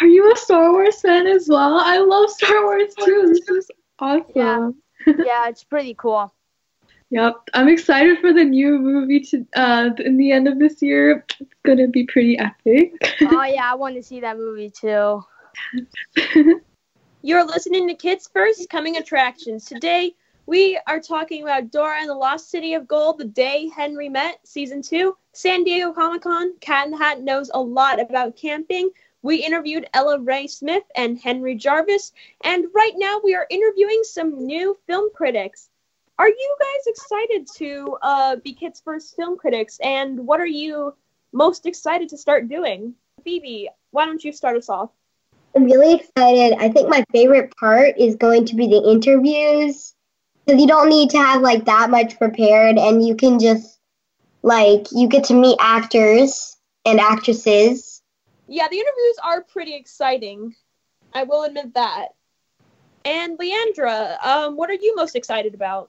Are 0.00 0.06
you 0.06 0.32
a 0.32 0.36
Star 0.36 0.72
Wars 0.72 1.00
fan 1.00 1.28
as 1.28 1.46
well? 1.48 1.78
I 1.78 1.98
love 1.98 2.28
Star 2.30 2.64
Wars 2.64 2.92
too. 2.96 3.26
This 3.28 3.48
is 3.48 3.70
awesome. 4.00 4.24
Yeah, 4.34 4.70
Yeah, 5.06 5.48
it's 5.48 5.62
pretty 5.62 5.94
cool. 5.94 6.34
Yep, 7.10 7.50
I'm 7.54 7.68
excited 7.68 8.18
for 8.20 8.32
the 8.32 8.44
new 8.44 8.78
movie 8.78 9.20
to 9.20 9.46
uh 9.56 9.90
in 9.98 10.16
the 10.16 10.30
end 10.32 10.46
of 10.48 10.58
this 10.58 10.80
year. 10.80 11.24
It's 11.40 11.54
gonna 11.64 11.88
be 11.88 12.04
pretty 12.06 12.38
epic. 12.38 12.92
oh 13.22 13.44
yeah, 13.44 13.70
I 13.70 13.74
want 13.74 13.96
to 13.96 14.02
see 14.02 14.20
that 14.20 14.36
movie 14.36 14.70
too. 14.70 15.24
You're 17.22 17.44
listening 17.44 17.88
to 17.88 17.94
Kids 17.94 18.30
First 18.32 18.70
Coming 18.70 18.96
Attractions. 18.96 19.64
Today, 19.66 20.14
We 20.46 20.80
are 20.88 21.00
talking 21.00 21.42
about 21.42 21.70
Dora 21.70 22.00
and 22.00 22.08
the 22.08 22.14
Lost 22.14 22.50
City 22.50 22.74
of 22.74 22.88
Gold, 22.88 23.18
The 23.18 23.24
Day 23.24 23.68
Henry 23.68 24.08
Met, 24.08 24.40
Season 24.44 24.82
2, 24.82 25.16
San 25.32 25.64
Diego 25.64 25.92
Comic 25.92 26.22
Con. 26.22 26.54
Cat 26.60 26.86
in 26.86 26.90
the 26.92 26.98
Hat 26.98 27.22
knows 27.22 27.50
a 27.54 27.60
lot 27.60 28.00
about 28.00 28.36
camping. 28.36 28.90
We 29.22 29.36
interviewed 29.36 29.88
Ella 29.94 30.18
Rae 30.18 30.46
Smith 30.48 30.82
and 30.96 31.18
Henry 31.18 31.54
Jarvis, 31.54 32.12
and 32.42 32.66
right 32.74 32.94
now 32.96 33.20
we 33.22 33.34
are 33.34 33.46
interviewing 33.48 34.00
some 34.02 34.46
new 34.46 34.76
film 34.86 35.10
critics. 35.14 35.69
Are 36.20 36.28
you 36.28 36.56
guys 36.60 36.86
excited 36.86 37.48
to 37.56 37.96
uh, 38.02 38.36
be 38.36 38.52
Kids 38.52 38.82
First 38.84 39.16
film 39.16 39.38
critics, 39.38 39.78
and 39.82 40.26
what 40.26 40.38
are 40.38 40.44
you 40.44 40.94
most 41.32 41.64
excited 41.64 42.10
to 42.10 42.18
start 42.18 42.46
doing? 42.46 42.92
Bebe, 43.24 43.70
why 43.90 44.04
don't 44.04 44.22
you 44.22 44.30
start 44.30 44.58
us 44.58 44.68
off? 44.68 44.90
I'm 45.56 45.64
really 45.64 45.94
excited. 45.94 46.58
I 46.58 46.68
think 46.68 46.90
my 46.90 47.02
favorite 47.10 47.56
part 47.56 47.96
is 47.96 48.16
going 48.16 48.44
to 48.44 48.54
be 48.54 48.66
the 48.66 48.82
interviews 48.82 49.94
because 50.44 50.60
you 50.60 50.66
don't 50.66 50.90
need 50.90 51.08
to 51.08 51.16
have 51.16 51.40
like 51.40 51.64
that 51.64 51.88
much 51.88 52.18
prepared 52.18 52.76
and 52.76 53.02
you 53.02 53.14
can 53.16 53.38
just 53.38 53.80
like 54.42 54.92
you 54.92 55.08
get 55.08 55.24
to 55.24 55.34
meet 55.34 55.56
actors 55.58 56.54
and 56.84 57.00
actresses. 57.00 58.02
Yeah, 58.46 58.68
the 58.68 58.76
interviews 58.76 59.16
are 59.24 59.40
pretty 59.40 59.74
exciting. 59.74 60.54
I 61.14 61.22
will 61.22 61.44
admit 61.44 61.72
that. 61.72 62.08
And 63.06 63.38
Leandro, 63.38 64.16
um, 64.22 64.58
what 64.58 64.68
are 64.68 64.74
you 64.74 64.94
most 64.94 65.16
excited 65.16 65.54
about? 65.54 65.88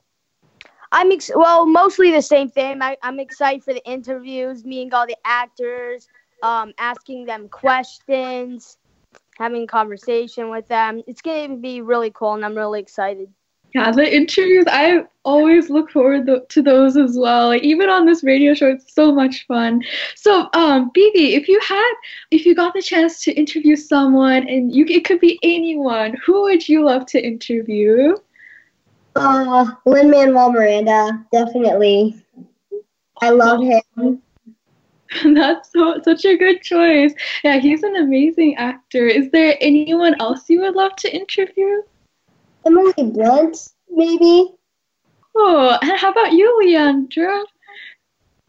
I'm 0.92 1.12
ex- 1.12 1.32
well, 1.34 1.66
mostly 1.66 2.12
the 2.12 2.22
same 2.22 2.50
thing. 2.50 2.82
I, 2.82 2.98
I'm 3.02 3.20
excited 3.20 3.64
for 3.64 3.74
the 3.74 3.86
interviews, 3.90 4.66
meeting 4.66 4.94
all 4.94 5.08
the 5.08 5.18
actors, 5.24 6.08
um, 6.44 6.74
asking 6.78 7.26
them 7.26 7.48
questions, 7.50 8.78
having 9.38 9.68
conversation 9.68 10.50
with 10.50 10.68
them. 10.68 11.02
It's 11.08 11.22
going 11.22 11.50
to 11.50 11.58
be 11.58 11.82
really 11.82 12.12
cool, 12.12 12.34
and 12.34 12.44
I'm 12.44 12.56
really 12.56 12.80
excited. 12.80 13.30
Yeah, 13.74 13.90
the 13.92 14.16
interviews, 14.16 14.66
I 14.68 15.06
always 15.24 15.70
look 15.70 15.92
forward 15.92 16.30
to 16.50 16.62
those 16.62 16.98
as 16.98 17.18
well. 17.18 17.48
Like, 17.48 17.64
even 17.64 17.90
on 17.90 18.06
this 18.06 18.22
radio 18.22 18.54
show, 18.54 18.68
it's 18.68 18.94
so 18.94 19.14
much 19.14 19.48
fun. 19.48 19.82
So, 20.16 20.50
um, 20.54 20.92
Bebe, 20.94 21.36
if 21.36 21.48
you 21.48 21.58
had, 21.62 21.94
if 22.32 22.46
you 22.46 22.54
got 22.54 22.74
the 22.74 22.82
chance 22.82 23.24
to 23.24 23.32
interview 23.32 23.78
someone, 23.78 24.50
and 24.50 24.76
you, 24.76 24.86
it 24.90 25.06
could 25.06 25.22
be 25.22 25.40
anyone, 25.42 26.18
who 26.26 26.42
would 26.42 26.68
you 26.68 26.84
love 26.84 27.06
to 27.08 27.26
interview? 27.26 28.18
Uh, 29.16 29.72
Lin 29.86 30.10
Manuel 30.10 30.52
Miranda, 30.52 31.26
definitely. 31.32 32.24
I 33.22 33.30
love 33.30 33.62
him. 33.62 34.22
That's 35.36 35.72
so, 35.72 36.00
such 36.04 36.26
a 36.26 36.38
good 36.38 36.62
choice. 36.62 37.14
Yeah, 37.44 37.58
he's 37.58 37.84
an 37.84 37.98
amazing 37.98 38.56
actor. 38.56 39.06
Is 39.06 39.30
there 39.32 39.58
anyone 39.60 40.16
else 40.20 40.50
you 40.50 40.62
would 40.62 40.76
love 40.76 40.96
to 40.98 41.14
interview? 41.14 41.82
Emily 42.66 42.94
Blunt, 42.98 43.70
maybe. 43.90 44.54
Oh, 45.36 45.78
and 45.82 45.92
how 45.98 46.12
about 46.12 46.32
you, 46.32 46.58
Leandro? 46.60 47.44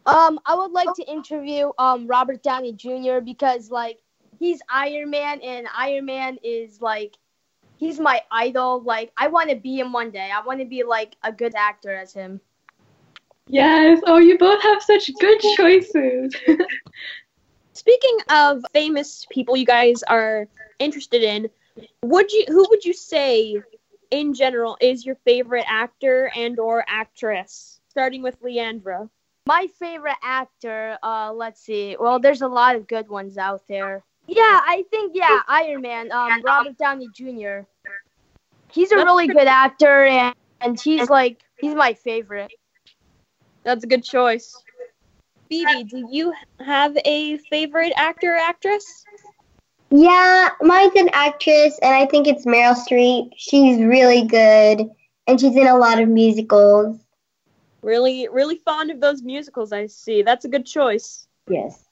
Um, 0.06 0.38
I 0.46 0.54
would 0.54 0.72
like 0.72 0.92
to 0.96 1.04
interview 1.04 1.70
um 1.78 2.06
Robert 2.06 2.42
Downey 2.42 2.72
Jr. 2.72 3.20
because 3.24 3.70
like 3.70 4.00
he's 4.38 4.60
Iron 4.68 5.10
Man 5.10 5.40
and 5.40 5.66
Iron 5.76 6.06
Man 6.06 6.38
is 6.42 6.80
like 6.80 7.16
he's 7.82 7.98
my 7.98 8.22
idol. 8.30 8.80
Like 8.80 9.12
I 9.16 9.26
want 9.26 9.50
to 9.50 9.56
be 9.56 9.80
him 9.80 9.92
one 9.92 10.10
day. 10.12 10.30
I 10.32 10.40
want 10.40 10.60
to 10.60 10.64
be 10.64 10.84
like 10.84 11.16
a 11.24 11.32
good 11.32 11.54
actor 11.56 11.92
as 11.94 12.12
him. 12.12 12.40
Yes. 13.48 14.00
Oh, 14.06 14.18
you 14.18 14.38
both 14.38 14.62
have 14.62 14.80
such 14.82 15.10
good 15.18 15.40
choices. 15.56 16.32
Speaking 17.72 18.18
of 18.30 18.64
famous 18.72 19.26
people 19.30 19.56
you 19.56 19.66
guys 19.66 20.04
are 20.04 20.46
interested 20.78 21.22
in, 21.24 21.50
would 22.04 22.30
you 22.30 22.44
who 22.46 22.64
would 22.70 22.84
you 22.84 22.92
say 22.92 23.60
in 24.12 24.32
general 24.32 24.76
is 24.80 25.04
your 25.04 25.16
favorite 25.24 25.64
actor 25.66 26.30
and 26.36 26.60
or 26.60 26.84
actress? 26.86 27.80
Starting 27.88 28.22
with 28.22 28.36
Leandro. 28.40 29.10
My 29.44 29.66
favorite 29.80 30.22
actor, 30.22 30.96
uh, 31.02 31.32
let's 31.34 31.60
see. 31.60 31.96
Well, 31.98 32.20
there's 32.20 32.42
a 32.42 32.48
lot 32.48 32.76
of 32.76 32.86
good 32.86 33.08
ones 33.08 33.36
out 33.36 33.66
there. 33.66 34.04
Yeah, 34.28 34.60
I 34.64 34.84
think 34.88 35.12
yeah, 35.16 35.40
Iron 35.48 35.82
Man, 35.82 36.12
um, 36.12 36.40
Robert 36.42 36.78
Downey 36.78 37.08
Jr. 37.12 37.66
He's 38.72 38.90
a 38.92 38.96
really 38.96 39.26
good 39.26 39.46
actor, 39.46 40.04
and, 40.04 40.34
and 40.60 40.80
he's 40.80 41.08
like 41.08 41.42
he's 41.60 41.74
my 41.74 41.94
favorite. 41.94 42.50
That's 43.64 43.84
a 43.84 43.86
good 43.86 44.02
choice. 44.02 44.56
Bebe, 45.48 45.84
do 45.84 46.08
you 46.10 46.32
have 46.60 46.96
a 47.04 47.36
favorite 47.36 47.92
actor 47.96 48.34
or 48.34 48.38
actress? 48.38 49.04
Yeah, 49.90 50.48
mine's 50.62 50.94
an 50.96 51.10
actress, 51.12 51.78
and 51.82 51.94
I 51.94 52.06
think 52.06 52.26
it's 52.26 52.46
Meryl 52.46 52.74
Streep. 52.74 53.32
She's 53.36 53.78
really 53.82 54.24
good, 54.24 54.88
and 55.26 55.38
she's 55.38 55.54
in 55.54 55.66
a 55.66 55.76
lot 55.76 56.00
of 56.00 56.08
musicals. 56.08 56.98
Really, 57.82 58.28
really 58.32 58.56
fond 58.56 58.90
of 58.90 59.00
those 59.00 59.22
musicals. 59.22 59.72
I 59.72 59.86
see. 59.86 60.22
That's 60.22 60.46
a 60.46 60.48
good 60.48 60.64
choice. 60.64 61.26
Yes. 61.48 61.84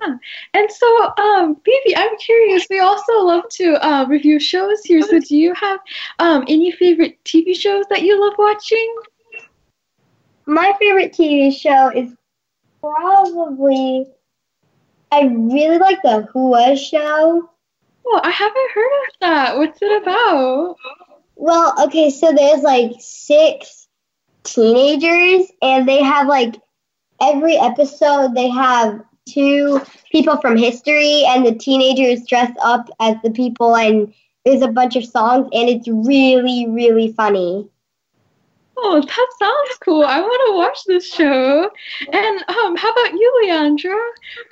And 0.54 0.70
so, 0.70 1.12
um, 1.18 1.56
Bebe, 1.64 1.96
I'm 1.96 2.16
curious. 2.18 2.66
We 2.70 2.80
also 2.80 3.20
love 3.22 3.44
to 3.50 3.84
uh, 3.86 4.06
review 4.06 4.38
shows 4.40 4.82
here. 4.84 5.02
So, 5.02 5.18
do 5.18 5.36
you 5.36 5.54
have 5.54 5.80
um, 6.18 6.44
any 6.48 6.70
favorite 6.72 7.22
TV 7.24 7.54
shows 7.54 7.84
that 7.90 8.02
you 8.02 8.20
love 8.20 8.34
watching? 8.38 8.94
My 10.46 10.72
favorite 10.78 11.12
TV 11.12 11.52
show 11.52 11.90
is 11.94 12.14
probably. 12.80 14.06
I 15.10 15.22
really 15.22 15.78
like 15.78 16.02
the 16.02 16.28
Who 16.32 16.50
Was 16.50 16.80
show. 16.80 17.50
Oh, 18.06 18.20
I 18.22 18.30
haven't 18.30 18.70
heard 18.74 18.86
of 18.86 19.14
that. 19.20 19.56
What's 19.58 19.78
it 19.82 20.02
about? 20.02 20.76
Well, 21.36 21.74
okay, 21.86 22.10
so 22.10 22.32
there's 22.32 22.62
like 22.62 22.92
six 22.98 23.88
teenagers, 24.44 25.50
and 25.62 25.88
they 25.88 26.02
have 26.02 26.26
like 26.26 26.56
every 27.20 27.56
episode 27.56 28.34
they 28.34 28.48
have 28.48 29.02
two 29.32 29.80
people 30.10 30.36
from 30.38 30.56
history, 30.56 31.24
and 31.26 31.44
the 31.44 31.54
teenagers 31.54 32.26
dress 32.26 32.52
up 32.62 32.88
as 33.00 33.16
the 33.22 33.30
people, 33.30 33.76
and 33.76 34.12
there's 34.44 34.62
a 34.62 34.68
bunch 34.68 34.96
of 34.96 35.04
songs, 35.04 35.48
and 35.52 35.68
it's 35.68 35.88
really, 35.88 36.66
really 36.68 37.12
funny. 37.12 37.68
Oh, 38.80 39.00
that 39.00 39.28
sounds 39.38 39.78
cool. 39.84 40.04
I 40.04 40.20
want 40.20 40.50
to 40.50 40.56
watch 40.56 40.84
this 40.86 41.12
show. 41.12 41.68
And 42.12 42.44
um, 42.48 42.76
how 42.76 42.90
about 42.90 43.12
you, 43.12 43.40
Leandro? 43.42 43.96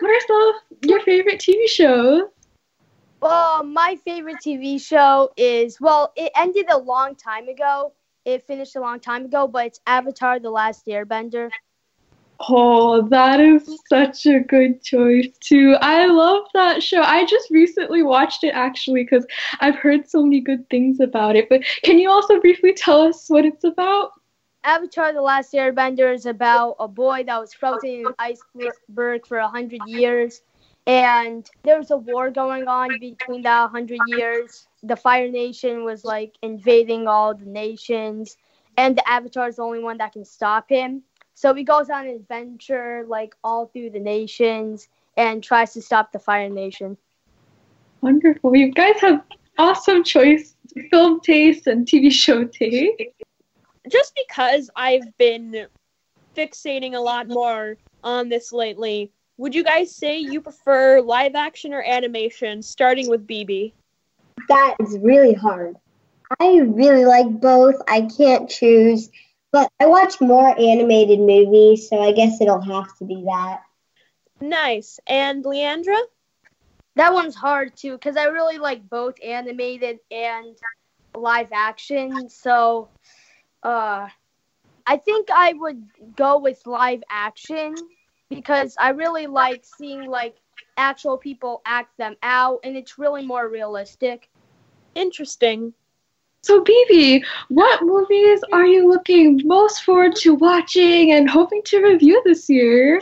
What 0.01 0.11
are 0.11 0.27
some 0.27 0.49
of 0.49 0.89
your 0.89 1.01
favorite 1.03 1.39
TV 1.39 1.68
shows? 1.68 2.22
Well, 3.20 3.62
my 3.62 3.97
favorite 4.05 4.39
TV 4.45 4.81
show 4.81 5.31
is 5.37 5.81
well, 5.81 6.12
it 6.16 6.33
ended 6.35 6.66
a 6.70 6.79
long 6.79 7.14
time 7.14 7.49
ago. 7.49 7.93
It 8.24 8.47
finished 8.47 8.74
a 8.74 8.81
long 8.81 8.99
time 8.99 9.24
ago, 9.24 9.47
but 9.47 9.66
it's 9.66 9.81
Avatar: 9.87 10.41
The 10.41 10.51
Last 10.51 10.87
Airbender. 10.87 11.51
Oh, 12.41 13.07
that 13.09 13.41
is 13.41 13.80
such 13.89 14.26
a 14.26 14.41
good 14.41 14.82
choice 14.82 15.28
too. 15.41 15.76
I 15.80 16.07
love 16.07 16.45
that 16.55 16.82
show. 16.82 17.01
I 17.01 17.24
just 17.24 17.51
recently 17.51 18.03
watched 18.03 18.45
it 18.45 18.51
actually 18.51 19.05
because 19.05 19.26
I've 19.61 19.76
heard 19.76 20.09
so 20.09 20.22
many 20.22 20.41
good 20.41 20.68
things 20.68 21.01
about 21.01 21.37
it. 21.37 21.49
But 21.49 21.62
can 21.82 21.99
you 21.99 22.11
also 22.11 22.41
briefly 22.41 22.74
tell 22.74 23.01
us 23.01 23.28
what 23.28 23.45
it's 23.45 23.64
about? 23.64 24.12
Avatar: 24.64 25.12
The 25.12 25.22
Last 25.22 25.53
Airbender 25.55 26.12
is 26.12 26.26
about 26.26 26.76
a 26.78 26.89
boy 26.89 27.24
that 27.24 27.41
was 27.41 27.55
frozen 27.55 27.89
in 27.89 28.07
iceberg 28.18 29.26
for 29.26 29.39
a 29.39 29.49
hundred 29.49 29.87
years, 29.87 30.43
and 30.87 31.49
there 31.64 31.78
was 31.78 31.91
a 31.91 31.97
war 31.97 32.30
going 32.30 32.68
on 32.68 32.99
between 32.99 33.43
that 33.43 33.70
hundred 33.70 34.01
years. 34.09 34.66
The 34.82 34.97
Fire 34.97 35.30
Nation 35.30 35.84
was 35.84 36.05
like 36.05 36.34
invading 36.43 37.07
all 37.07 37.34
the 37.34 37.47
nations, 37.47 38.37
and 38.76 38.97
the 38.97 39.09
Avatar 39.09 39.49
is 39.49 39.57
the 39.57 39.62
only 39.62 39.82
one 39.82 39.99
that 39.99 40.12
can 40.12 40.24
stop 40.24 40.68
him. 40.68 41.03
So 41.37 41.53
he 41.53 41.64
goes 41.64 41.91
on 41.91 42.07
an 42.07 42.14
adventure 42.14 43.05
like 43.07 43.37
all 43.45 43.66
through 43.66 43.91
the 43.91 44.01
nations 44.01 44.89
and 45.18 45.45
tries 45.45 45.74
to 45.74 45.82
stop 45.82 46.11
the 46.11 46.18
Fire 46.18 46.49
Nation. 46.49 46.97
Wonderful. 48.01 48.57
You 48.57 48.72
guys 48.72 48.99
have 49.01 49.22
awesome 49.59 50.03
choice 50.03 50.57
film 50.91 51.20
taste 51.20 51.66
and 51.66 51.87
TV 51.87 52.11
show 52.11 52.45
taste. 52.45 53.03
Just 53.91 54.18
because 54.26 54.70
I've 54.74 55.16
been 55.18 55.66
fixating 56.34 56.95
a 56.95 57.01
lot 57.01 57.28
more 57.28 57.76
on 58.03 58.30
this 58.30 58.51
lately, 58.51 59.12
would 59.37 59.55
you 59.55 59.62
guys 59.62 59.95
say 59.95 60.18
you 60.18 60.41
prefer 60.41 61.03
live 61.03 61.34
action 61.34 61.74
or 61.74 61.82
animation, 61.82 62.62
starting 62.62 63.11
with 63.11 63.26
Bebe? 63.26 63.74
That 64.49 64.76
is 64.80 64.97
really 65.03 65.34
hard. 65.34 65.76
I 66.41 66.61
really 66.61 67.05
like 67.05 67.28
both. 67.41 67.76
I 67.89 68.09
can't 68.16 68.49
choose, 68.49 69.11
but 69.53 69.70
I 69.80 69.86
watch 69.86 70.20
more 70.20 70.49
animated 70.59 71.20
movies, 71.20 71.88
so 71.88 72.01
I 72.01 72.12
guess 72.12 72.40
it'll 72.40 72.61
have 72.61 72.97
to 72.99 73.05
be 73.05 73.22
that. 73.24 73.62
Nice. 74.40 75.01
And 75.07 75.44
Leandro? 75.44 75.97
That 76.97 77.12
one's 77.12 77.34
hard 77.34 77.76
too 77.76 77.92
because 77.92 78.16
I 78.16 78.24
really 78.24 78.59
like 78.59 78.88
both 78.88 79.16
animated 79.22 79.99
and 80.11 80.57
live 81.14 81.49
action. 81.53 82.28
So, 82.30 82.88
uh, 83.62 84.09
I 84.86 84.97
think 84.99 85.28
I 85.30 85.53
would 85.53 85.82
go 86.16 86.38
with 86.38 86.66
live 86.66 87.03
action 87.11 87.74
because 88.30 88.76
I 88.78 88.90
really 88.90 89.26
like 89.26 89.64
seeing 89.64 90.09
like 90.09 90.36
actual 90.76 91.16
people 91.16 91.61
act 91.66 91.97
them 91.99 92.16
out, 92.22 92.61
and 92.64 92.76
it's 92.76 92.99
really 92.99 93.26
more 93.26 93.49
realistic. 93.49 94.28
Interesting. 94.94 95.74
So, 96.47 96.62
Bebe, 96.62 97.24
what 97.49 97.82
movies 97.82 98.40
are 98.53 98.64
you 98.64 98.88
looking 98.88 99.40
most 99.44 99.82
forward 99.82 100.14
to 100.18 100.32
watching 100.32 101.11
and 101.11 101.28
hoping 101.28 101.61
to 101.64 101.82
review 101.82 102.22
this 102.24 102.49
year? 102.49 103.01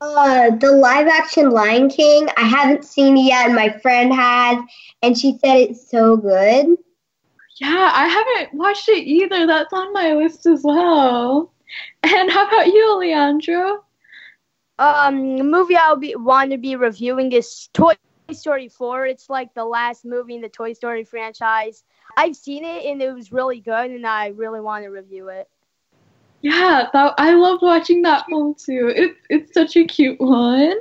Uh, 0.00 0.50
the 0.56 0.72
live 0.72 1.06
action 1.06 1.50
Lion 1.50 1.88
King. 1.88 2.28
I 2.36 2.42
haven't 2.42 2.84
seen 2.84 3.16
it 3.16 3.20
yet, 3.20 3.46
and 3.46 3.54
my 3.54 3.68
friend 3.78 4.12
has, 4.12 4.58
and 5.00 5.16
she 5.16 5.38
said 5.38 5.58
it's 5.58 5.88
so 5.88 6.16
good. 6.16 6.76
Yeah, 7.60 7.92
I 7.94 8.08
haven't 8.08 8.58
watched 8.58 8.88
it 8.88 9.06
either. 9.06 9.46
That's 9.46 9.72
on 9.72 9.92
my 9.92 10.14
list 10.14 10.46
as 10.46 10.62
well. 10.64 11.52
And 12.02 12.32
how 12.32 12.48
about 12.48 12.66
you, 12.66 12.98
Leandro? 12.98 13.84
Um, 14.80 15.36
the 15.38 15.44
movie 15.44 15.76
I'll 15.76 15.94
be 15.94 16.16
want 16.16 16.50
to 16.50 16.58
be 16.58 16.74
reviewing 16.74 17.30
is 17.30 17.68
Toy 17.72 17.94
Story 18.32 18.68
4. 18.68 19.06
It's 19.06 19.30
like 19.30 19.54
the 19.54 19.64
last 19.64 20.04
movie 20.04 20.34
in 20.34 20.40
the 20.40 20.48
Toy 20.48 20.72
Story 20.72 21.04
franchise. 21.04 21.84
I've 22.16 22.36
seen 22.36 22.64
it 22.64 22.84
and 22.84 23.00
it 23.00 23.12
was 23.12 23.32
really 23.32 23.60
good, 23.60 23.90
and 23.90 24.06
I 24.06 24.28
really 24.28 24.60
want 24.60 24.84
to 24.84 24.90
review 24.90 25.28
it. 25.28 25.48
Yeah, 26.42 26.88
that, 26.92 27.14
I 27.18 27.34
loved 27.34 27.62
watching 27.62 28.02
that 28.02 28.24
film 28.26 28.54
too. 28.54 28.92
It's 28.94 29.20
it's 29.28 29.54
such 29.54 29.76
a 29.76 29.84
cute 29.84 30.20
one. 30.20 30.74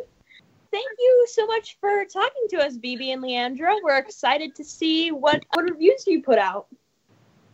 Thank 0.71 0.87
you 0.99 1.25
so 1.31 1.47
much 1.47 1.77
for 1.81 2.05
talking 2.05 2.45
to 2.51 2.57
us, 2.57 2.77
Bebe 2.77 3.11
and 3.11 3.21
Leandro. 3.21 3.75
We're 3.83 3.97
excited 3.97 4.55
to 4.55 4.63
see 4.63 5.11
what, 5.11 5.43
what 5.53 5.69
reviews 5.69 6.05
you 6.05 6.21
put 6.21 6.37
out. 6.37 6.67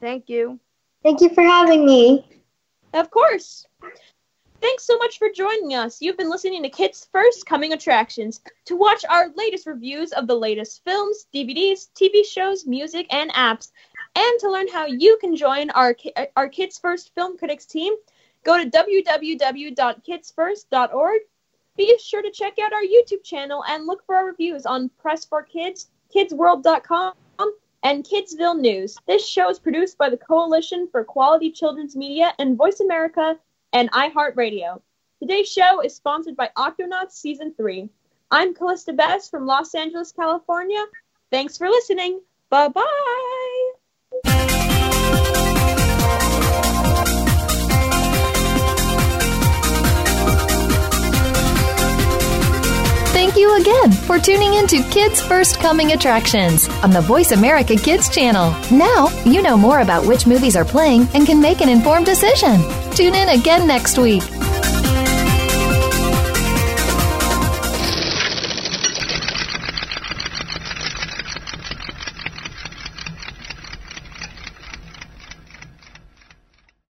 Thank 0.02 0.28
you. 0.28 0.60
Thank 1.02 1.22
you 1.22 1.30
for 1.30 1.42
having 1.42 1.86
me. 1.86 2.28
Of 2.94 3.10
course. 3.12 3.66
Thanks 4.62 4.86
so 4.86 4.98
much 4.98 5.20
for 5.20 5.30
joining 5.30 5.74
us. 5.74 6.02
You've 6.02 6.18
been 6.18 6.30
listening 6.30 6.64
to 6.64 6.70
Kids 6.70 7.08
First 7.12 7.46
Coming 7.46 7.74
Attractions. 7.74 8.42
To 8.66 8.76
watch 8.76 9.06
our 9.10 9.30
latest 9.36 9.68
reviews 9.68 10.12
of 10.14 10.28
the 10.28 10.36
latest 10.36 10.84
films, 10.84 11.28
DVDs, 11.34 11.90
TV 11.94 12.26
shows, 12.26 12.66
music, 12.66 13.06
and 13.12 13.32
apps, 13.34 13.72
and 14.16 14.40
to 14.40 14.50
learn 14.50 14.68
how 14.68 14.86
you 14.86 15.18
can 15.20 15.36
join 15.36 15.70
our, 15.72 15.96
our 16.36 16.48
Kids 16.48 16.80
First 16.80 17.14
Film 17.14 17.38
Critics 17.38 17.66
team, 17.66 17.94
go 18.44 18.58
to 18.58 18.70
www.kidsfirst.org. 18.70 21.22
Be 21.78 22.00
sure 22.00 22.22
to 22.22 22.32
check 22.32 22.58
out 22.60 22.72
our 22.72 22.82
YouTube 22.82 23.24
channel 23.24 23.64
and 23.68 23.86
look 23.86 24.06
for 24.06 24.16
our 24.16 24.26
reviews 24.26 24.66
on 24.66 24.90
Press 24.98 25.26
for 25.26 25.44
Kids, 25.44 25.90
kidsworld.com, 26.16 27.14
and 27.84 28.04
Kidsville 28.04 28.60
News. 28.60 28.98
This 29.06 29.28
show 29.28 29.50
is 29.50 29.60
produced 29.60 29.98
by 29.98 30.10
the 30.10 30.18
Coalition 30.18 30.88
for 30.92 31.04
Quality 31.04 31.52
Children's 31.52 31.96
Media 31.96 32.34
and 32.40 32.58
Voice 32.58 32.80
America 32.80 33.38
and 33.76 33.92
iHeartRadio. 33.92 34.82
Today's 35.22 35.52
show 35.52 35.82
is 35.82 35.94
sponsored 35.94 36.38
by 36.38 36.50
Octonauts 36.58 37.12
Season 37.12 37.54
3. 37.56 37.90
I'm 38.32 38.56
Calista 38.56 38.94
Best 38.94 39.30
from 39.30 39.46
Los 39.46 39.76
Angeles, 39.76 40.14
California. 40.14 40.84
Thanks 41.30 41.58
for 41.58 41.68
listening. 41.68 42.22
Bye 42.50 42.70
bye. 42.70 43.72
Thank 53.12 53.36
you 53.36 53.60
again 53.60 53.92
for 53.92 54.20
tuning 54.20 54.54
in 54.54 54.68
to 54.68 54.84
Kids 54.84 55.22
First 55.22 55.60
Coming 55.60 55.92
Attractions 55.92 56.70
on 56.82 56.92
the 56.92 57.02
Voice 57.02 57.32
America 57.32 57.76
Kids 57.76 58.08
channel. 58.08 58.52
Now 58.72 59.08
you 59.26 59.42
know 59.42 59.58
more 59.58 59.82
about 59.82 60.06
which 60.06 60.26
movies 60.26 60.56
are 60.56 60.66
playing 60.66 61.10
and 61.14 61.26
can 61.26 61.42
make 61.42 61.60
an 61.60 61.68
informed 61.68 62.06
decision. 62.06 62.85
Tune 62.96 63.14
in 63.14 63.28
again 63.28 63.68
next 63.68 63.98
week. 63.98 64.24